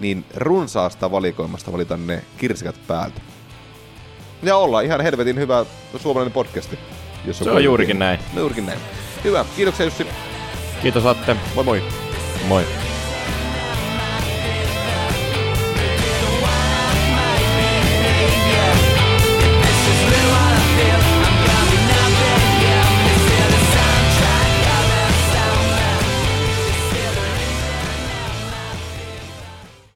niin 0.00 0.24
runsaasta 0.36 1.10
valikoimasta 1.10 1.72
valita 1.72 1.96
ne 1.96 2.24
kirsikat 2.38 2.76
päältä. 2.86 3.20
Ja 4.42 4.56
olla 4.56 4.80
ihan 4.80 5.00
helvetin 5.00 5.36
hyvä 5.36 5.66
suomalainen 5.96 6.32
podcasti. 6.32 6.78
Jos 7.24 7.38
Se 7.38 7.50
on 7.50 7.64
juurikin 7.64 7.98
näin. 7.98 8.20
No, 8.34 8.40
juurikin 8.40 8.66
näin. 8.66 8.78
Hyvä, 9.24 9.44
kiitoksia 9.56 9.86
Jussi. 9.86 10.06
Kiitos 10.82 11.06
Atte. 11.06 11.36
Moi 11.54 11.64
moi. 11.64 11.82
Moi. 12.48 12.64